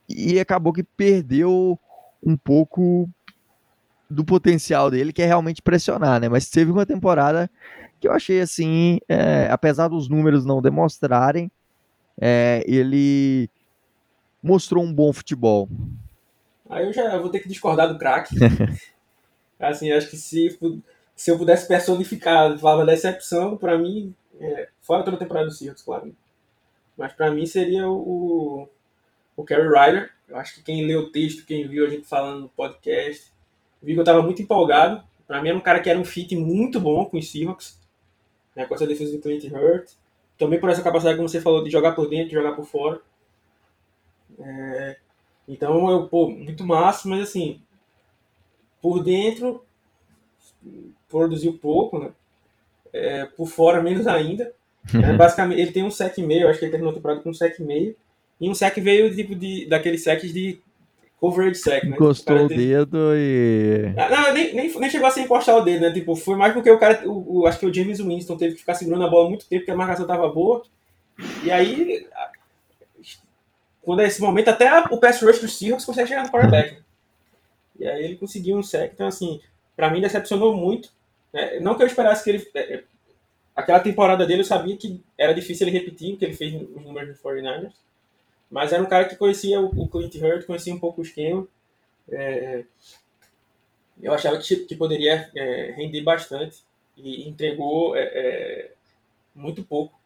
e 0.07 0.39
acabou 0.39 0.71
que 0.71 0.83
perdeu 0.83 1.77
um 2.23 2.37
pouco 2.37 3.09
do 4.09 4.23
potencial 4.23 4.89
dele, 4.89 5.11
que 5.11 5.21
é 5.21 5.25
realmente 5.25 5.61
pressionar, 5.61 6.19
né? 6.19 6.29
Mas 6.29 6.49
teve 6.49 6.71
uma 6.71 6.85
temporada 6.85 7.49
que 7.99 8.07
eu 8.07 8.11
achei 8.11 8.39
assim, 8.39 8.99
é, 9.09 9.49
apesar 9.51 9.87
dos 9.87 10.07
números 10.07 10.45
não 10.45 10.61
demonstrarem, 10.61 11.51
é, 12.19 12.63
ele 12.67 13.49
mostrou 14.41 14.83
um 14.83 14.93
bom 14.93 15.11
futebol. 15.11 15.67
Aí 16.69 16.85
eu 16.85 16.93
já 16.93 17.17
vou 17.17 17.29
ter 17.29 17.39
que 17.39 17.49
discordar 17.49 17.87
do 17.87 17.97
craque. 17.97 18.35
assim, 19.59 19.91
acho 19.91 20.09
que 20.09 20.17
se, 20.17 20.57
se 21.15 21.31
eu 21.31 21.37
pudesse 21.37 21.67
personificar 21.67 22.51
a 22.51 22.57
palavra 22.57 22.85
decepção, 22.85 23.57
para 23.57 23.77
mim, 23.77 24.13
é, 24.39 24.69
fora 24.81 25.03
toda 25.03 25.15
a 25.15 25.19
temporada 25.19 25.47
do 25.47 25.53
Seahawks, 25.53 25.83
claro. 25.83 26.15
Mas 26.97 27.13
para 27.13 27.31
mim 27.31 27.45
seria 27.45 27.87
o, 27.89 28.67
o 29.35 29.43
Kerry 29.43 29.67
Ryder. 29.67 30.11
Eu 30.27 30.37
acho 30.37 30.55
que 30.55 30.63
quem 30.63 30.85
leu 30.85 31.01
o 31.01 31.11
texto, 31.11 31.45
quem 31.45 31.67
viu 31.67 31.85
a 31.85 31.89
gente 31.89 32.07
falando 32.07 32.41
no 32.41 32.49
podcast, 32.49 33.31
viu 33.81 33.95
que 33.95 33.99
eu 33.99 34.03
estava 34.03 34.21
muito 34.21 34.41
empolgado. 34.41 35.03
Para 35.27 35.41
mim 35.41 35.49
era 35.49 35.57
um 35.57 35.61
cara 35.61 35.79
que 35.79 35.89
era 35.89 35.99
um 35.99 36.05
fit 36.05 36.35
muito 36.35 36.79
bom 36.79 37.05
com 37.05 37.17
os 37.17 37.31
Seahawks, 37.31 37.79
né, 38.55 38.65
com 38.65 38.75
essa 38.75 38.87
defesa 38.87 39.11
do 39.11 39.21
Clint 39.21 39.43
Hurt. 39.51 39.91
Também 40.37 40.59
por 40.59 40.69
essa 40.69 40.81
capacidade, 40.81 41.17
como 41.17 41.29
você 41.29 41.41
falou, 41.41 41.63
de 41.63 41.69
jogar 41.69 41.93
por 41.93 42.09
dentro, 42.09 42.29
de 42.29 42.35
jogar 42.35 42.53
por 42.53 42.65
fora. 42.65 42.99
É... 44.39 44.97
Então, 45.47 45.89
eu, 45.89 46.07
pô, 46.07 46.29
muito 46.29 46.65
massa, 46.65 47.07
mas 47.07 47.21
assim, 47.21 47.61
por 48.81 49.03
dentro 49.03 49.63
produziu 51.09 51.53
pouco, 51.53 51.99
né? 51.99 52.09
É, 52.91 53.25
por 53.25 53.47
fora 53.47 53.81
menos 53.81 54.07
ainda. 54.07 54.51
É, 54.93 55.13
basicamente, 55.13 55.59
ele 55.59 55.71
tem 55.71 55.83
um 55.83 55.89
sec 55.89 56.15
meio, 56.19 56.47
acho 56.47 56.59
que 56.59 56.65
ele 56.65 56.71
terminou 56.71 56.91
a 56.91 56.95
temporada 56.95 57.19
com 57.19 57.31
um 57.31 57.33
sec 57.33 57.59
meio. 57.59 57.95
E 58.39 58.47
um 58.47 58.53
sec 58.53 58.77
veio 58.79 59.15
tipo 59.15 59.33
de, 59.33 59.65
daqueles 59.67 60.03
secs 60.03 60.31
de 60.31 60.59
coverage 61.19 61.55
sec, 61.55 61.83
né? 61.85 61.95
Encostou 61.95 62.37
o, 62.37 62.45
o 62.45 62.47
dedo 62.47 63.15
e. 63.15 63.93
Ah, 63.97 64.09
não, 64.09 64.33
nem, 64.33 64.53
nem, 64.53 64.79
nem 64.79 64.89
chegou 64.89 65.07
a 65.07 65.11
ser 65.11 65.21
encostar 65.21 65.55
o 65.57 65.61
dedo, 65.61 65.81
né? 65.81 65.91
Tipo, 65.91 66.15
foi 66.15 66.35
mais 66.35 66.53
porque 66.53 66.69
o 66.69 66.77
cara, 66.77 67.01
o, 67.09 67.39
o, 67.39 67.47
acho 67.47 67.59
que 67.59 67.65
o 67.65 67.73
James 67.73 67.99
Winston 67.99 68.37
teve 68.37 68.53
que 68.53 68.59
ficar 68.59 68.75
segurando 68.75 69.05
a 69.05 69.09
bola 69.09 69.27
muito 69.27 69.47
tempo, 69.47 69.61
porque 69.61 69.71
a 69.71 69.75
marcação 69.75 70.05
tava 70.05 70.29
boa. 70.29 70.61
E 71.43 71.49
aí, 71.49 72.05
quando 73.85 74.01
é 74.01 74.07
esse 74.07 74.19
momento, 74.19 74.49
até 74.49 74.79
o 74.91 74.97
pass 74.97 75.21
rush 75.21 75.39
do 75.39 75.47
Seahawks 75.47 75.85
consegue 75.85 76.09
chegar 76.09 76.23
no 76.23 76.31
quarterback. 76.31 76.81
E 77.79 77.87
aí 77.87 78.03
ele 78.03 78.17
conseguiu 78.17 78.57
um 78.57 78.63
sec. 78.63 78.91
Então, 78.93 79.07
assim, 79.07 79.39
para 79.75 79.89
mim 79.89 80.01
decepcionou 80.01 80.55
muito. 80.55 80.91
Né? 81.31 81.59
Não 81.59 81.75
que 81.75 81.83
eu 81.83 81.87
esperasse 81.87 82.23
que 82.23 82.29
ele. 82.31 82.49
É, 82.55 82.73
é, 82.73 82.83
aquela 83.55 83.79
temporada 83.79 84.25
dele 84.25 84.41
eu 84.41 84.45
sabia 84.45 84.75
que 84.75 85.01
era 85.17 85.33
difícil 85.33 85.67
ele 85.67 85.77
repetir 85.77 86.13
o 86.15 86.17
que 86.17 86.25
ele 86.25 86.33
fez 86.33 86.51
nos 86.53 86.83
números 86.83 87.09
dos 87.09 87.21
49ers. 87.21 87.73
Mas 88.49 88.73
era 88.73 88.81
um 88.81 88.87
cara 88.87 89.05
que 89.05 89.15
conhecia 89.15 89.59
o 89.61 89.87
Clint 89.87 90.15
Hurt, 90.15 90.45
conhecia 90.45 90.73
um 90.73 90.79
pouco 90.79 91.01
o 91.01 91.03
esquema. 91.03 91.47
É, 92.09 92.63
eu 94.01 94.13
achava 94.13 94.37
que, 94.37 94.55
que 94.57 94.75
poderia 94.75 95.29
é, 95.35 95.71
render 95.75 96.01
bastante 96.01 96.63
e 96.97 97.27
entregou 97.27 97.95
é, 97.95 98.03
é 98.03 98.71
muito 99.33 99.63
pouco. 99.63 99.99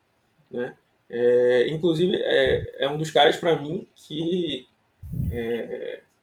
Né? 0.49 0.75
É, 1.09 1.67
inclusive, 1.69 2.15
é, 2.17 2.85
é, 2.85 2.89
um 2.89 2.97
dos 2.97 3.09
caras 3.09 3.37
para 3.37 3.55
mim 3.55 3.87
que 3.95 4.67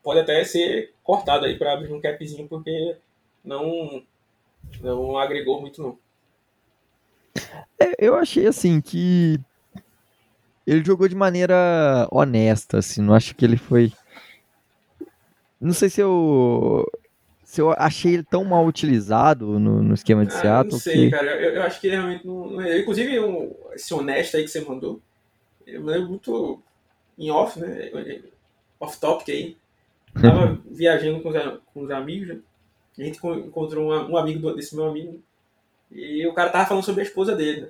pode 0.02 0.20
até 0.20 0.44
ser 0.44 0.92
cortado 1.02 1.44
aí 1.44 1.58
para 1.58 1.72
abrir 1.72 1.92
um 1.92 2.00
capzinho, 2.00 2.46
porque 2.46 2.96
não, 3.44 4.02
não 4.80 5.18
agregou 5.18 5.60
muito, 5.60 5.82
não. 5.82 5.98
eu 7.98 8.14
achei 8.14 8.46
assim 8.46 8.80
que 8.80 9.40
ele 10.66 10.84
jogou 10.84 11.06
de 11.06 11.14
maneira 11.14 12.08
honesta, 12.10 12.78
assim, 12.78 13.00
não 13.00 13.14
acho 13.14 13.34
que 13.34 13.44
ele 13.44 13.56
foi. 13.56 13.92
Não 15.60 15.72
sei 15.72 15.88
se 15.88 16.00
eu. 16.00 16.84
Eu 17.60 17.72
achei 17.72 18.14
ele 18.14 18.22
tão 18.22 18.44
mal 18.44 18.64
utilizado 18.66 19.58
no, 19.58 19.82
no 19.82 19.94
esquema 19.94 20.24
de 20.24 20.34
ah, 20.34 20.40
Seattle. 20.40 20.72
Não 20.72 20.78
sei, 20.78 21.06
que... 21.06 21.10
cara. 21.10 21.34
Eu, 21.36 21.54
eu, 21.54 21.62
acho 21.62 21.80
que 21.80 21.86
ele 21.86 21.96
realmente 21.96 22.26
não. 22.26 22.60
É, 22.60 22.78
inclusive, 22.78 23.14
eu, 23.14 23.70
esse 23.74 23.92
honesto 23.92 24.36
aí 24.36 24.44
que 24.44 24.48
você 24.48 24.60
mandou, 24.60 25.00
eu 25.66 25.80
me 25.82 25.90
lembro 25.90 26.08
muito 26.08 26.62
em 27.18 27.30
off, 27.30 27.58
né? 27.58 27.90
Off-topic 28.80 29.28
aí. 29.30 29.56
Tava 30.20 30.60
viajando 30.70 31.20
com 31.20 31.28
os, 31.28 31.60
com 31.72 31.82
os 31.82 31.90
amigos, 31.90 32.28
né? 32.28 32.38
A 32.98 33.02
gente 33.02 33.18
encontrou 33.18 33.92
um, 33.92 34.12
um 34.12 34.16
amigo 34.16 34.52
desse 34.54 34.74
meu 34.74 34.86
amigo. 34.86 35.22
E 35.90 36.26
o 36.26 36.34
cara 36.34 36.50
tava 36.50 36.66
falando 36.66 36.84
sobre 36.84 37.02
a 37.02 37.04
esposa 37.04 37.34
dele, 37.34 37.62
né? 37.62 37.68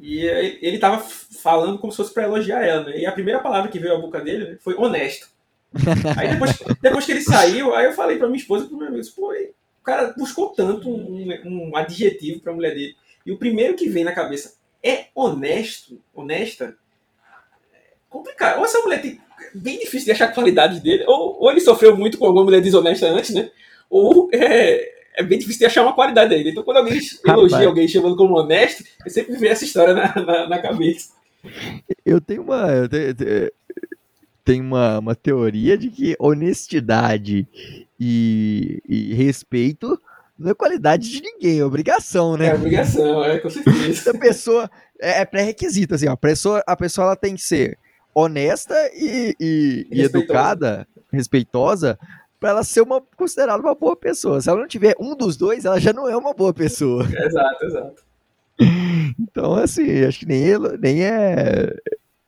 E 0.00 0.24
ele 0.60 0.78
tava 0.78 0.98
falando 0.98 1.78
como 1.78 1.92
se 1.92 1.98
fosse 1.98 2.12
para 2.12 2.24
elogiar 2.24 2.64
ela, 2.64 2.84
né? 2.84 2.98
E 2.98 3.06
a 3.06 3.12
primeira 3.12 3.40
palavra 3.40 3.70
que 3.70 3.78
veio 3.78 3.94
à 3.94 4.00
boca 4.00 4.20
dele 4.20 4.44
né, 4.44 4.58
foi 4.60 4.74
honesto. 4.74 5.28
Aí 6.16 6.30
depois, 6.30 6.58
depois 6.80 7.06
que 7.06 7.12
ele 7.12 7.20
saiu, 7.20 7.74
aí 7.74 7.86
eu 7.86 7.92
falei 7.92 8.16
pra 8.16 8.28
minha 8.28 8.38
esposa 8.38 8.64
e 8.64 8.68
pro 8.68 8.76
meu 8.76 8.88
amigo, 8.88 9.06
pô, 9.14 9.32
o 9.32 9.84
cara 9.84 10.14
buscou 10.16 10.48
tanto 10.48 10.88
um, 10.88 11.28
um 11.44 11.76
adjetivo 11.76 12.40
pra 12.40 12.52
mulher 12.52 12.74
dele. 12.74 12.96
E 13.26 13.32
o 13.32 13.38
primeiro 13.38 13.74
que 13.74 13.88
vem 13.88 14.04
na 14.04 14.12
cabeça 14.12 14.54
é 14.82 15.06
honesto, 15.14 16.00
honesta, 16.14 16.76
é 17.72 17.78
complicado. 18.08 18.58
Ou 18.58 18.64
essa 18.64 18.80
mulher 18.80 19.00
tem 19.00 19.20
bem 19.54 19.78
difícil 19.78 20.06
de 20.06 20.12
achar 20.12 20.26
a 20.26 20.32
qualidade 20.32 20.80
dele, 20.80 21.04
ou, 21.06 21.40
ou 21.40 21.50
ele 21.50 21.60
sofreu 21.60 21.96
muito 21.96 22.18
com 22.18 22.26
alguma 22.26 22.44
mulher 22.44 22.60
desonesta 22.60 23.06
antes, 23.06 23.34
né? 23.34 23.50
Ou 23.90 24.28
é, 24.32 24.94
é 25.16 25.22
bem 25.22 25.38
difícil 25.38 25.60
de 25.60 25.66
achar 25.66 25.82
uma 25.82 25.94
qualidade 25.94 26.30
dele. 26.30 26.50
Então, 26.50 26.62
quando 26.62 26.78
alguém 26.78 27.00
elogia 27.26 27.66
alguém 27.66 27.88
chamando 27.88 28.16
como 28.16 28.38
honesto, 28.38 28.84
eu 29.04 29.10
sempre 29.10 29.36
vem 29.36 29.50
essa 29.50 29.64
história 29.64 29.94
na, 29.94 30.14
na, 30.14 30.48
na, 30.48 30.58
cabeça. 30.58 31.10
Eu 32.04 32.20
tenho 32.20 32.42
uma. 32.42 32.70
Eu 32.72 32.88
tenho, 32.88 33.14
tenho 34.44 34.64
uma, 34.64 34.98
uma 34.98 35.14
teoria 35.14 35.76
de 35.78 35.88
que 35.88 36.14
honestidade 36.18 37.48
e, 37.98 38.82
e 38.86 39.14
respeito 39.14 40.00
não 40.38 40.50
é 40.50 40.54
qualidade 40.54 41.08
de 41.10 41.22
ninguém, 41.22 41.60
é 41.60 41.64
obrigação, 41.64 42.36
né? 42.36 42.48
É 42.48 42.54
obrigação, 42.54 43.24
é, 43.24 43.38
com 43.38 43.48
certeza. 43.48 44.10
a 44.10 44.18
pessoa. 44.18 44.70
É, 45.00 45.20
é 45.20 45.24
pré-requisito, 45.24 45.94
assim, 45.94 46.08
ó, 46.08 46.12
a 46.12 46.16
pessoa, 46.16 46.62
a 46.66 46.76
pessoa 46.76 47.06
ela 47.06 47.16
tem 47.16 47.36
que 47.36 47.42
ser 47.42 47.78
honesta 48.12 48.74
e, 48.94 49.34
e, 49.40 49.86
e 49.90 50.02
educada, 50.02 50.86
respeitosa, 51.12 51.98
para 52.38 52.50
ela 52.50 52.64
ser 52.64 52.80
uma 52.80 53.00
considerada 53.16 53.62
uma 53.62 53.74
boa 53.74 53.96
pessoa. 53.96 54.40
Se 54.40 54.48
ela 54.48 54.60
não 54.60 54.68
tiver 54.68 54.94
um 54.98 55.16
dos 55.16 55.36
dois, 55.36 55.64
ela 55.64 55.80
já 55.80 55.92
não 55.92 56.08
é 56.08 56.16
uma 56.16 56.34
boa 56.34 56.52
pessoa. 56.52 57.04
Exato, 57.04 57.64
exato. 57.64 58.02
Então, 59.18 59.54
assim, 59.54 60.04
acho 60.04 60.20
que 60.20 60.26
nem, 60.26 60.44
nem 60.80 61.04
é, 61.04 61.74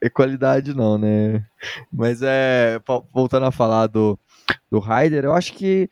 é 0.01 0.09
qualidade, 0.11 0.75
não, 0.75 0.99
né? 0.99 1.45
Mas 1.93 2.21
é. 2.23 2.81
Voltando 3.13 3.47
a 3.47 3.53
falar 3.53 3.87
do, 3.87 4.19
do 4.71 4.79
Ryder, 4.79 5.25
eu 5.25 5.33
acho 5.33 5.53
que 5.55 5.89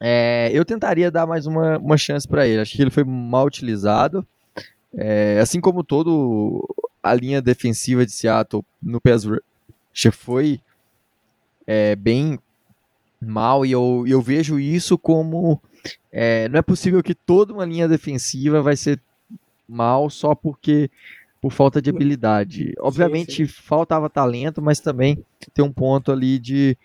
é, 0.00 0.50
eu 0.52 0.64
tentaria 0.64 1.10
dar 1.10 1.26
mais 1.26 1.46
uma, 1.46 1.78
uma 1.78 1.96
chance 1.96 2.26
para 2.26 2.46
ele. 2.46 2.60
Acho 2.60 2.76
que 2.76 2.82
ele 2.82 2.90
foi 2.90 3.04
mal 3.04 3.46
utilizado. 3.46 4.26
É, 4.94 5.38
assim 5.40 5.60
como 5.60 5.82
todo 5.82 6.68
a 7.02 7.14
linha 7.14 7.40
defensiva 7.40 8.04
de 8.04 8.12
Seattle 8.12 8.64
no 8.82 9.00
PES 9.00 9.26
foi 10.12 10.60
é, 11.66 11.96
bem 11.96 12.38
mal, 13.20 13.64
e 13.64 13.72
eu, 13.72 14.04
eu 14.06 14.20
vejo 14.20 14.58
isso 14.58 14.98
como. 14.98 15.60
É, 16.10 16.48
não 16.48 16.58
é 16.58 16.62
possível 16.62 17.02
que 17.02 17.14
toda 17.14 17.52
uma 17.52 17.64
linha 17.64 17.88
defensiva 17.88 18.60
vai 18.60 18.76
ser 18.76 19.00
mal 19.68 20.10
só 20.10 20.34
porque 20.34 20.90
por 21.42 21.50
falta 21.50 21.82
de 21.82 21.90
habilidade. 21.90 22.72
Obviamente 22.78 23.32
sim, 23.32 23.46
sim. 23.46 23.52
faltava 23.52 24.08
talento, 24.08 24.62
mas 24.62 24.78
também 24.78 25.22
tem 25.52 25.64
um 25.64 25.72
ponto 25.72 26.12
ali 26.12 26.38
de, 26.38 26.78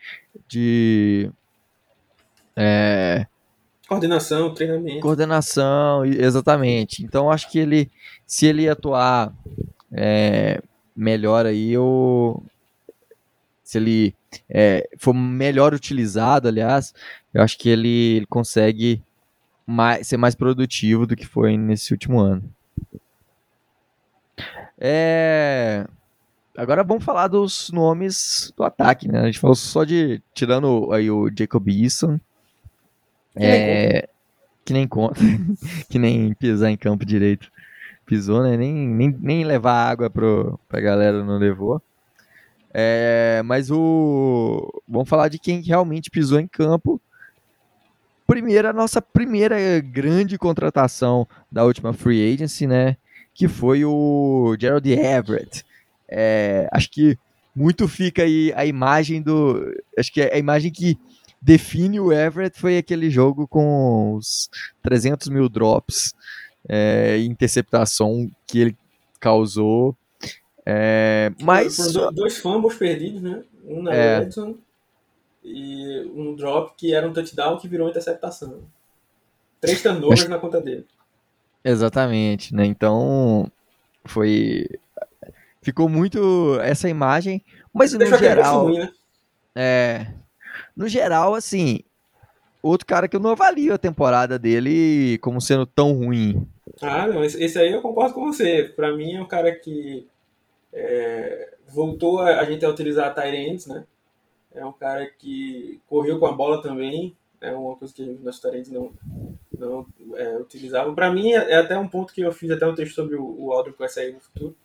de 0.47 1.31
é, 2.55 3.27
coordenação, 3.87 4.51
treinamento. 4.55 4.99
Coordenação, 4.99 6.03
exatamente. 6.03 7.03
Então 7.03 7.29
acho 7.31 7.51
que 7.51 7.59
ele, 7.59 7.91
se 8.25 8.47
ele 8.47 8.67
atuar 8.67 9.31
é, 9.91 10.59
melhor 10.95 11.45
aí, 11.45 11.71
eu, 11.71 12.43
se 13.63 13.77
ele 13.77 14.15
é, 14.49 14.89
for 14.97 15.13
melhor 15.13 15.71
utilizado, 15.71 16.47
aliás, 16.47 16.95
eu 17.31 17.43
acho 17.43 17.59
que 17.59 17.69
ele, 17.69 18.15
ele 18.17 18.25
consegue 18.25 19.03
mais, 19.67 20.07
ser 20.07 20.17
mais 20.17 20.33
produtivo 20.33 21.05
do 21.05 21.15
que 21.15 21.27
foi 21.27 21.55
nesse 21.55 21.93
último 21.93 22.19
ano. 22.19 22.56
É... 24.79 25.85
Agora 26.55 26.83
vamos 26.83 27.03
falar 27.03 27.27
dos 27.27 27.69
nomes 27.71 28.51
do 28.55 28.63
ataque, 28.63 29.07
né? 29.07 29.21
A 29.21 29.25
gente 29.25 29.39
falou 29.39 29.55
só 29.55 29.83
de 29.83 30.21
tirando 30.33 30.91
aí 30.91 31.09
o 31.11 31.29
Jacob 31.35 31.67
Eason, 31.67 32.19
que, 33.35 33.43
é... 33.43 34.09
que 34.65 34.73
nem 34.73 34.87
conta, 34.87 35.19
que 35.87 35.99
nem 35.99 36.33
pisar 36.33 36.71
em 36.71 36.77
campo 36.77 37.05
direito 37.05 37.51
pisou, 38.07 38.41
né? 38.41 38.55
Nem, 38.57 38.73
nem, 38.73 39.15
nem 39.19 39.43
levar 39.43 39.89
água 39.89 40.09
pro, 40.09 40.57
pra 40.67 40.79
galera 40.79 41.23
não 41.23 41.37
levou. 41.37 41.79
É, 42.73 43.41
mas 43.45 43.69
o. 43.69 44.81
Vamos 44.87 45.09
falar 45.09 45.27
de 45.27 45.37
quem 45.37 45.61
realmente 45.61 46.09
pisou 46.09 46.39
em 46.39 46.47
campo. 46.47 46.99
Primeiro, 48.25 48.67
a 48.67 48.73
nossa 48.73 49.01
primeira 49.01 49.79
grande 49.79 50.37
contratação 50.37 51.27
da 51.51 51.63
última 51.63 51.93
free 51.93 52.33
agency, 52.33 52.65
né? 52.65 52.97
Que 53.37 53.47
foi 53.47 53.85
o 53.85 54.55
Gerald 54.59 54.89
Everett. 54.91 55.63
É, 56.09 56.67
acho 56.71 56.89
que 56.89 57.17
muito 57.55 57.87
fica 57.87 58.23
aí 58.23 58.51
a 58.55 58.65
imagem 58.65 59.21
do. 59.21 59.73
Acho 59.97 60.11
que 60.11 60.21
a 60.21 60.37
imagem 60.37 60.71
que 60.71 60.97
define 61.41 61.99
o 61.99 62.11
Everett 62.11 62.59
foi 62.59 62.77
aquele 62.77 63.09
jogo 63.09 63.47
com 63.47 64.15
os 64.15 64.49
300 64.81 65.27
mil 65.29 65.47
drops, 65.47 66.13
é, 66.67 67.19
interceptação 67.19 68.29
que 68.47 68.59
ele 68.59 68.77
causou 69.19 69.95
é, 70.69 71.31
mas. 71.41 71.77
Dois 72.11 72.39
fumbles 72.39 72.77
perdidos, 72.77 73.21
né? 73.21 73.41
Um 73.63 73.81
na 73.81 73.95
é. 73.95 74.21
Edson 74.23 74.57
e 75.41 76.11
um 76.13 76.35
drop 76.35 76.73
que 76.75 76.93
era 76.93 77.07
um 77.07 77.13
touchdown 77.13 77.57
que 77.57 77.69
virou 77.69 77.87
interceptação. 77.87 78.63
Três 79.61 79.81
turnovers 79.81 80.27
na 80.27 80.37
conta 80.37 80.59
dele. 80.59 80.85
Exatamente, 81.69 82.55
né? 82.55 82.65
Então 82.65 83.51
foi. 84.05 84.65
Ficou 85.61 85.89
muito 85.89 86.57
essa 86.61 86.87
imagem, 86.87 87.43
mas 87.73 87.91
no 87.91 88.05
geral. 88.17 88.63
Ruim, 88.67 88.79
né? 88.79 88.91
É. 89.53 90.07
No 90.75 90.87
geral, 90.87 91.35
assim, 91.35 91.81
outro 92.63 92.87
cara 92.87 93.07
que 93.07 93.15
eu 93.15 93.19
não 93.19 93.31
avalio 93.31 93.73
a 93.73 93.77
temporada 93.77 94.39
dele 94.39 95.17
como 95.17 95.41
sendo 95.41 95.65
tão 95.65 95.91
ruim. 95.91 96.47
Ah, 96.81 97.07
não, 97.07 97.23
esse, 97.23 97.43
esse 97.43 97.59
aí 97.59 97.73
eu 97.73 97.81
concordo 97.81 98.13
com 98.13 98.31
você. 98.31 98.71
Para 98.75 98.95
mim 98.95 99.15
é 99.15 99.21
um 99.21 99.27
cara 99.27 99.51
que 99.51 100.07
É, 100.71 101.53
voltou 101.67 102.19
a, 102.21 102.39
a, 102.39 102.45
gente 102.45 102.63
a 102.63 102.69
utilizar 102.69 103.13
Tyrants, 103.13 103.65
né? 103.65 103.83
É 104.53 104.65
um 104.65 104.71
cara 104.71 105.05
que 105.19 105.81
correu 105.87 106.17
com 106.17 106.27
a 106.27 106.31
bola 106.31 106.61
também, 106.61 107.15
é 107.41 107.51
uma 107.51 107.75
coisa 107.75 107.93
que 107.93 108.03
nossos 108.23 108.41
Tyrants 108.41 108.69
não, 108.69 108.91
não 109.57 109.85
é, 110.15 110.37
utilizavam. 110.37 110.95
Para 110.95 111.11
mim, 111.11 111.31
é, 111.31 111.55
até 111.55 111.77
um 111.77 111.87
ponto 111.87 112.13
que 112.13 112.21
eu 112.21 112.31
fiz 112.31 112.49
até 112.51 112.65
um 112.65 112.75
texto 112.75 112.95
sobre 112.95 113.15
o, 113.15 113.45
o 113.45 113.51
Aldrin 113.51 113.73
que 113.73 113.79
vai 113.79 113.89
sair 113.89 114.13
no 114.13 114.19
futuro. 114.19 114.55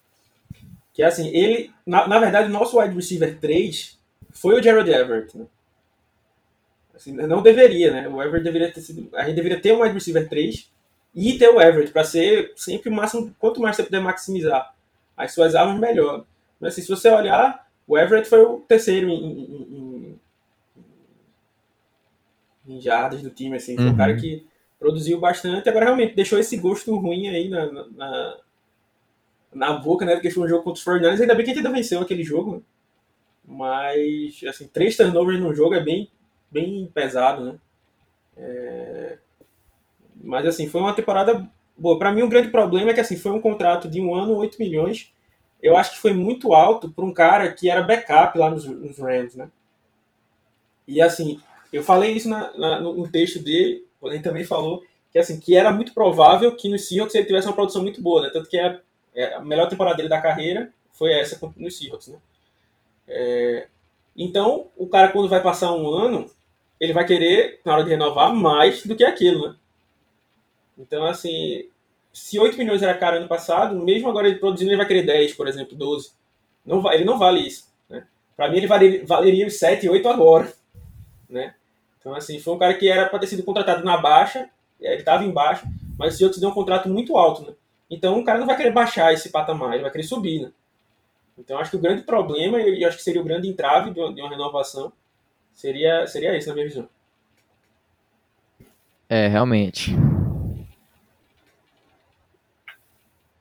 Que 0.93 1.03
é 1.03 1.07
assim, 1.07 1.29
ele, 1.29 1.71
na, 1.87 2.07
na 2.07 2.19
verdade, 2.19 2.49
o 2.49 2.53
nosso 2.53 2.79
wide 2.79 2.95
receiver 2.95 3.39
3 3.39 3.99
foi 4.31 4.59
o 4.59 4.63
Jared 4.63 4.91
Everett, 4.91 5.37
né? 5.37 5.47
Assim, 6.95 7.13
não 7.13 7.43
deveria, 7.43 7.91
né? 7.91 8.09
O 8.09 8.23
Everett 8.23 8.45
deveria 8.45 8.73
ter 8.73 8.81
sido. 8.81 9.09
A 9.17 9.25
gente 9.25 9.37
deveria 9.37 9.61
ter 9.61 9.73
um 9.73 9.83
wide 9.83 9.95
receiver 9.95 10.29
3 10.29 10.71
e 11.15 11.39
ter 11.39 11.49
o 11.49 11.61
Everett 11.61 11.93
para 11.93 12.05
ser 12.05 12.53
sempre 12.57 12.91
o 12.91 12.93
máximo. 12.93 13.35
Quanto 13.39 13.61
mais 13.61 13.77
você 13.77 13.83
puder 13.83 14.01
maximizar 14.01 14.75
as 15.17 15.33
suas 15.33 15.55
armas, 15.55 15.79
melhor. 15.79 16.25
Mas 16.61 16.73
assim, 16.73 16.83
se 16.83 16.89
você 16.89 17.09
olhar, 17.09 17.67
o 17.87 17.99
Everett 17.99 18.29
foi 18.29 18.41
o 18.41 18.61
terceiro 18.61 19.09
em, 19.09 19.15
em, 19.15 19.43
em, 19.43 20.21
em 22.67 22.81
jardas 22.81 23.23
do 23.23 23.31
time, 23.31 23.57
assim. 23.57 23.77
Foi 23.77 23.87
uhum. 23.87 23.93
um 23.93 23.97
cara 23.97 24.17
que 24.17 24.47
produziu 24.79 25.21
bastante, 25.21 25.69
agora 25.69 25.85
realmente 25.85 26.17
deixou 26.17 26.39
esse 26.39 26.57
gosto 26.57 26.97
ruim 26.97 27.29
aí 27.29 27.49
na, 27.49 27.71
na, 27.71 28.37
na 29.55 29.73
boca, 29.75 30.05
né? 30.05 30.15
Porque 30.15 30.31
foi 30.31 30.45
um 30.45 30.49
jogo 30.49 30.65
contra 30.65 30.79
os 30.79 30.85
49 30.85 31.23
ainda 31.23 31.35
bem 31.35 31.45
que 31.45 31.51
a 31.53 31.55
gente 31.55 31.65
ainda 31.65 31.77
venceu 31.77 32.01
aquele 32.01 32.25
jogo, 32.25 32.57
né? 32.57 32.61
Mas, 33.45 34.41
assim, 34.49 34.67
três 34.67 34.97
turnovers 34.97 35.41
no 35.41 35.55
jogo 35.55 35.75
é 35.75 35.81
bem, 35.81 36.11
bem 36.51 36.91
pesado, 36.93 37.45
né? 37.45 37.59
É... 38.37 39.19
Mas, 40.23 40.47
assim, 40.47 40.69
foi 40.69 40.81
uma 40.81 40.95
temporada 40.95 41.49
boa. 41.77 41.99
Para 41.99 42.13
mim, 42.13 42.23
um 42.23 42.29
grande 42.29 42.51
problema 42.51 42.91
é 42.91 42.95
que, 42.95 43.01
assim, 43.01 43.17
foi 43.17 43.33
um 43.33 43.41
contrato 43.41 43.89
de 43.89 44.01
um 44.01 44.15
ano, 44.15 44.37
8 44.37 44.59
milhões. 44.59 45.13
Eu 45.61 45.77
acho 45.77 45.93
que 45.93 45.99
foi 45.99 46.13
muito 46.13 46.53
alto 46.53 46.91
para 46.91 47.05
um 47.05 47.13
cara 47.13 47.53
que 47.53 47.69
era 47.69 47.83
backup 47.83 48.37
lá 48.39 48.51
nos, 48.51 48.65
nos 48.65 48.99
Rams, 48.99 49.37
né? 49.37 49.49
E, 50.87 51.01
assim, 51.01 51.41
eu 51.73 51.83
falei 51.83 52.13
isso 52.13 52.29
na, 52.29 52.57
na, 52.57 52.81
no 52.81 53.09
texto 53.09 53.39
dele, 53.39 53.87
ele 54.03 54.21
também 54.21 54.45
falou 54.45 54.83
que, 55.11 55.19
assim, 55.19 55.39
que 55.39 55.57
era 55.57 55.71
muito 55.71 55.95
provável 55.95 56.55
que 56.57 56.69
no 56.69 56.79
Seahawks 56.79 57.15
ele 57.15 57.27
tivesse 57.27 57.47
uma 57.47 57.55
produção 57.55 57.83
muito 57.83 58.01
boa, 58.03 58.23
né? 58.23 58.31
Tanto 58.33 58.49
que 58.49 58.59
a, 58.59 58.81
é, 59.15 59.35
a 59.35 59.41
melhor 59.41 59.69
temporada 59.69 59.97
dele 59.97 60.09
da 60.09 60.21
carreira 60.21 60.73
foi 60.93 61.13
essa 61.13 61.39
no 61.57 61.71
Seahawks, 61.71 62.09
né? 62.09 62.19
É, 63.07 63.67
então, 64.17 64.69
o 64.77 64.87
cara, 64.87 65.09
quando 65.09 65.29
vai 65.29 65.43
passar 65.43 65.73
um 65.73 65.89
ano, 65.89 66.31
ele 66.81 66.93
vai 66.93 67.07
querer, 67.07 67.61
na 67.65 67.75
hora 67.75 67.85
de 67.85 67.91
renovar, 67.91 68.35
mais 68.35 68.85
do 68.85 68.97
que 68.97 69.05
aquilo, 69.05 69.49
né? 69.49 69.57
Então, 70.79 71.05
assim, 71.05 71.69
se 72.13 72.39
8 72.39 72.59
milhões 72.59 72.83
era 72.83 72.97
caro 72.97 73.17
ano 73.17 73.29
passado, 73.29 73.75
mesmo 73.77 74.09
agora 74.09 74.29
ele 74.29 74.39
produzindo, 74.39 74.71
ele 74.71 74.77
vai 74.77 74.87
querer 74.87 75.05
10, 75.05 75.35
por 75.35 75.49
exemplo, 75.49 75.77
12. 75.77 76.13
Não 76.65 76.93
ele 76.93 77.05
não 77.05 77.19
vale 77.19 77.41
isso. 77.41 77.69
Né? 77.89 78.07
Para 78.37 78.51
mim, 78.51 78.59
ele 78.59 78.67
valeria, 78.67 79.07
valeria 79.07 79.47
os 79.47 79.59
7 79.59 79.87
e 79.87 79.89
8 79.89 80.09
agora. 80.09 80.53
Né? 81.29 81.55
Então, 82.03 82.15
assim, 82.17 82.41
foi 82.41 82.55
um 82.55 82.59
cara 82.59 82.75
que 82.75 82.89
era 82.89 83.09
para 83.09 83.21
ter 83.21 83.29
sido 83.29 83.45
contratado 83.45 83.85
na 83.85 83.97
baixa, 83.97 84.51
ele 84.81 84.97
estava 84.97 85.25
em 85.25 85.31
baixa, 85.31 85.65
mas 85.97 86.15
o 86.15 86.19
Seahawks 86.19 86.41
deu 86.41 86.51
um 86.51 86.55
contrato 86.55 86.89
muito 86.89 87.17
alto. 87.17 87.43
Né? 87.47 87.55
Então, 87.89 88.19
o 88.19 88.25
cara 88.25 88.41
não 88.41 88.47
vai 88.47 88.57
querer 88.57 88.73
baixar 88.73 89.13
esse 89.13 89.31
patamar, 89.31 89.75
ele 89.75 89.83
vai 89.83 89.91
querer 89.93 90.03
subir. 90.03 90.43
Né? 90.43 90.53
Então, 91.39 91.59
acho 91.59 91.71
que 91.71 91.77
o 91.77 91.81
grande 91.81 92.03
problema, 92.03 92.61
e 92.61 92.85
acho 92.85 92.97
que 92.97 93.05
seria 93.05 93.21
o 93.21 93.25
grande 93.25 93.49
entrave 93.49 93.93
de 93.93 94.01
uma, 94.01 94.13
de 94.13 94.21
uma 94.21 94.31
renovação, 94.31 94.93
seria, 95.55 96.05
seria 96.09 96.37
esse, 96.37 96.49
na 96.49 96.55
minha 96.55 96.67
visão. 96.67 96.89
É, 99.09 99.29
realmente. 99.29 99.95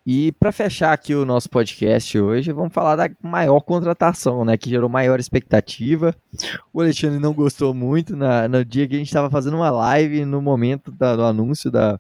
E 0.06 0.32
para 0.32 0.52
fechar 0.52 0.94
aqui 0.94 1.14
o 1.14 1.26
nosso 1.26 1.48
podcast 1.48 2.20
hoje, 2.20 2.52
vamos 2.52 2.74
falar 2.74 2.96
da 2.96 3.10
maior 3.22 3.60
contratação, 3.60 4.44
né, 4.44 4.58
que 4.58 4.68
gerou 4.68 4.90
maior 4.90 5.20
expectativa. 5.20 6.16
O 6.74 6.82
Alexandre 6.82 7.20
não 7.20 7.34
gostou 7.34 7.72
muito 7.72 8.16
na, 8.16 8.48
no 8.48 8.66
dia 8.66 8.88
que 8.88 8.96
a 8.96 8.98
gente 8.98 9.08
estava 9.08 9.30
fazendo 9.30 9.58
uma 9.58 9.70
live, 9.70 10.26
no 10.26 10.42
momento 10.42 10.92
da, 10.92 11.16
do 11.16 11.24
anúncio 11.24 11.70
da, 11.70 12.00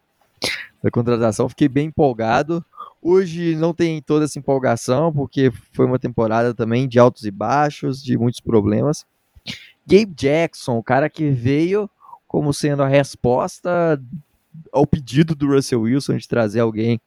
da 0.82 0.90
contratação, 0.90 1.48
fiquei 1.48 1.68
bem 1.68 1.88
empolgado. 1.88 2.66
Hoje 3.00 3.56
não 3.56 3.72
tem 3.72 4.02
toda 4.02 4.26
essa 4.26 4.40
empolgação, 4.40 5.14
porque 5.14 5.52
foi 5.72 5.86
uma 5.86 6.00
temporada 6.00 6.56
também 6.56 6.88
de 6.88 6.98
altos 6.98 7.24
e 7.24 7.32
baixos, 7.32 8.02
de 8.02 8.18
muitos 8.18 8.40
problemas. 8.40 9.06
Gabe 9.86 10.14
Jackson, 10.16 10.78
o 10.78 10.84
cara 10.84 11.08
que 11.08 11.30
veio 11.30 11.90
como 12.28 12.52
sendo 12.52 12.82
a 12.82 12.88
resposta 12.88 14.02
ao 14.72 14.88
pedido 14.88 15.36
do 15.36 15.48
Russell 15.48 15.82
Wilson 15.82 16.18
de 16.18 16.28
trazer 16.28 16.62
alguém 16.62 17.00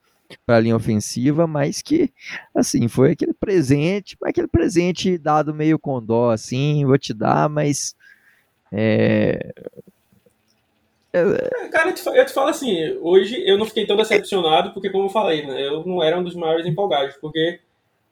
para 0.46 0.56
a 0.56 0.60
linha 0.60 0.76
ofensiva, 0.76 1.46
mas 1.46 1.82
que, 1.82 2.12
assim, 2.54 2.88
foi 2.88 3.12
aquele 3.12 3.34
presente, 3.34 4.16
aquele 4.22 4.48
presente 4.48 5.18
dado 5.18 5.54
meio 5.54 5.78
com 5.78 6.02
dó, 6.02 6.30
assim, 6.30 6.84
vou 6.84 6.98
te 6.98 7.12
dar, 7.12 7.48
mas 7.48 7.94
é, 8.72 9.52
é, 11.14 11.68
cara, 11.68 11.90
eu 11.90 11.94
te, 11.94 12.04
eu 12.04 12.26
te, 12.26 12.32
falo 12.32 12.48
assim, 12.48 12.98
hoje 13.00 13.40
eu 13.48 13.56
não 13.56 13.64
fiquei 13.64 13.86
tão 13.86 13.96
decepcionado, 13.96 14.72
porque 14.72 14.90
como 14.90 15.04
eu 15.04 15.10
falei, 15.10 15.46
né, 15.46 15.64
eu 15.64 15.86
não 15.86 16.02
era 16.02 16.18
um 16.18 16.24
dos 16.24 16.34
maiores 16.34 16.66
empolgados, 16.66 17.14
porque 17.20 17.60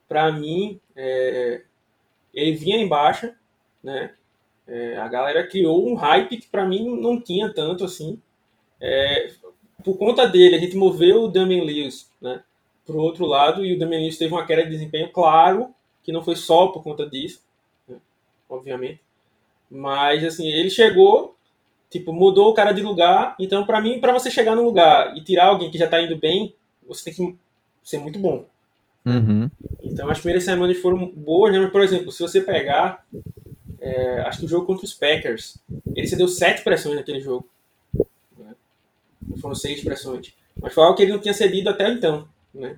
para 0.06 0.30
mim 0.30 0.78
é, 0.94 1.62
ele 2.32 2.52
vinha 2.52 2.76
em 2.76 2.86
baixa, 2.86 3.34
né? 3.82 4.12
É, 4.68 4.96
a 4.98 5.08
galera 5.08 5.44
criou 5.44 5.84
um 5.84 5.94
hype 5.94 6.36
que 6.36 6.46
para 6.46 6.64
mim 6.64 6.96
não 7.00 7.20
tinha 7.20 7.52
tanto 7.52 7.84
assim. 7.84 8.22
É, 8.80 9.32
por 9.82 9.96
conta 9.96 10.26
dele, 10.26 10.56
a 10.56 10.58
gente 10.58 10.76
moveu 10.76 11.24
o 11.24 11.28
Damian 11.28 11.64
Lewis 11.64 12.10
né, 12.20 12.42
para 12.86 12.96
o 12.96 13.00
outro 13.00 13.26
lado 13.26 13.64
e 13.64 13.74
o 13.74 13.78
Damian 13.78 14.00
Lewis 14.00 14.18
teve 14.18 14.32
uma 14.32 14.46
queda 14.46 14.64
de 14.64 14.70
desempenho, 14.70 15.10
claro, 15.10 15.74
que 16.02 16.12
não 16.12 16.22
foi 16.22 16.36
só 16.36 16.68
por 16.68 16.82
conta 16.82 17.08
disso, 17.08 17.42
né, 17.88 17.96
obviamente. 18.48 19.00
Mas 19.70 20.24
assim, 20.24 20.48
ele 20.48 20.70
chegou 20.70 21.36
Tipo, 21.92 22.10
mudou 22.10 22.48
o 22.48 22.54
cara 22.54 22.72
de 22.72 22.80
lugar. 22.80 23.36
Então, 23.38 23.66
para 23.66 23.78
mim, 23.78 24.00
para 24.00 24.14
você 24.14 24.30
chegar 24.30 24.56
no 24.56 24.64
lugar 24.64 25.14
e 25.14 25.20
tirar 25.20 25.48
alguém 25.48 25.70
que 25.70 25.76
já 25.76 25.86
tá 25.86 26.00
indo 26.00 26.16
bem, 26.16 26.54
você 26.88 27.04
tem 27.04 27.12
que 27.12 27.36
ser 27.84 27.98
muito 27.98 28.18
bom. 28.18 28.46
Uhum. 29.04 29.50
Então, 29.82 30.08
as 30.08 30.16
primeiras 30.16 30.42
semanas 30.42 30.78
foram 30.78 31.12
boas, 31.14 31.52
né? 31.52 31.58
Mas, 31.60 31.70
por 31.70 31.82
exemplo, 31.82 32.10
se 32.10 32.22
você 32.22 32.40
pegar, 32.40 33.04
é, 33.78 34.22
acho 34.22 34.38
que 34.38 34.46
o 34.46 34.48
jogo 34.48 34.64
contra 34.64 34.86
os 34.86 34.94
Packers, 34.94 35.58
ele 35.94 36.06
cedeu 36.06 36.28
sete 36.28 36.64
pressões 36.64 36.96
naquele 36.96 37.20
jogo. 37.20 37.46
Foram 39.40 39.54
seis 39.54 39.82
pressões. 39.82 40.34
Mas 40.60 40.72
foi 40.72 40.84
algo 40.84 40.96
que 40.96 41.02
ele 41.02 41.12
não 41.12 41.20
tinha 41.20 41.34
cedido 41.34 41.70
até 41.70 41.88
então. 41.90 42.28
Né? 42.54 42.76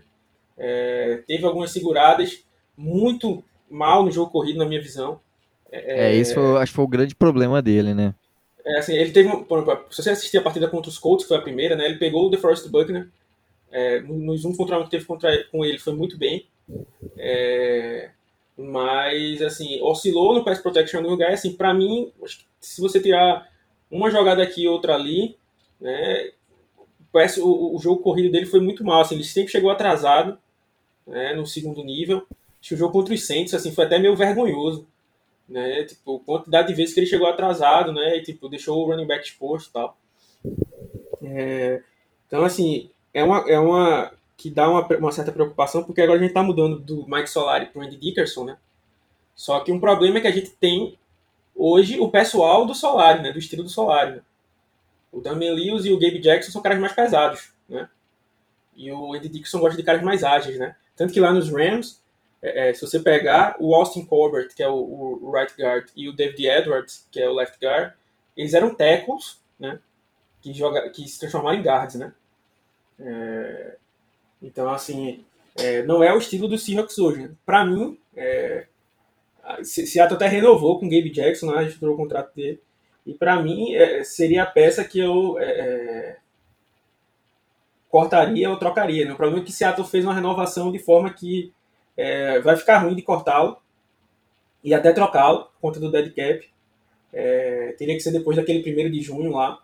É, 0.56 1.22
teve 1.26 1.44
algumas 1.44 1.70
seguradas 1.70 2.42
muito 2.76 3.42
mal 3.70 4.04
no 4.04 4.10
jogo 4.10 4.30
corrido, 4.30 4.58
na 4.58 4.66
minha 4.66 4.80
visão. 4.80 5.20
É, 5.70 6.10
é 6.10 6.14
isso 6.14 6.56
acho 6.56 6.72
que 6.72 6.76
foi 6.76 6.84
o 6.84 6.88
grande 6.88 7.14
problema 7.14 7.60
dele, 7.60 7.94
né? 7.94 8.14
É, 8.64 8.78
assim, 8.78 8.94
ele 8.94 9.10
teve, 9.10 9.28
se 9.90 10.02
você 10.02 10.10
assistir 10.10 10.38
a 10.38 10.42
partida 10.42 10.68
contra 10.68 10.88
os 10.88 10.98
Colts, 10.98 11.24
que 11.24 11.28
foi 11.28 11.36
a 11.36 11.42
primeira, 11.42 11.76
né, 11.76 11.84
ele 11.84 11.98
pegou 11.98 12.26
o 12.26 12.30
DeForest 12.30 12.68
Buckner, 12.68 13.08
é, 13.70 14.00
nos 14.00 14.44
um 14.44 14.56
contra 14.56 14.78
um 14.78 14.84
que 14.84 14.90
teve 14.90 15.04
contra, 15.04 15.44
com 15.50 15.64
ele 15.64 15.78
foi 15.78 15.94
muito 15.94 16.16
bem, 16.16 16.46
é, 17.18 18.10
mas, 18.56 19.42
assim, 19.42 19.80
oscilou 19.82 20.34
no 20.34 20.44
pass 20.44 20.60
protection 20.60 21.02
no 21.02 21.10
lugar, 21.10 21.32
assim, 21.32 21.52
para 21.52 21.74
mim, 21.74 22.10
se 22.58 22.80
você 22.80 23.00
tirar 23.00 23.46
uma 23.90 24.10
jogada 24.10 24.42
aqui 24.42 24.62
e 24.62 24.68
outra 24.68 24.94
ali, 24.94 25.36
né, 25.84 26.30
parece 27.12 27.40
o, 27.40 27.76
o 27.76 27.78
jogo 27.78 28.02
corrido 28.02 28.32
dele 28.32 28.46
foi 28.46 28.60
muito 28.60 28.82
mal, 28.82 29.02
assim, 29.02 29.14
ele 29.14 29.24
sempre 29.24 29.52
chegou 29.52 29.70
atrasado, 29.70 30.36
né, 31.06 31.34
no 31.34 31.46
segundo 31.46 31.84
nível, 31.84 32.26
acho 32.60 32.70
que 32.70 32.74
o 32.74 32.78
jogo 32.78 32.92
contra 32.92 33.14
os 33.14 33.24
Saints, 33.24 33.54
assim, 33.54 33.70
foi 33.70 33.84
até 33.84 33.98
meio 33.98 34.16
vergonhoso, 34.16 34.86
né? 35.48 35.84
Tipo, 35.84 36.20
quantidade 36.20 36.68
de 36.68 36.74
vezes 36.74 36.94
que 36.94 37.00
ele 37.00 37.06
chegou 37.06 37.26
atrasado, 37.26 37.92
né? 37.92 38.16
E, 38.16 38.22
tipo, 38.22 38.48
deixou 38.48 38.82
o 38.82 38.90
running 38.90 39.06
back 39.06 39.24
exposto 39.24 39.68
e 39.68 39.72
tal. 39.72 39.96
É, 41.22 41.82
então, 42.26 42.44
assim, 42.44 42.90
é 43.12 43.22
uma, 43.22 43.38
é 43.50 43.58
uma 43.58 44.12
que 44.36 44.50
dá 44.50 44.68
uma, 44.68 44.86
uma 44.96 45.12
certa 45.12 45.30
preocupação, 45.30 45.84
porque 45.84 46.00
agora 46.00 46.18
a 46.18 46.22
gente 46.22 46.34
tá 46.34 46.42
mudando 46.42 46.78
do 46.78 47.06
Mike 47.06 47.30
Solari 47.30 47.66
pro 47.66 47.82
Andy 47.82 47.96
Dickerson, 47.96 48.44
né? 48.44 48.56
Só 49.34 49.60
que 49.60 49.72
um 49.72 49.80
problema 49.80 50.18
é 50.18 50.20
que 50.20 50.26
a 50.26 50.32
gente 50.32 50.50
tem 50.50 50.98
hoje 51.54 51.98
o 52.00 52.10
pessoal 52.10 52.66
do 52.66 52.74
Solari, 52.74 53.22
né? 53.22 53.32
Do 53.32 53.38
estilo 53.38 53.62
do 53.62 53.68
Solari, 53.68 54.16
né? 54.16 54.22
O 55.14 55.20
Damian 55.20 55.54
Lewis 55.54 55.84
e 55.84 55.92
o 55.92 55.98
Gabe 55.98 56.18
Jackson 56.18 56.50
são 56.50 56.62
caras 56.62 56.78
mais 56.78 56.92
pesados, 56.92 57.52
né? 57.68 57.88
E 58.76 58.90
o 58.90 59.14
Andy 59.14 59.28
Dickerson 59.28 59.60
gosta 59.60 59.76
de 59.76 59.84
caras 59.84 60.02
mais 60.02 60.24
ágeis, 60.24 60.58
né? 60.58 60.74
Tanto 60.96 61.12
que 61.12 61.20
lá 61.20 61.32
nos 61.32 61.48
Rams, 61.48 62.02
é, 62.42 62.70
é, 62.70 62.74
se 62.74 62.80
você 62.80 62.98
pegar 62.98 63.56
o 63.60 63.74
Austin 63.74 64.04
Colbert, 64.04 64.54
que 64.54 64.62
é 64.62 64.68
o, 64.68 64.74
o, 64.74 65.32
right 65.32 65.54
guard, 65.56 65.88
e 65.94 66.08
o 66.08 66.12
David 66.12 66.46
Edwards, 66.46 67.06
que 67.10 67.20
é 67.20 67.28
o 67.28 67.34
left 67.34 67.56
guard, 67.64 67.92
eles 68.36 68.52
eram 68.52 68.74
tackles, 68.74 69.40
né? 69.58 69.78
Que, 70.42 70.52
joga, 70.52 70.90
que 70.90 71.08
se 71.08 71.18
transformaram 71.18 71.58
em 71.58 71.62
guards, 71.62 71.94
né? 71.94 72.12
É, 72.98 73.76
então, 74.42 74.68
assim, 74.68 75.24
é, 75.56 75.82
não 75.84 76.02
é 76.02 76.12
o 76.12 76.18
estilo 76.18 76.48
do 76.48 76.58
Seahawks 76.58 76.98
hoje. 76.98 77.22
Né? 77.22 77.30
Para 77.46 77.64
mim, 77.64 77.98
é, 78.16 78.66
Seattle 79.62 80.16
até 80.16 80.26
renovou 80.26 80.78
com 80.78 80.86
o 80.86 80.90
Gabe 80.90 81.10
Jackson, 81.10 81.52
né? 81.52 81.68
gente 81.68 81.84
o 81.84 81.96
contrato 81.96 82.34
dele. 82.34 82.60
E 83.06 83.12
para 83.14 83.40
mim, 83.42 83.74
é, 83.74 84.02
seria 84.02 84.42
a 84.42 84.46
peça 84.46 84.84
que 84.84 84.98
eu 84.98 85.38
é, 85.38 85.44
é, 85.44 86.16
cortaria 87.88 88.50
ou 88.50 88.56
trocaria. 88.56 89.04
Né? 89.04 89.12
O 89.12 89.16
problema 89.16 89.42
é 89.42 89.44
que 89.44 89.52
Seattle 89.52 89.86
fez 89.86 90.04
uma 90.04 90.14
renovação 90.14 90.72
de 90.72 90.78
forma 90.78 91.12
que 91.12 91.52
é, 91.96 92.40
vai 92.40 92.56
ficar 92.56 92.78
ruim 92.78 92.94
de 92.94 93.02
cortá-lo 93.02 93.58
e 94.62 94.74
até 94.74 94.92
trocá-lo 94.92 95.44
por 95.44 95.60
conta 95.60 95.80
do 95.80 95.90
dead 95.90 96.14
cap. 96.14 96.48
É, 97.12 97.74
teria 97.78 97.94
que 97.94 98.00
ser 98.00 98.10
depois 98.10 98.36
daquele 98.36 98.62
primeiro 98.62 98.90
de 98.90 99.00
junho 99.00 99.30
lá. 99.32 99.62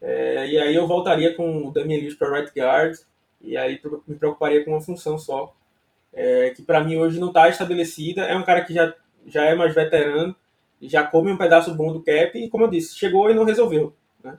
É, 0.00 0.46
e 0.48 0.58
aí 0.58 0.74
eu 0.74 0.86
voltaria 0.86 1.34
com 1.34 1.66
o 1.66 1.72
Damian 1.72 1.98
Lewis 1.98 2.14
para 2.14 2.30
right 2.30 2.52
guard 2.54 2.96
e 3.40 3.56
aí 3.56 3.80
me 4.06 4.16
preocuparia 4.16 4.64
com 4.64 4.72
uma 4.72 4.80
função 4.80 5.18
só, 5.18 5.54
é, 6.12 6.50
que 6.50 6.62
para 6.62 6.82
mim 6.82 6.96
hoje 6.96 7.20
não 7.20 7.28
está 7.28 7.48
estabelecida. 7.48 8.22
É 8.22 8.36
um 8.36 8.42
cara 8.42 8.64
que 8.64 8.74
já, 8.74 8.92
já 9.26 9.44
é 9.44 9.54
mais 9.54 9.74
veterano, 9.74 10.34
já 10.82 11.04
come 11.04 11.32
um 11.32 11.36
pedaço 11.36 11.74
bom 11.74 11.92
do 11.92 12.02
cap 12.02 12.38
e, 12.38 12.48
como 12.48 12.64
eu 12.64 12.70
disse, 12.70 12.96
chegou 12.96 13.30
e 13.30 13.34
não 13.34 13.44
resolveu. 13.44 13.94
Né? 14.22 14.38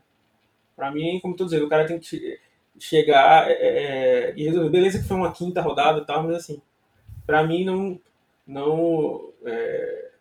Para 0.76 0.92
mim, 0.92 1.20
como 1.22 1.34
estou 1.34 1.46
dizendo, 1.46 1.66
o 1.66 1.70
cara 1.70 1.86
tem 1.86 2.00
que 2.00 2.40
chegar 2.80 3.50
é, 3.50 3.54
é, 3.54 4.34
e 4.36 4.46
resolver. 4.46 4.70
Beleza 4.70 5.00
que 5.00 5.08
foi 5.08 5.18
uma 5.18 5.32
quinta 5.32 5.62
rodada 5.62 6.00
e 6.00 6.06
tal, 6.06 6.24
mas 6.24 6.36
assim, 6.36 6.62
para 7.26 7.44
mim 7.44 7.66
não, 7.66 8.00
não 8.48 9.32
é, 9.46 10.12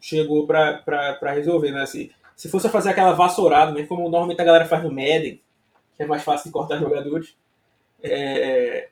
chegou 0.00 0.46
para 0.46 1.32
resolver. 1.32 1.72
Né? 1.72 1.84
Se, 1.86 2.12
se 2.36 2.48
fosse 2.48 2.68
fazer 2.68 2.90
aquela 2.90 3.12
vassourada, 3.12 3.72
né, 3.72 3.84
como 3.84 4.02
normalmente 4.02 4.40
a 4.40 4.44
galera 4.44 4.64
faz 4.64 4.82
no 4.82 4.90
Madden, 4.90 5.40
que 5.96 6.02
é 6.02 6.06
mais 6.06 6.22
fácil 6.22 6.48
de 6.48 6.52
cortar 6.52 6.78
jogadores, 6.78 7.36
é, 8.02 8.88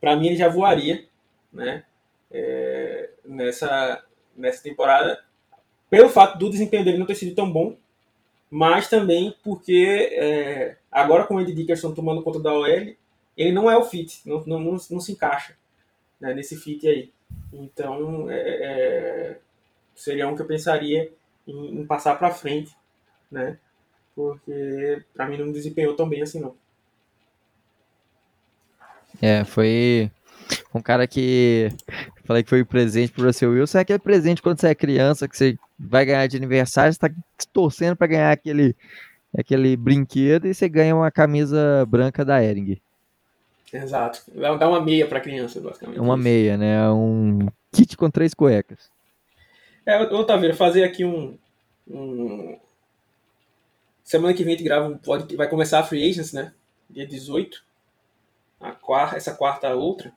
para 0.00 0.16
mim 0.16 0.28
ele 0.28 0.36
já 0.36 0.48
voaria 0.48 1.04
né, 1.52 1.84
é, 2.30 3.10
nessa, 3.24 4.04
nessa 4.36 4.62
temporada, 4.62 5.22
pelo 5.92 6.08
fato 6.08 6.38
do 6.38 6.48
desempenho 6.48 6.82
dele 6.82 6.96
não 6.96 7.04
ter 7.04 7.14
sido 7.14 7.34
tão 7.34 7.52
bom, 7.52 7.76
mas 8.50 8.88
também 8.88 9.36
porque 9.44 10.08
é, 10.12 10.76
agora 10.90 11.24
com 11.24 11.34
o 11.34 11.38
Andy 11.38 11.52
Dickerson 11.52 11.92
tomando 11.92 12.22
conta 12.22 12.40
da 12.40 12.50
OL, 12.50 12.64
ele 12.64 13.52
não 13.52 13.70
é 13.70 13.76
o 13.76 13.84
fit, 13.84 14.22
não, 14.24 14.42
não, 14.46 14.58
não, 14.58 14.70
não 14.72 15.00
se 15.00 15.12
encaixa 15.12 15.54
né, 16.18 16.32
nesse 16.32 16.56
fit 16.56 16.88
aí. 16.88 17.12
Então, 17.52 18.30
é, 18.30 18.38
é, 18.38 19.38
seria 19.94 20.26
um 20.26 20.34
que 20.34 20.40
eu 20.40 20.46
pensaria 20.46 21.12
em, 21.46 21.80
em 21.80 21.86
passar 21.86 22.18
para 22.18 22.30
frente, 22.30 22.74
né? 23.30 23.58
Porque 24.16 25.02
para 25.12 25.28
mim 25.28 25.36
não 25.36 25.52
desempenhou 25.52 25.94
tão 25.94 26.08
bem 26.08 26.22
assim 26.22 26.40
não. 26.40 26.54
É, 29.20 29.44
foi 29.44 30.10
um 30.74 30.80
cara 30.80 31.06
que 31.06 31.68
falei 32.24 32.42
que 32.42 32.48
foi 32.48 32.64
presente 32.64 33.12
pro 33.12 33.26
Russell 33.26 33.50
Wilson, 33.50 33.76
é 33.76 33.80
aquele 33.82 33.98
presente 33.98 34.40
quando 34.40 34.58
você 34.58 34.68
é 34.68 34.74
criança, 34.74 35.28
que 35.28 35.36
você 35.36 35.58
vai 35.78 36.04
ganhar 36.04 36.26
de 36.26 36.36
aniversário, 36.36 36.92
você 36.92 36.98
tá 36.98 37.10
torcendo 37.52 37.96
para 37.96 38.06
ganhar 38.06 38.32
aquele, 38.32 38.76
aquele 39.36 39.76
brinquedo 39.76 40.46
e 40.46 40.54
você 40.54 40.68
ganha 40.68 40.94
uma 40.94 41.10
camisa 41.10 41.84
branca 41.86 42.24
da 42.24 42.42
Ering. 42.42 42.80
Exato. 43.72 44.22
Dá 44.34 44.68
uma 44.68 44.80
meia 44.80 45.06
pra 45.06 45.20
criança, 45.20 45.60
basicamente. 45.60 45.98
Uma 45.98 46.16
meia, 46.16 46.56
né? 46.56 46.90
Um 46.90 47.48
kit 47.72 47.96
com 47.96 48.10
três 48.10 48.34
cuecas. 48.34 48.90
É, 49.86 50.00
Otávio, 50.00 50.54
fazer 50.54 50.84
aqui 50.84 51.04
um, 51.04 51.36
um... 51.88 52.58
Semana 54.04 54.34
que 54.34 54.44
vem 54.44 54.54
a 54.54 54.56
gente 54.56 54.66
grava 54.66 54.88
um 54.88 54.98
pode 54.98 55.34
vai 55.34 55.48
começar 55.48 55.80
a 55.80 55.84
Free 55.84 56.08
Agents, 56.08 56.32
né? 56.32 56.52
Dia 56.90 57.06
18 57.06 57.64
a 58.62 58.70
quarta, 58.70 59.16
essa 59.16 59.34
quarta 59.34 59.74
outra, 59.74 60.12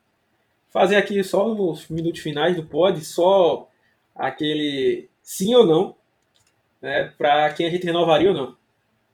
fazer 0.70 0.95
aqui 0.95 1.22
só 1.24 1.53
nos 1.53 1.88
minutos 1.89 2.22
finais 2.22 2.56
do 2.56 2.64
pod, 2.64 3.03
só 3.03 3.68
aquele 4.16 5.10
sim 5.26 5.55
ou 5.55 5.65
não, 5.65 5.95
né, 6.80 7.11
para 7.17 7.51
quem 7.51 7.65
a 7.65 7.69
gente 7.71 7.86
renovaria 7.86 8.30
ou 8.30 8.36
não. 8.36 8.55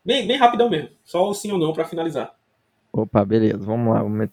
Bem, 0.03 0.27
bem 0.27 0.37
rapidão 0.37 0.69
mesmo, 0.69 0.89
só 1.05 1.27
o 1.27 1.33
sim 1.33 1.51
ou 1.51 1.57
não 1.57 1.71
para 1.71 1.85
finalizar. 1.85 2.35
Opa, 2.91 3.23
beleza, 3.23 3.59
vamos 3.59 3.93
lá. 3.93 4.03
Vamos... 4.03 4.29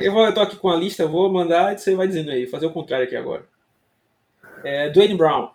Eu, 0.00 0.12
vou, 0.12 0.26
eu 0.26 0.34
tô 0.34 0.40
aqui 0.40 0.56
com 0.56 0.68
a 0.68 0.76
lista, 0.76 1.06
vou 1.06 1.32
mandar 1.32 1.72
e 1.72 1.78
você 1.78 1.94
vai 1.94 2.06
dizendo 2.06 2.30
aí, 2.30 2.46
fazer 2.46 2.66
o 2.66 2.72
contrário 2.72 3.06
aqui 3.06 3.16
agora. 3.16 3.46
É, 4.62 4.90
Dwayne 4.90 5.16
Brown. 5.16 5.50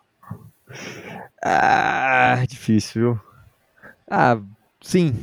Ah, 1.42 2.44
difícil, 2.48 3.02
viu? 3.02 3.22
Ah, 4.10 4.42
sim. 4.82 5.14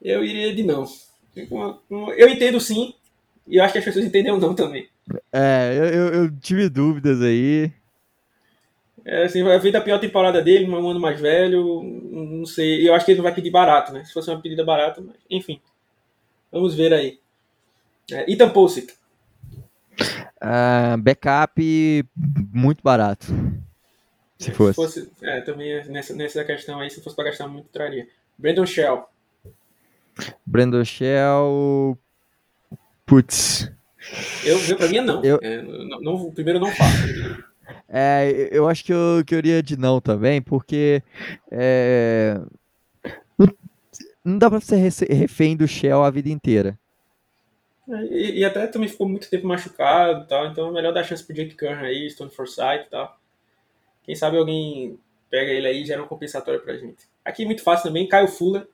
Eu 0.00 0.24
iria 0.24 0.54
de 0.54 0.62
não. 0.62 0.86
Eu 2.16 2.28
entendo 2.28 2.60
sim, 2.60 2.94
e 3.46 3.56
eu 3.56 3.64
acho 3.64 3.72
que 3.72 3.78
as 3.78 3.84
pessoas 3.84 4.04
entendem 4.04 4.38
não 4.38 4.54
também. 4.54 4.88
É, 5.32 5.74
eu, 5.76 6.08
eu 6.08 6.38
tive 6.38 6.68
dúvidas 6.68 7.20
aí. 7.20 7.72
É, 9.04 9.24
assim, 9.24 9.42
vai 9.42 9.58
vir 9.58 9.72
da 9.72 9.80
pior 9.80 9.98
temporada 9.98 10.42
dele, 10.42 10.68
um 10.68 10.90
ano 10.90 11.00
mais 11.00 11.20
velho, 11.20 11.82
não 11.82 12.44
sei. 12.44 12.88
Eu 12.88 12.94
acho 12.94 13.04
que 13.04 13.12
ele 13.12 13.18
não 13.18 13.24
vai 13.24 13.34
pedir 13.34 13.50
barato, 13.50 13.92
né? 13.92 14.04
Se 14.04 14.12
fosse 14.12 14.30
uma 14.30 14.40
pedida 14.40 14.64
barata, 14.64 15.00
mas, 15.00 15.16
enfim. 15.30 15.60
Vamos 16.52 16.74
ver 16.74 16.92
aí. 16.92 17.18
É, 18.10 18.30
Ethan 18.30 18.50
Posick. 18.50 18.92
Uh, 20.42 20.96
backup 20.98 22.04
muito 22.52 22.82
barato. 22.82 23.26
Se 24.38 24.50
fosse. 24.52 24.70
Se 24.70 24.74
fosse 24.74 25.12
é, 25.22 25.40
também 25.42 25.84
nessa, 25.88 26.14
nessa 26.14 26.44
questão 26.44 26.80
aí, 26.80 26.90
se 26.90 27.02
fosse 27.02 27.14
para 27.14 27.26
gastar 27.26 27.46
muito, 27.46 27.68
traria. 27.68 28.08
Brandon 28.38 28.66
Shell. 28.66 29.04
Brandon 30.46 30.84
Shell. 30.84 31.98
Putz. 33.04 33.70
Eu, 34.44 34.58
eu 34.66 34.76
pra 34.76 34.88
mim 34.88 35.00
não. 35.00 35.22
Eu... 35.22 35.38
É, 35.42 35.60
não, 35.62 36.00
não. 36.00 36.30
Primeiro 36.30 36.58
não 36.58 36.72
faço. 36.72 37.49
É, 37.92 38.48
eu 38.52 38.68
acho 38.68 38.84
que 38.84 38.92
eu, 38.92 39.24
que 39.26 39.34
eu 39.34 39.38
iria 39.38 39.60
de 39.60 39.76
não 39.76 40.00
também, 40.00 40.40
porque 40.40 41.02
é, 41.50 42.40
não, 43.36 43.48
não, 44.24 44.38
dá 44.38 44.48
pra 44.48 44.60
ser 44.60 44.76
refém 44.76 45.56
do 45.56 45.66
Shell 45.66 46.04
a 46.04 46.10
vida 46.10 46.28
inteira. 46.28 46.78
É, 47.88 48.04
e, 48.04 48.38
e, 48.38 48.44
até 48.44 48.68
também 48.68 48.88
ficou 48.88 49.08
muito 49.08 49.28
tempo 49.28 49.48
machucado 49.48 50.24
tal, 50.28 50.46
então 50.46 50.68
é 50.68 50.72
melhor 50.72 50.92
dar 50.92 51.02
chance 51.02 51.24
pro 51.24 51.34
Jake 51.34 51.56
Curran 51.56 51.80
aí, 51.80 52.08
Stone 52.08 52.30
Forsythe 52.30 52.86
e 52.86 52.90
tal. 52.90 53.18
Quem 54.04 54.14
sabe 54.14 54.38
alguém 54.38 54.96
pega 55.28 55.50
ele 55.50 55.66
aí 55.66 55.82
e 55.82 55.86
gera 55.86 56.02
um 56.02 56.06
compensatório 56.06 56.60
pra 56.60 56.76
gente. 56.76 57.08
Aqui 57.24 57.44
muito 57.44 57.62
fácil 57.62 57.88
também, 57.88 58.08
Caio 58.08 58.28
Fuller. 58.28 58.68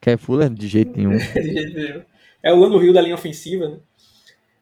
Caio 0.00 0.18
Fuller, 0.18 0.50
de 0.50 0.66
jeito 0.66 0.96
nenhum. 0.96 1.16
de 1.16 1.52
jeito 1.52 1.74
nenhum. 1.74 2.02
É 2.42 2.52
o 2.52 2.64
ano 2.64 2.78
Rio 2.78 2.92
da 2.92 3.00
linha 3.00 3.14
ofensiva, 3.14 3.68
né? 3.68 3.78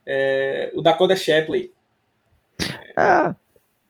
É, 0.05 0.71
o 0.75 0.83
Dakota 0.83 1.17
Shapley. 1.17 1.73
Ah, 2.97 3.37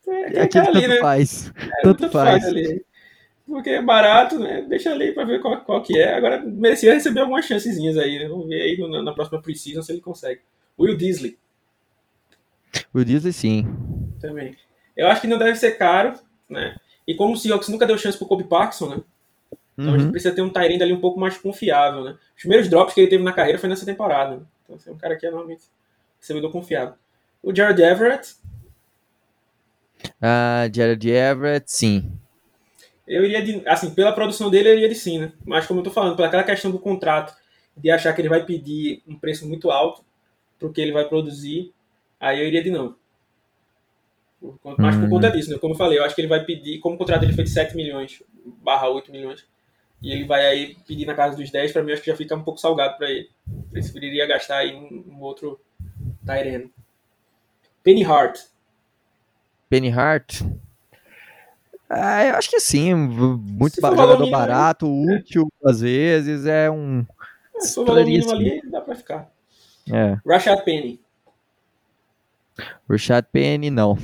é, 0.07 0.37
é 0.37 0.41
aquele 0.41 0.67
ali, 0.67 0.81
tanto 0.81 0.89
né? 0.89 0.99
faz. 0.99 1.53
É, 1.55 1.81
tanto, 1.83 2.09
faz. 2.09 2.41
faz 2.41 2.45
ali. 2.45 2.85
Porque 3.45 3.69
é 3.69 3.81
barato, 3.81 4.37
né? 4.37 4.65
Deixa 4.67 4.91
ali 4.91 5.13
pra 5.13 5.23
ver 5.23 5.41
qual, 5.41 5.61
qual 5.61 5.81
que 5.81 5.97
é. 5.97 6.15
Agora, 6.15 6.41
merecia 6.45 6.93
receber 6.93 7.21
algumas 7.21 7.45
chancezinhas 7.45 7.97
aí, 7.97 8.19
né? 8.19 8.27
Vamos 8.27 8.47
ver 8.47 8.61
aí 8.61 8.77
na, 8.89 9.01
na 9.01 9.13
próxima 9.13 9.41
Precision 9.41 9.81
se 9.81 9.91
ele 9.91 10.01
consegue. 10.01 10.41
Will 10.77 10.97
Disley. 10.97 11.37
Will 12.93 13.05
Disley, 13.05 13.31
sim. 13.31 13.65
Também. 14.19 14.55
Eu 14.95 15.07
acho 15.07 15.21
que 15.21 15.27
não 15.27 15.37
deve 15.37 15.55
ser 15.55 15.77
caro, 15.77 16.13
né? 16.49 16.75
E 17.07 17.15
como 17.15 17.33
o 17.33 17.37
Seahawks 17.37 17.69
nunca 17.69 17.85
deu 17.85 17.97
chance 17.97 18.17
pro 18.17 18.27
Kobe 18.27 18.43
Parkinson, 18.43 18.89
né? 18.89 19.01
Então 19.77 19.89
uhum. 19.89 19.93
a 19.93 19.97
gente 19.97 20.05
uhum. 20.07 20.11
precisa 20.11 20.35
ter 20.35 20.41
um 20.41 20.49
Tyrande 20.49 20.83
ali 20.83 20.91
um 20.91 20.99
pouco 20.99 21.19
mais 21.19 21.37
confiável, 21.37 22.03
né? 22.03 22.17
Os 22.35 22.41
primeiros 22.41 22.67
drops 22.67 22.93
que 22.93 22.99
ele 22.99 23.09
teve 23.09 23.23
na 23.23 23.31
carreira 23.31 23.59
foi 23.59 23.69
nessa 23.69 23.85
temporada. 23.85 24.37
Né? 24.37 24.41
Então 24.63 24.75
assim, 24.75 24.89
é 24.89 24.93
um 24.93 24.97
cara 24.97 25.15
que 25.15 25.25
é 25.25 25.29
normalmente 25.29 25.63
recebedor 26.19 26.51
confiável. 26.51 26.95
O 27.41 27.55
Jared 27.55 27.81
Everett. 27.81 28.35
Uh, 30.21 30.73
Jared 30.73 31.09
Everett, 31.09 31.71
sim. 31.71 32.11
Eu 33.07 33.23
iria 33.23 33.41
de. 33.41 33.67
Assim, 33.67 33.93
pela 33.93 34.11
produção 34.11 34.49
dele, 34.49 34.69
eu 34.69 34.75
iria 34.75 34.89
de 34.89 34.95
sim, 34.95 35.19
né? 35.19 35.31
Mas 35.45 35.65
como 35.65 35.79
eu 35.79 35.83
tô 35.83 35.91
falando, 35.91 36.15
pela 36.15 36.43
questão 36.43 36.71
do 36.71 36.79
contrato, 36.79 37.33
de 37.75 37.89
achar 37.89 38.13
que 38.13 38.21
ele 38.21 38.29
vai 38.29 38.45
pedir 38.45 39.01
um 39.07 39.17
preço 39.17 39.47
muito 39.47 39.71
alto 39.71 40.03
pro 40.59 40.71
que 40.71 40.81
ele 40.81 40.91
vai 40.91 41.07
produzir, 41.07 41.73
aí 42.19 42.39
eu 42.39 42.47
iria 42.47 42.63
de 42.63 42.71
não. 42.71 42.95
Mas 44.77 44.95
por 44.95 45.09
conta 45.09 45.27
uhum. 45.27 45.33
disso, 45.33 45.51
né? 45.51 45.57
Como 45.57 45.73
eu 45.73 45.77
falei, 45.77 45.97
eu 45.97 46.03
acho 46.03 46.13
que 46.13 46.21
ele 46.21 46.27
vai 46.27 46.43
pedir, 46.43 46.79
como 46.79 46.95
o 46.95 46.97
contrato 46.97 47.21
dele 47.21 47.33
foi 47.33 47.43
de 47.43 47.49
7 47.49 47.75
milhões, 47.75 48.21
barra 48.61 48.89
8 48.89 49.11
milhões, 49.11 49.45
e 50.01 50.11
ele 50.11 50.25
vai 50.25 50.45
aí 50.45 50.75
pedir 50.87 51.05
na 51.05 51.15
casa 51.15 51.35
dos 51.35 51.49
10, 51.49 51.71
para 51.71 51.83
mim 51.83 51.91
acho 51.91 52.01
que 52.01 52.11
já 52.11 52.15
fica 52.15 52.35
um 52.35 52.43
pouco 52.43 52.59
salgado 52.59 52.97
para 52.97 53.09
ele. 53.09 53.29
Preferiria 53.71 54.27
gastar 54.27 54.57
aí 54.57 54.75
um, 54.75 55.05
um 55.09 55.21
outro 55.21 55.59
Tyrene. 56.25 56.71
Penny 57.83 58.03
Hart. 58.03 58.39
Penny 59.69 59.91
Hart? 59.91 60.41
Ah, 61.89 62.25
eu 62.25 62.35
acho 62.35 62.49
que 62.49 62.59
sim, 62.59 62.93
muito 62.93 63.79
jogador 63.79 64.29
barato, 64.29 64.85
ali, 64.85 65.19
útil 65.19 65.47
é. 65.65 65.69
às 65.69 65.79
vezes, 65.79 66.45
é 66.45 66.69
um... 66.69 67.05
É, 67.55 67.61
se 67.61 67.75
for 67.75 67.85
valor 67.85 68.05
mínimo 68.05 68.31
ali, 68.31 68.61
dá 68.69 68.81
para 68.81 68.95
ficar. 68.95 69.29
É. 69.91 70.17
Rashad 70.27 70.63
Penny. 70.63 70.99
Rashad 72.89 73.25
Penny, 73.31 73.69
não. 73.69 73.97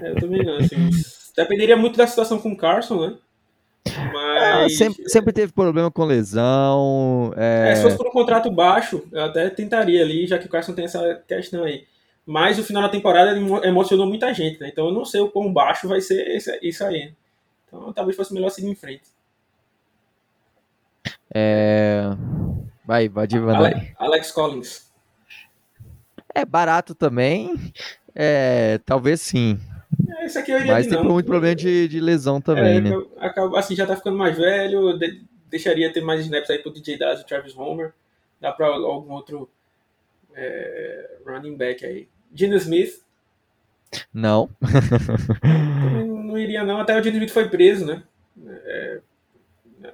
É, 0.00 0.10
eu 0.10 0.14
também 0.16 0.44
não, 0.44 0.56
assim, 0.56 0.90
dependeria 1.36 1.76
muito 1.76 1.96
da 1.96 2.06
situação 2.06 2.38
com 2.38 2.52
o 2.52 2.56
Carson, 2.56 3.08
né? 3.08 3.16
Mas... 4.12 4.72
É, 4.72 4.76
sempre, 4.76 5.08
sempre, 5.08 5.32
teve 5.32 5.52
problema 5.52 5.90
com 5.90 6.04
lesão. 6.04 7.32
É... 7.36 7.72
É, 7.72 7.76
se 7.76 7.82
fosse 7.82 7.96
por 7.96 8.06
um 8.06 8.12
contrato 8.12 8.50
baixo, 8.50 9.02
eu 9.10 9.24
até 9.24 9.50
tentaria 9.50 10.02
ali, 10.02 10.26
já 10.26 10.38
que 10.38 10.46
o 10.46 10.48
Carson 10.48 10.72
tem 10.72 10.84
essa 10.84 11.22
questão 11.26 11.64
aí. 11.64 11.84
Mas 12.24 12.58
o 12.58 12.62
final 12.64 12.82
da 12.82 12.88
temporada 12.88 13.36
emocionou 13.66 14.06
muita 14.06 14.32
gente, 14.32 14.60
né? 14.60 14.68
Então 14.68 14.86
eu 14.86 14.92
não 14.92 15.04
sei 15.04 15.20
o 15.20 15.28
quão 15.30 15.52
baixo 15.52 15.88
vai 15.88 16.00
ser 16.00 16.38
isso 16.62 16.84
aí. 16.84 17.12
Então 17.66 17.92
talvez 17.92 18.16
fosse 18.16 18.32
melhor 18.32 18.50
seguir 18.50 18.68
em 18.68 18.74
frente. 18.74 19.02
É... 21.34 22.02
Vai, 22.84 23.08
vai 23.08 23.26
de 23.26 23.38
Alex, 23.38 23.92
Alex 23.98 24.30
Collins. 24.32 24.92
É 26.34 26.44
barato 26.44 26.94
também. 26.94 27.72
É, 28.14 28.78
talvez 28.84 29.20
sim. 29.20 29.58
É, 30.18 30.24
esse 30.26 30.38
aqui 30.38 30.50
eu 30.50 30.58
iria 30.60 30.72
Mas 30.72 30.86
tem 30.86 31.02
muito 31.02 31.26
problema 31.26 31.54
de, 31.54 31.88
de 31.88 32.00
lesão 32.00 32.40
também, 32.40 32.76
É, 32.78 32.80
né? 32.80 32.90
acaba- 33.18 33.58
assim, 33.58 33.74
já 33.74 33.86
tá 33.86 33.96
ficando 33.96 34.16
mais 34.16 34.36
velho, 34.36 34.98
de- 34.98 35.22
deixaria 35.48 35.92
ter 35.92 36.00
mais 36.02 36.20
snaps 36.22 36.50
aí 36.50 36.58
pro 36.58 36.72
DJ 36.72 36.98
Daz 36.98 37.20
e 37.20 37.26
Travis 37.26 37.56
Homer. 37.56 37.92
Dá 38.40 38.50
pra 38.52 38.66
algum 38.66 39.12
outro 39.12 39.48
é, 40.34 41.16
running 41.26 41.56
back 41.56 41.84
aí. 41.84 42.08
Geno 42.34 42.56
Smith, 42.56 43.02
Não. 44.12 44.48
também 44.60 46.06
não 46.08 46.38
iria 46.38 46.64
não, 46.64 46.80
até 46.80 46.98
o 46.98 47.02
Geno 47.02 47.16
Smith 47.16 47.30
foi 47.30 47.48
preso, 47.48 47.84
né? 47.86 48.02
É, 48.46 49.00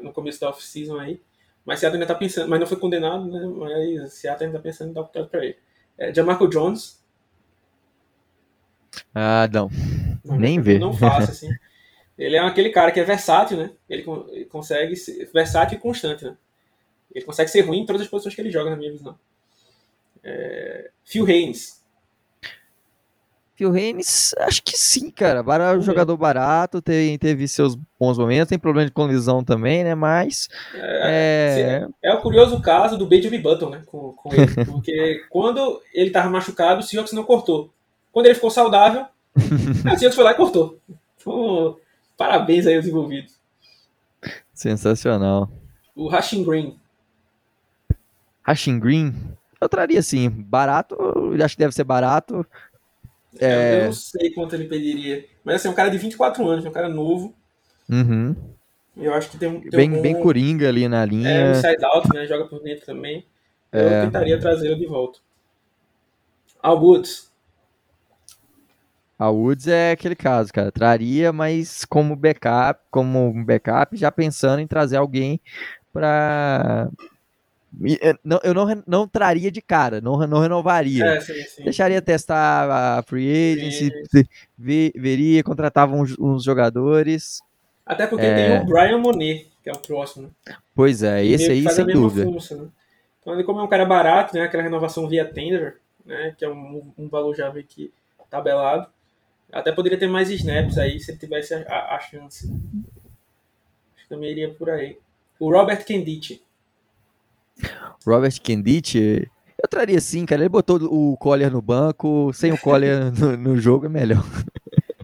no 0.00 0.12
começo 0.12 0.40
da 0.40 0.50
off-season 0.50 0.98
aí. 0.98 1.20
Mas 1.64 1.80
Seattle 1.80 2.00
ainda 2.00 2.12
tá 2.12 2.18
pensando, 2.18 2.48
mas 2.48 2.60
não 2.60 2.66
foi 2.66 2.78
condenado, 2.78 3.26
né? 3.26 3.40
Mas 3.46 4.12
Seattle 4.14 4.46
ainda 4.46 4.58
tá 4.58 4.62
pensando 4.62 4.90
em 4.90 4.92
dar 4.94 5.00
oportunidade 5.02 5.30
pra 5.30 5.44
ele. 5.44 5.56
É, 5.98 6.14
Jamarco 6.14 6.48
Jones, 6.48 7.02
Ah, 9.14 9.48
não. 9.52 9.70
Não, 10.24 10.36
Nem 10.38 10.56
não- 10.56 10.62
vê. 10.64 10.78
Não 10.78 10.92
faça, 10.92 11.32
assim. 11.32 11.48
Ele 12.16 12.34
é 12.34 12.40
aquele 12.40 12.70
cara 12.70 12.90
que 12.90 12.98
é 12.98 13.04
versátil, 13.04 13.56
né? 13.56 13.70
Ele, 13.88 14.04
ele 14.30 14.44
consegue 14.46 14.96
ser 14.96 15.30
versátil 15.32 15.78
e 15.78 15.80
constante, 15.80 16.24
né? 16.24 16.36
Ele 17.14 17.24
consegue 17.24 17.48
ser 17.48 17.60
ruim 17.60 17.82
em 17.82 17.86
todas 17.86 18.02
as 18.02 18.08
posições 18.08 18.34
que 18.34 18.40
ele 18.40 18.50
joga, 18.50 18.70
na 18.70 18.76
minha 18.76 18.90
visão. 18.90 19.16
É... 20.24 20.90
Phil 21.04 21.24
Haynes. 21.24 21.80
Phil 23.58 23.74
Haynes, 23.74 24.32
acho 24.38 24.62
que 24.62 24.78
sim, 24.78 25.10
cara. 25.10 25.42
Bara, 25.42 25.76
um 25.76 25.82
jogador 25.82 26.16
barato, 26.16 26.80
tem, 26.80 27.18
teve 27.18 27.48
seus 27.48 27.74
bons 27.98 28.16
momentos, 28.16 28.48
tem 28.48 28.58
problema 28.58 28.86
de 28.86 28.92
colisão 28.92 29.42
também, 29.42 29.82
né? 29.82 29.96
Mas. 29.96 30.48
É. 30.76 31.84
É 32.00 32.14
o 32.14 32.20
curioso 32.20 32.62
caso 32.62 32.96
do 32.96 33.04
Benjamin 33.04 33.42
Button, 33.42 33.70
né? 33.70 33.82
Com, 33.84 34.12
com 34.12 34.32
ele. 34.32 34.46
Porque 34.64 35.24
quando 35.28 35.82
ele 35.92 36.10
tava 36.10 36.30
machucado, 36.30 36.78
o 36.78 36.82
Seahawks 36.84 37.12
não 37.12 37.24
cortou. 37.24 37.74
Quando 38.12 38.26
ele 38.26 38.36
ficou 38.36 38.48
saudável, 38.48 39.06
a 39.34 39.96
Seahawks 39.96 40.14
foi 40.14 40.24
lá 40.24 40.30
e 40.30 40.36
cortou. 40.36 40.78
Então, 41.20 41.76
parabéns 42.16 42.64
aí 42.64 42.76
aos 42.76 42.86
envolvidos. 42.86 43.40
Sensacional. 44.54 45.50
O 45.96 46.06
Rashing 46.06 46.44
Green. 46.44 46.78
Rashing 48.44 48.78
Green, 48.78 49.12
eu 49.60 49.68
traria 49.68 50.00
sim. 50.00 50.30
Barato, 50.30 50.96
acho 51.42 51.56
que 51.56 51.60
deve 51.60 51.74
ser 51.74 51.84
barato. 51.84 52.46
Eu 53.40 53.84
não 53.86 53.92
sei 53.92 54.30
quanto 54.32 54.54
ele 54.54 54.64
pediria. 54.64 55.24
Mas 55.44 55.56
assim, 55.56 55.68
é 55.68 55.70
um 55.70 55.74
cara 55.74 55.90
de 55.90 55.98
24 55.98 56.46
anos, 56.48 56.64
é 56.64 56.68
um 56.68 56.72
cara 56.72 56.88
novo. 56.88 57.34
Uhum. 57.88 58.34
Eu 58.96 59.14
acho 59.14 59.30
que 59.30 59.38
tem 59.38 59.48
um. 59.48 59.60
Tem 59.60 59.70
Bem, 59.70 59.92
um 59.98 60.02
bem 60.02 60.20
coringa 60.20 60.68
ali 60.68 60.88
na 60.88 61.02
É, 61.02 61.04
um 61.04 61.08
linha. 61.08 61.50
inside 61.52 61.84
out, 61.84 62.08
né? 62.12 62.26
Joga 62.26 62.46
por 62.46 62.60
dentro 62.62 62.84
também. 62.86 63.24
Eu 63.70 63.88
É. 63.88 64.04
tentaria 64.06 64.40
trazê-lo 64.40 64.76
de 64.76 64.86
volta. 64.86 65.20
Al 66.62 66.82
Woods. 66.82 67.28
A 69.18 69.28
Woods 69.30 69.66
é 69.68 69.92
aquele 69.92 70.14
caso, 70.16 70.52
cara. 70.52 70.70
Traria, 70.72 71.32
mas 71.32 71.84
como 71.84 72.16
backup, 72.16 72.80
como 72.90 73.28
um 73.28 73.44
backup, 73.44 73.96
já 73.96 74.10
pensando 74.10 74.60
em 74.60 74.66
trazer 74.66 74.96
alguém 74.96 75.40
pra. 75.92 76.88
Não, 78.24 78.40
eu 78.42 78.54
não, 78.54 78.82
não 78.86 79.06
traria 79.08 79.50
de 79.50 79.60
cara, 79.60 80.00
não, 80.00 80.16
não 80.26 80.40
renovaria. 80.40 81.04
É, 81.04 81.20
sim, 81.20 81.34
sim. 81.42 81.64
Deixaria 81.64 82.00
testar 82.00 82.98
a 82.98 83.02
free 83.02 83.30
agency, 83.58 83.92
ve- 84.56 84.92
veria, 84.96 85.42
contratava 85.44 85.94
uns, 85.94 86.16
uns 86.18 86.42
jogadores. 86.44 87.40
Até 87.84 88.06
porque 88.06 88.24
É. 88.26 88.34
tem 88.34 88.62
o 88.62 88.66
Brian 88.66 88.98
Monet, 88.98 89.48
que 89.62 89.68
é 89.68 89.72
o 89.72 89.78
próximo. 89.78 90.30
Né? 90.46 90.56
Pois 90.74 91.02
é, 91.02 91.24
esse 91.24 91.50
aí 91.50 91.68
sem 91.70 91.86
dúvida. 91.86 92.24
né? 92.30 92.68
Então, 93.20 93.34
ele, 93.34 93.44
como 93.44 93.60
é 93.60 93.62
um 93.62 93.68
cara 93.68 93.84
barato, 93.84 94.34
né? 94.34 94.42
Aquela 94.42 94.62
renovação 94.62 95.06
via 95.08 95.24
tender, 95.24 95.76
né? 96.06 96.34
Que 96.38 96.44
é 96.44 96.48
um, 96.48 96.90
um 96.96 97.08
valor 97.08 97.34
já 97.36 97.52
meio 97.52 97.66
que 97.66 97.92
tabelado. 98.30 98.86
Até 99.52 99.72
poderia 99.72 99.98
ter 99.98 100.06
mais 100.08 100.30
snaps 100.30 100.78
aí 100.78 100.98
se 101.00 101.10
ele 101.10 101.18
tivesse 101.18 101.52
a, 101.54 101.94
a- 101.94 102.00
chance. 102.00 102.46
Acho 102.46 104.02
que 104.04 104.08
também 104.08 104.30
iria 104.30 104.48
por 104.50 104.70
aí. 104.70 104.98
O 105.38 105.50
Robert 105.52 105.84
Kendichi. 105.84 106.42
Robert 108.06 108.40
Kendit, 108.40 109.30
eu 109.62 109.68
traria 109.68 110.00
sim, 110.00 110.24
cara. 110.24 110.42
Ele 110.42 110.48
botou 110.48 110.78
o 110.82 111.16
Collier 111.16 111.50
no 111.50 111.60
banco, 111.60 112.32
sem 112.32 112.52
o 112.52 112.58
Collier 112.58 113.12
no, 113.18 113.36
no 113.36 113.56
jogo 113.56 113.86
é 113.86 113.88
melhor. 113.88 114.24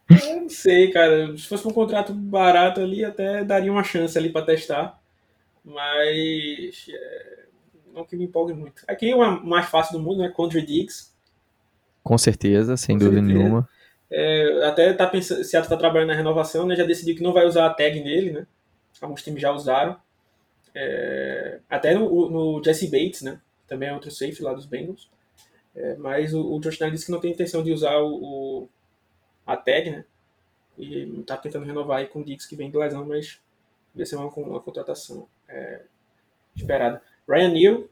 Eu 0.09 0.43
não 0.43 0.49
sei, 0.49 0.91
cara. 0.91 1.37
Se 1.37 1.49
fosse 1.49 1.67
um 1.67 1.73
contrato 1.73 2.13
barato 2.15 2.81
ali, 2.81 3.05
até 3.05 3.43
daria 3.43 3.73
uma 3.73 3.83
chance 3.83 4.17
ali 4.17 4.31
para 4.31 4.47
testar. 4.47 5.01
Mas 5.65 6.87
é, 6.89 7.45
não 7.93 8.05
que 8.05 8.17
me 8.17 8.25
empolgue 8.25 8.53
muito. 8.53 8.83
Aqui 8.87 9.11
é 9.11 9.15
uma 9.17 9.41
mais 9.41 9.67
fácil 9.67 9.99
do 9.99 10.05
mundo, 10.05 10.19
né? 10.19 10.29
Condre 10.29 10.61
Diggs. 10.65 11.13
Com 12.03 12.19
certeza, 12.19 12.77
sem 12.77 12.97
Com 12.97 13.07
dúvida 13.07 13.23
certeza. 13.23 13.39
nenhuma. 13.39 13.69
É, 14.11 14.67
até 14.67 14.93
tá 14.93 15.07
pensando, 15.07 15.43
Seattle 15.43 15.71
tá 15.71 15.77
trabalhando 15.77 16.09
na 16.09 16.15
renovação, 16.15 16.67
né? 16.67 16.77
Já 16.77 16.85
decidiu 16.85 17.17
que 17.17 17.23
não 17.23 17.33
vai 17.33 17.47
usar 17.47 17.67
a 17.67 17.71
tag 17.75 17.99
nele, 18.01 18.31
né? 18.31 18.47
Alguns 19.01 19.23
times 19.23 19.41
já 19.41 19.51
usaram. 19.51 19.97
É, 20.75 21.61
até 21.69 21.95
no, 21.95 22.31
no 22.31 22.65
Jesse 22.65 22.89
Bates, 22.91 23.23
né? 23.23 23.41
Também 23.67 23.89
é 23.89 23.95
outro 23.95 24.11
safe 24.11 24.43
lá 24.43 24.53
dos 24.55 24.67
Bengals. 24.67 25.11
É, 25.75 25.97
mas 25.97 26.35
o, 26.35 26.55
o 26.57 26.61
Josh 26.61 26.81
Allen 26.83 26.95
disse 26.95 27.07
que 27.07 27.13
não 27.13 27.21
tem 27.21 27.33
intenção 27.33 27.63
de 27.63 27.73
usar 27.73 27.99
o, 27.99 28.15
o- 28.65 28.69
a 29.47 29.57
tag, 29.57 29.91
né? 29.91 30.05
E 30.79 31.23
tá 31.27 31.37
tentando 31.37 31.67
renovar 31.67 31.99
aí 32.01 32.07
com 32.09 32.21
o 32.21 32.25
Diggs 32.25 32.49
que 32.49 32.57
vem 32.57 32.71
de 32.71 32.79
lesão, 32.79 33.07
mas 33.07 33.41
vai 33.95 34.07
ser 34.07 34.17
uma, 34.17 34.29
uma 34.29 34.61
contratação 34.61 35.29
é, 35.49 35.83
esperada. 36.57 37.03
Ryan 37.29 37.51
Neal, 37.53 37.85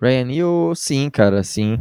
Ryan 0.00 0.24
Neal, 0.26 0.74
sim, 0.74 1.08
cara, 1.10 1.42
sim. 1.42 1.76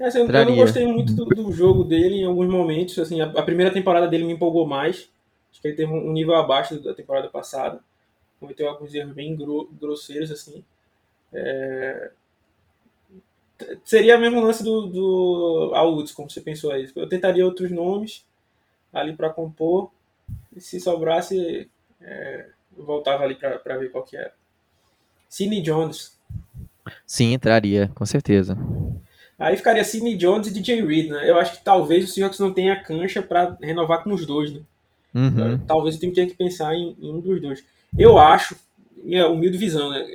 É, 0.00 0.06
assim, 0.06 0.18
eu- 0.18 0.44
não 0.46 0.56
gostei 0.56 0.86
muito 0.86 1.14
do, 1.14 1.24
do 1.26 1.52
jogo 1.52 1.84
dele 1.84 2.16
em 2.16 2.24
alguns 2.24 2.48
momentos. 2.48 2.98
Assim, 2.98 3.20
a, 3.20 3.26
a 3.26 3.42
primeira 3.42 3.72
temporada 3.72 4.06
dele 4.08 4.24
me 4.24 4.32
empolgou 4.32 4.66
mais. 4.66 5.10
Acho 5.50 5.60
que 5.60 5.68
ele 5.68 5.76
teve 5.76 5.92
um, 5.92 6.12
nível 6.12 6.34
abaixo 6.34 6.80
da 6.80 6.94
temporada 6.94 7.28
passada. 7.28 7.80
Cometeu 8.40 8.68
alguns 8.68 8.94
erros 8.94 9.14
bem 9.14 9.36
gro- 9.36 9.68
grosseiros, 9.80 10.30
assim. 10.30 10.64
É, 11.32 12.10
Seria 13.84 14.16
o 14.16 14.20
mesmo 14.20 14.40
lance 14.40 14.62
do, 14.62 14.86
do 14.86 15.72
como 16.14 16.30
você 16.30 16.40
pensou 16.40 16.70
aí. 16.70 16.88
Eu 16.94 17.08
tentaria 17.08 17.44
outros 17.44 17.70
nomes 17.70 18.24
ali 18.92 19.14
para 19.16 19.30
compor. 19.30 19.90
E 20.54 20.60
se 20.60 20.80
sobrasse, 20.80 21.68
é, 22.00 22.46
eu 22.76 22.84
voltava 22.84 23.24
ali 23.24 23.34
para 23.34 23.78
ver 23.78 23.90
qual 23.90 24.04
que 24.04 24.16
era. 24.16 24.32
Sidney 25.28 25.62
Jones. 25.62 26.18
Sim, 27.06 27.32
entraria, 27.32 27.90
com 27.94 28.06
certeza. 28.06 28.56
Aí 29.38 29.56
ficaria 29.56 29.84
Sidney 29.84 30.16
Jones 30.16 30.48
e 30.48 30.52
DJ 30.52 30.84
Reed, 30.84 31.10
né? 31.10 31.28
Eu 31.28 31.38
acho 31.38 31.58
que 31.58 31.64
talvez 31.64 32.04
o 32.04 32.08
Seahawks 32.08 32.38
não 32.40 32.52
tenha 32.52 32.82
cancha 32.82 33.22
para 33.22 33.56
renovar 33.60 34.02
com 34.02 34.12
os 34.12 34.26
dois, 34.26 34.52
né? 34.52 34.60
Uhum. 35.14 35.58
Talvez 35.66 36.00
eu 36.00 36.12
tenha 36.12 36.26
que 36.26 36.34
pensar 36.34 36.74
em, 36.74 36.96
em 37.00 37.12
um 37.12 37.20
dos 37.20 37.40
dois. 37.40 37.64
Eu 37.96 38.18
acho, 38.18 38.56
minha 38.96 39.28
humilde 39.28 39.56
visão, 39.56 39.90
né? 39.90 40.06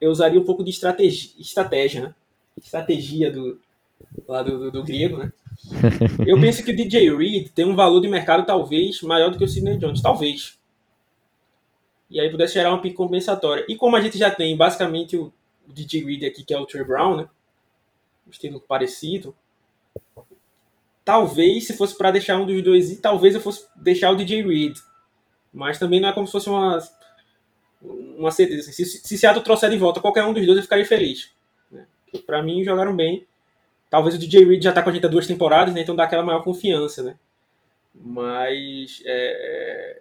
Eu 0.00 0.10
usaria 0.10 0.40
um 0.40 0.44
pouco 0.44 0.64
de 0.64 0.70
estratégia, 0.70 1.30
estratégia 1.38 2.02
né? 2.02 2.14
Estratégia 2.60 3.30
do, 3.30 3.58
lá 4.28 4.42
do, 4.42 4.58
do, 4.58 4.70
do 4.70 4.84
grego, 4.84 5.16
né? 5.16 5.32
Eu 6.26 6.40
penso 6.40 6.64
que 6.64 6.72
o 6.72 6.76
DJ 6.76 7.14
Reed 7.14 7.48
tem 7.50 7.64
um 7.64 7.76
valor 7.76 8.00
de 8.00 8.08
mercado 8.08 8.44
talvez 8.44 9.00
maior 9.02 9.30
do 9.30 9.38
que 9.38 9.44
o 9.44 9.48
Sidney 9.48 9.78
Jones, 9.78 10.02
talvez. 10.02 10.58
E 12.10 12.20
aí 12.20 12.30
pudesse 12.30 12.54
gerar 12.54 12.70
uma 12.70 12.80
pique 12.80 12.96
compensatória. 12.96 13.64
E 13.68 13.76
como 13.76 13.96
a 13.96 14.00
gente 14.00 14.18
já 14.18 14.30
tem 14.30 14.56
basicamente 14.56 15.16
o, 15.16 15.32
o 15.66 15.72
DJ 15.72 16.04
Reed 16.04 16.24
aqui, 16.24 16.44
que 16.44 16.52
é 16.52 16.58
o 16.58 16.66
Trey 16.66 16.84
Brown, 16.84 17.16
né? 17.16 17.28
Um 18.26 18.30
estilo 18.30 18.60
parecido. 18.60 19.34
Talvez, 21.04 21.66
se 21.66 21.76
fosse 21.76 21.96
para 21.96 22.12
deixar 22.12 22.38
um 22.38 22.46
dos 22.46 22.62
dois, 22.62 22.90
ir, 22.92 22.96
talvez 22.96 23.34
eu 23.34 23.40
fosse 23.40 23.66
deixar 23.76 24.10
o 24.10 24.16
DJ 24.16 24.42
Reed. 24.42 24.78
Mas 25.52 25.78
também 25.78 26.00
não 26.00 26.08
é 26.08 26.12
como 26.12 26.26
se 26.26 26.32
fosse 26.32 26.48
uma, 26.48 26.78
uma 27.82 28.30
certeza. 28.30 28.70
assim. 28.70 28.84
Se, 28.84 28.98
se 28.98 29.18
Seattle 29.18 29.42
trouxer 29.42 29.70
de 29.70 29.76
volta 29.76 30.00
qualquer 30.00 30.24
um 30.24 30.32
dos 30.32 30.46
dois, 30.46 30.56
eu 30.56 30.62
ficaria 30.62 30.86
feliz. 30.86 31.30
Né? 31.70 31.86
Para 32.24 32.42
mim, 32.42 32.62
jogaram 32.64 32.94
bem. 32.94 33.26
Talvez 33.90 34.14
o 34.14 34.18
DJ 34.18 34.44
Reed 34.44 34.62
já 34.62 34.72
tá 34.72 34.82
com 34.82 34.88
a 34.88 34.92
gente 34.92 35.04
há 35.04 35.08
duas 35.08 35.26
temporadas, 35.26 35.74
né? 35.74 35.82
então 35.82 35.94
dá 35.94 36.04
aquela 36.04 36.22
maior 36.22 36.42
confiança. 36.42 37.02
Né? 37.02 37.16
Mas 37.94 39.02
é, 39.04 40.00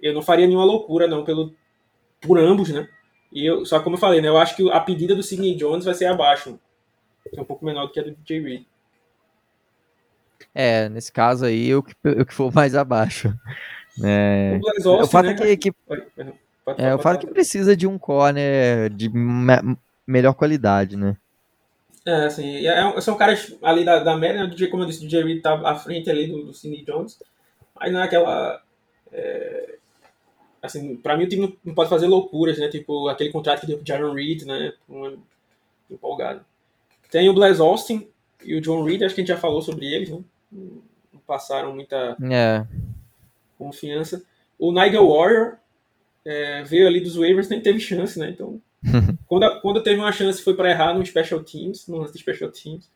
eu 0.00 0.12
não 0.12 0.22
faria 0.22 0.46
nenhuma 0.46 0.64
loucura 0.64 1.06
não 1.06 1.24
pelo, 1.24 1.54
por 2.20 2.38
ambos. 2.38 2.70
Né? 2.70 2.88
E 3.30 3.46
eu, 3.46 3.64
só 3.64 3.80
como 3.80 3.96
eu 3.96 4.00
falei, 4.00 4.20
né? 4.20 4.28
eu 4.28 4.38
acho 4.38 4.56
que 4.56 4.68
a 4.70 4.80
pedida 4.80 5.14
do 5.14 5.22
Sidney 5.22 5.54
Jones 5.54 5.84
vai 5.84 5.94
ser 5.94 6.06
abaixo. 6.06 6.58
É 7.32 7.40
um 7.40 7.44
pouco 7.44 7.64
menor 7.64 7.86
do 7.86 7.92
que 7.92 8.00
a 8.00 8.02
do 8.02 8.10
DJ 8.10 8.40
Reed. 8.40 8.64
É, 10.54 10.88
nesse 10.88 11.12
caso 11.12 11.44
aí, 11.44 11.68
eu 11.68 11.82
que, 11.82 11.94
eu 12.04 12.24
que 12.26 12.34
for 12.34 12.52
mais 12.52 12.74
abaixo. 12.74 13.32
É, 14.02 14.54
O 14.56 14.60
Blaz 14.60 14.86
o 14.86 14.90
Austin, 14.90 15.12
fato 15.12 15.26
né? 15.26 15.32
é 15.32 15.56
que, 15.56 15.70
que, 15.70 15.76
é, 16.78 16.94
o 16.94 16.98
fato 16.98 17.16
é 17.16 17.20
que 17.20 17.26
precisa 17.32 17.76
de 17.76 17.86
um 17.86 17.98
corner 17.98 18.88
de 18.90 19.08
me- 19.08 19.76
melhor 20.06 20.34
qualidade, 20.34 20.96
né? 20.96 21.16
É, 22.04 22.24
assim, 22.24 22.66
é, 22.66 22.80
é- 22.96 23.00
são 23.00 23.16
caras 23.16 23.54
ali 23.62 23.84
da, 23.84 24.02
da 24.02 24.16
média, 24.16 24.44
né? 24.46 24.54
o 24.54 24.70
como 24.70 24.82
eu 24.82 24.86
disse, 24.86 25.00
o 25.04 25.08
DJ 25.08 25.22
Reed 25.24 25.42
tá 25.42 25.54
à 25.68 25.74
frente 25.76 26.10
ali 26.10 26.26
do, 26.26 26.44
do 26.46 26.54
Sidney 26.54 26.84
Jones, 26.84 27.18
mas 27.78 27.92
não 27.92 28.00
é 28.00 28.04
aquela... 28.04 28.62
é, 29.12 29.74
assim, 30.62 30.96
pra 30.96 31.16
mim 31.16 31.24
o 31.24 31.28
time 31.28 31.58
não, 31.64 31.74
pode 31.74 31.90
fazer 31.90 32.06
loucuras, 32.06 32.58
né, 32.58 32.68
tipo 32.68 33.08
aquele 33.08 33.30
contrato 33.30 33.60
que 33.60 33.66
deu 33.66 33.76
pro 33.78 33.86
Jaron 33.86 34.14
Reed, 34.14 34.42
né, 34.42 34.72
um, 34.88 35.18
empolgado. 35.90 36.44
Tem 37.10 37.28
o 37.28 37.34
Blaze 37.34 37.60
Austin 37.60 38.08
e 38.44 38.54
o 38.56 38.60
John 38.60 38.82
Reed, 38.84 39.02
acho 39.02 39.14
que 39.14 39.20
a 39.20 39.24
gente 39.24 39.34
já 39.34 39.36
falou 39.40 39.60
sobre 39.60 39.86
eles, 39.86 40.08
né? 40.10 40.18
Não 40.52 41.20
passaram 41.26 41.74
muita 41.74 42.16
É. 42.30 42.66
confiança. 43.58 44.22
O 44.58 44.72
Nigel 44.72 45.08
Warrior 45.08 45.56
é, 46.24 46.62
veio 46.62 46.86
ali 46.86 47.00
dos 47.00 47.16
waivers, 47.16 47.48
nem 47.48 47.60
teve 47.60 47.80
chance, 47.80 48.18
né? 48.18 48.30
Então, 48.30 48.60
quando, 49.26 49.60
quando 49.60 49.82
teve 49.82 50.00
uma 50.00 50.12
chance 50.12 50.42
foi 50.42 50.54
para 50.54 50.70
errar 50.70 50.94
no 50.94 51.04
Special 51.04 51.42
Teams, 51.42 51.86
no 51.88 51.98
lance 51.98 52.12
de 52.12 52.18
Special 52.18 52.50
Teams. 52.50 52.90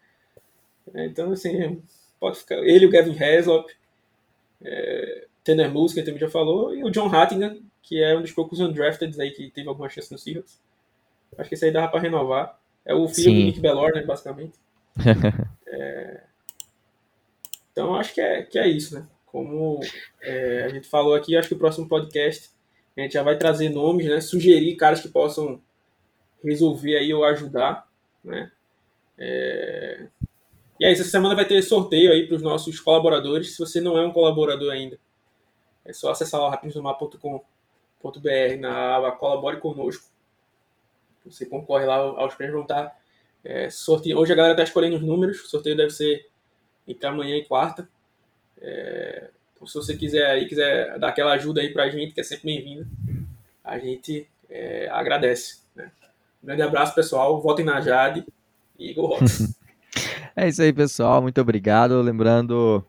É, 0.94 1.07
então, 1.07 1.32
assim, 1.32 1.82
pode 2.20 2.38
ficar. 2.38 2.57
Ele, 2.59 2.86
o 2.86 2.90
Gavin 2.90 3.16
Haslop, 3.18 3.68
é, 4.62 5.26
Tanner 5.42 5.70
Moose, 5.70 5.94
que 5.94 6.02
também 6.02 6.20
já 6.20 6.28
falou, 6.28 6.74
e 6.74 6.84
o 6.84 6.90
John 6.90 7.09
Hattingham, 7.09 7.59
que 7.82 8.02
é 8.02 8.16
um 8.16 8.22
dos 8.22 8.32
poucos 8.32 8.61
undrafted 8.61 9.20
aí 9.20 9.30
que 9.30 9.50
teve 9.50 9.68
alguma 9.68 9.88
chance 9.88 10.11
no 10.12 10.18
Seahawks. 10.18 10.61
Acho 11.38 11.48
que 11.48 11.54
esse 11.54 11.64
aí 11.64 11.72
dava 11.72 11.88
para 11.88 12.00
renovar. 12.00 12.59
É 12.84 12.94
o 12.94 13.09
filho 13.09 13.30
Sim. 13.30 13.38
do 13.40 13.44
Nick 13.46 13.61
Bellor, 13.61 13.92
né, 13.94 14.02
basicamente. 14.02 14.54
É, 15.68 16.20
Então, 17.76 17.94
acho 17.94 18.14
que 18.14 18.22
é, 18.22 18.42
que 18.42 18.58
é 18.58 18.66
isso, 18.66 18.94
né? 18.94 19.06
Como 19.26 19.78
é, 20.22 20.64
a 20.64 20.68
gente 20.70 20.88
falou 20.88 21.14
aqui, 21.14 21.36
acho 21.36 21.48
que 21.48 21.54
o 21.54 21.58
próximo 21.58 21.86
podcast 21.86 22.48
a 22.96 23.02
gente 23.02 23.12
já 23.12 23.22
vai 23.22 23.36
trazer 23.36 23.68
nomes, 23.68 24.06
né? 24.06 24.18
Sugerir 24.18 24.76
caras 24.76 25.02
que 25.02 25.10
possam 25.10 25.60
resolver 26.42 26.96
aí 26.96 27.12
ou 27.12 27.22
ajudar, 27.22 27.86
né? 28.24 28.50
É... 29.18 30.06
E 30.80 30.86
aí, 30.86 30.92
essa 30.94 31.04
semana 31.04 31.34
vai 31.34 31.44
ter 31.44 31.60
sorteio 31.60 32.12
aí 32.12 32.26
para 32.26 32.36
os 32.36 32.42
nossos 32.42 32.80
colaboradores. 32.80 33.52
Se 33.52 33.58
você 33.58 33.78
não 33.78 33.98
é 33.98 34.06
um 34.06 34.12
colaborador 34.12 34.72
ainda, 34.72 34.98
é 35.84 35.92
só 35.92 36.10
acessar 36.10 36.40
lá 36.40 36.48
rapidosnomar.com.br 36.48 38.56
na 38.58 38.96
aba 38.96 39.12
Colabore 39.12 39.60
Conosco. 39.60 40.06
Você 41.26 41.44
concorre 41.44 41.84
lá 41.84 41.96
aos 41.96 42.34
prêmios, 42.34 42.54
vão 42.54 42.62
estar 42.62 42.98
é. 43.44 43.68
Hoje 44.16 44.32
a 44.32 44.36
galera 44.36 44.54
está 44.54 44.62
escolhendo 44.62 44.96
os 44.96 45.02
números, 45.02 45.44
o 45.44 45.48
sorteio 45.48 45.76
deve 45.76 45.90
ser 45.90 46.26
entre 46.87 47.07
amanhã 47.07 47.37
e 47.37 47.45
quarta. 47.45 47.89
É, 48.61 49.30
então, 49.55 49.66
se 49.66 49.74
você 49.74 49.97
quiser 49.97 50.26
aí, 50.26 50.47
quiser 50.47 50.99
dar 50.99 51.09
aquela 51.09 51.32
ajuda 51.32 51.61
aí 51.61 51.72
pra 51.72 51.89
gente, 51.89 52.12
que 52.14 52.20
é 52.20 52.24
sempre 52.24 52.47
bem-vinda, 52.47 52.87
a 53.64 53.78
gente 53.78 54.28
é, 54.49 54.89
agradece. 54.91 55.61
Né? 55.74 55.91
Um 56.43 56.47
grande 56.47 56.62
abraço, 56.62 56.95
pessoal. 56.95 57.41
Votem 57.41 57.64
na 57.64 57.80
Jade 57.80 58.24
e 58.78 58.93
Go 58.95 59.14
Hawks. 59.14 59.55
É 60.39 60.47
isso 60.47 60.61
aí, 60.61 60.70
pessoal. 60.70 61.22
Muito 61.22 61.41
obrigado. 61.41 62.03
Lembrando, 62.03 62.84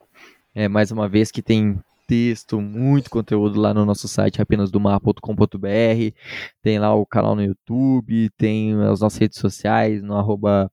é, 0.54 0.68
mais 0.68 0.92
uma 0.92 1.08
vez, 1.08 1.32
que 1.32 1.42
tem 1.42 1.80
texto, 2.08 2.62
muito 2.62 3.10
conteúdo 3.10 3.60
lá 3.60 3.74
no 3.74 3.86
nosso 3.86 4.08
site 4.08 4.38
rapinasdomar.com.br. 4.38 6.16
Tem 6.62 6.80
lá 6.80 6.96
o 6.96 7.06
canal 7.06 7.36
no 7.36 7.44
YouTube, 7.44 8.30
tem 8.38 8.74
as 8.84 9.02
nossas 9.02 9.20
redes 9.20 9.40
sociais 9.40 10.02
no 10.02 10.16
arroba 10.16 10.72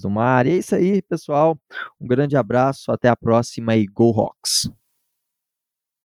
do 0.00 0.10
Mar. 0.10 0.46
E 0.46 0.52
é 0.52 0.56
isso 0.56 0.74
aí, 0.74 1.02
pessoal. 1.02 1.58
Um 2.00 2.06
grande 2.06 2.36
abraço, 2.36 2.90
até 2.92 3.08
a 3.08 3.16
próxima 3.16 3.76
e 3.76 3.86
Go 3.86 4.10
Hawks! 4.18 4.79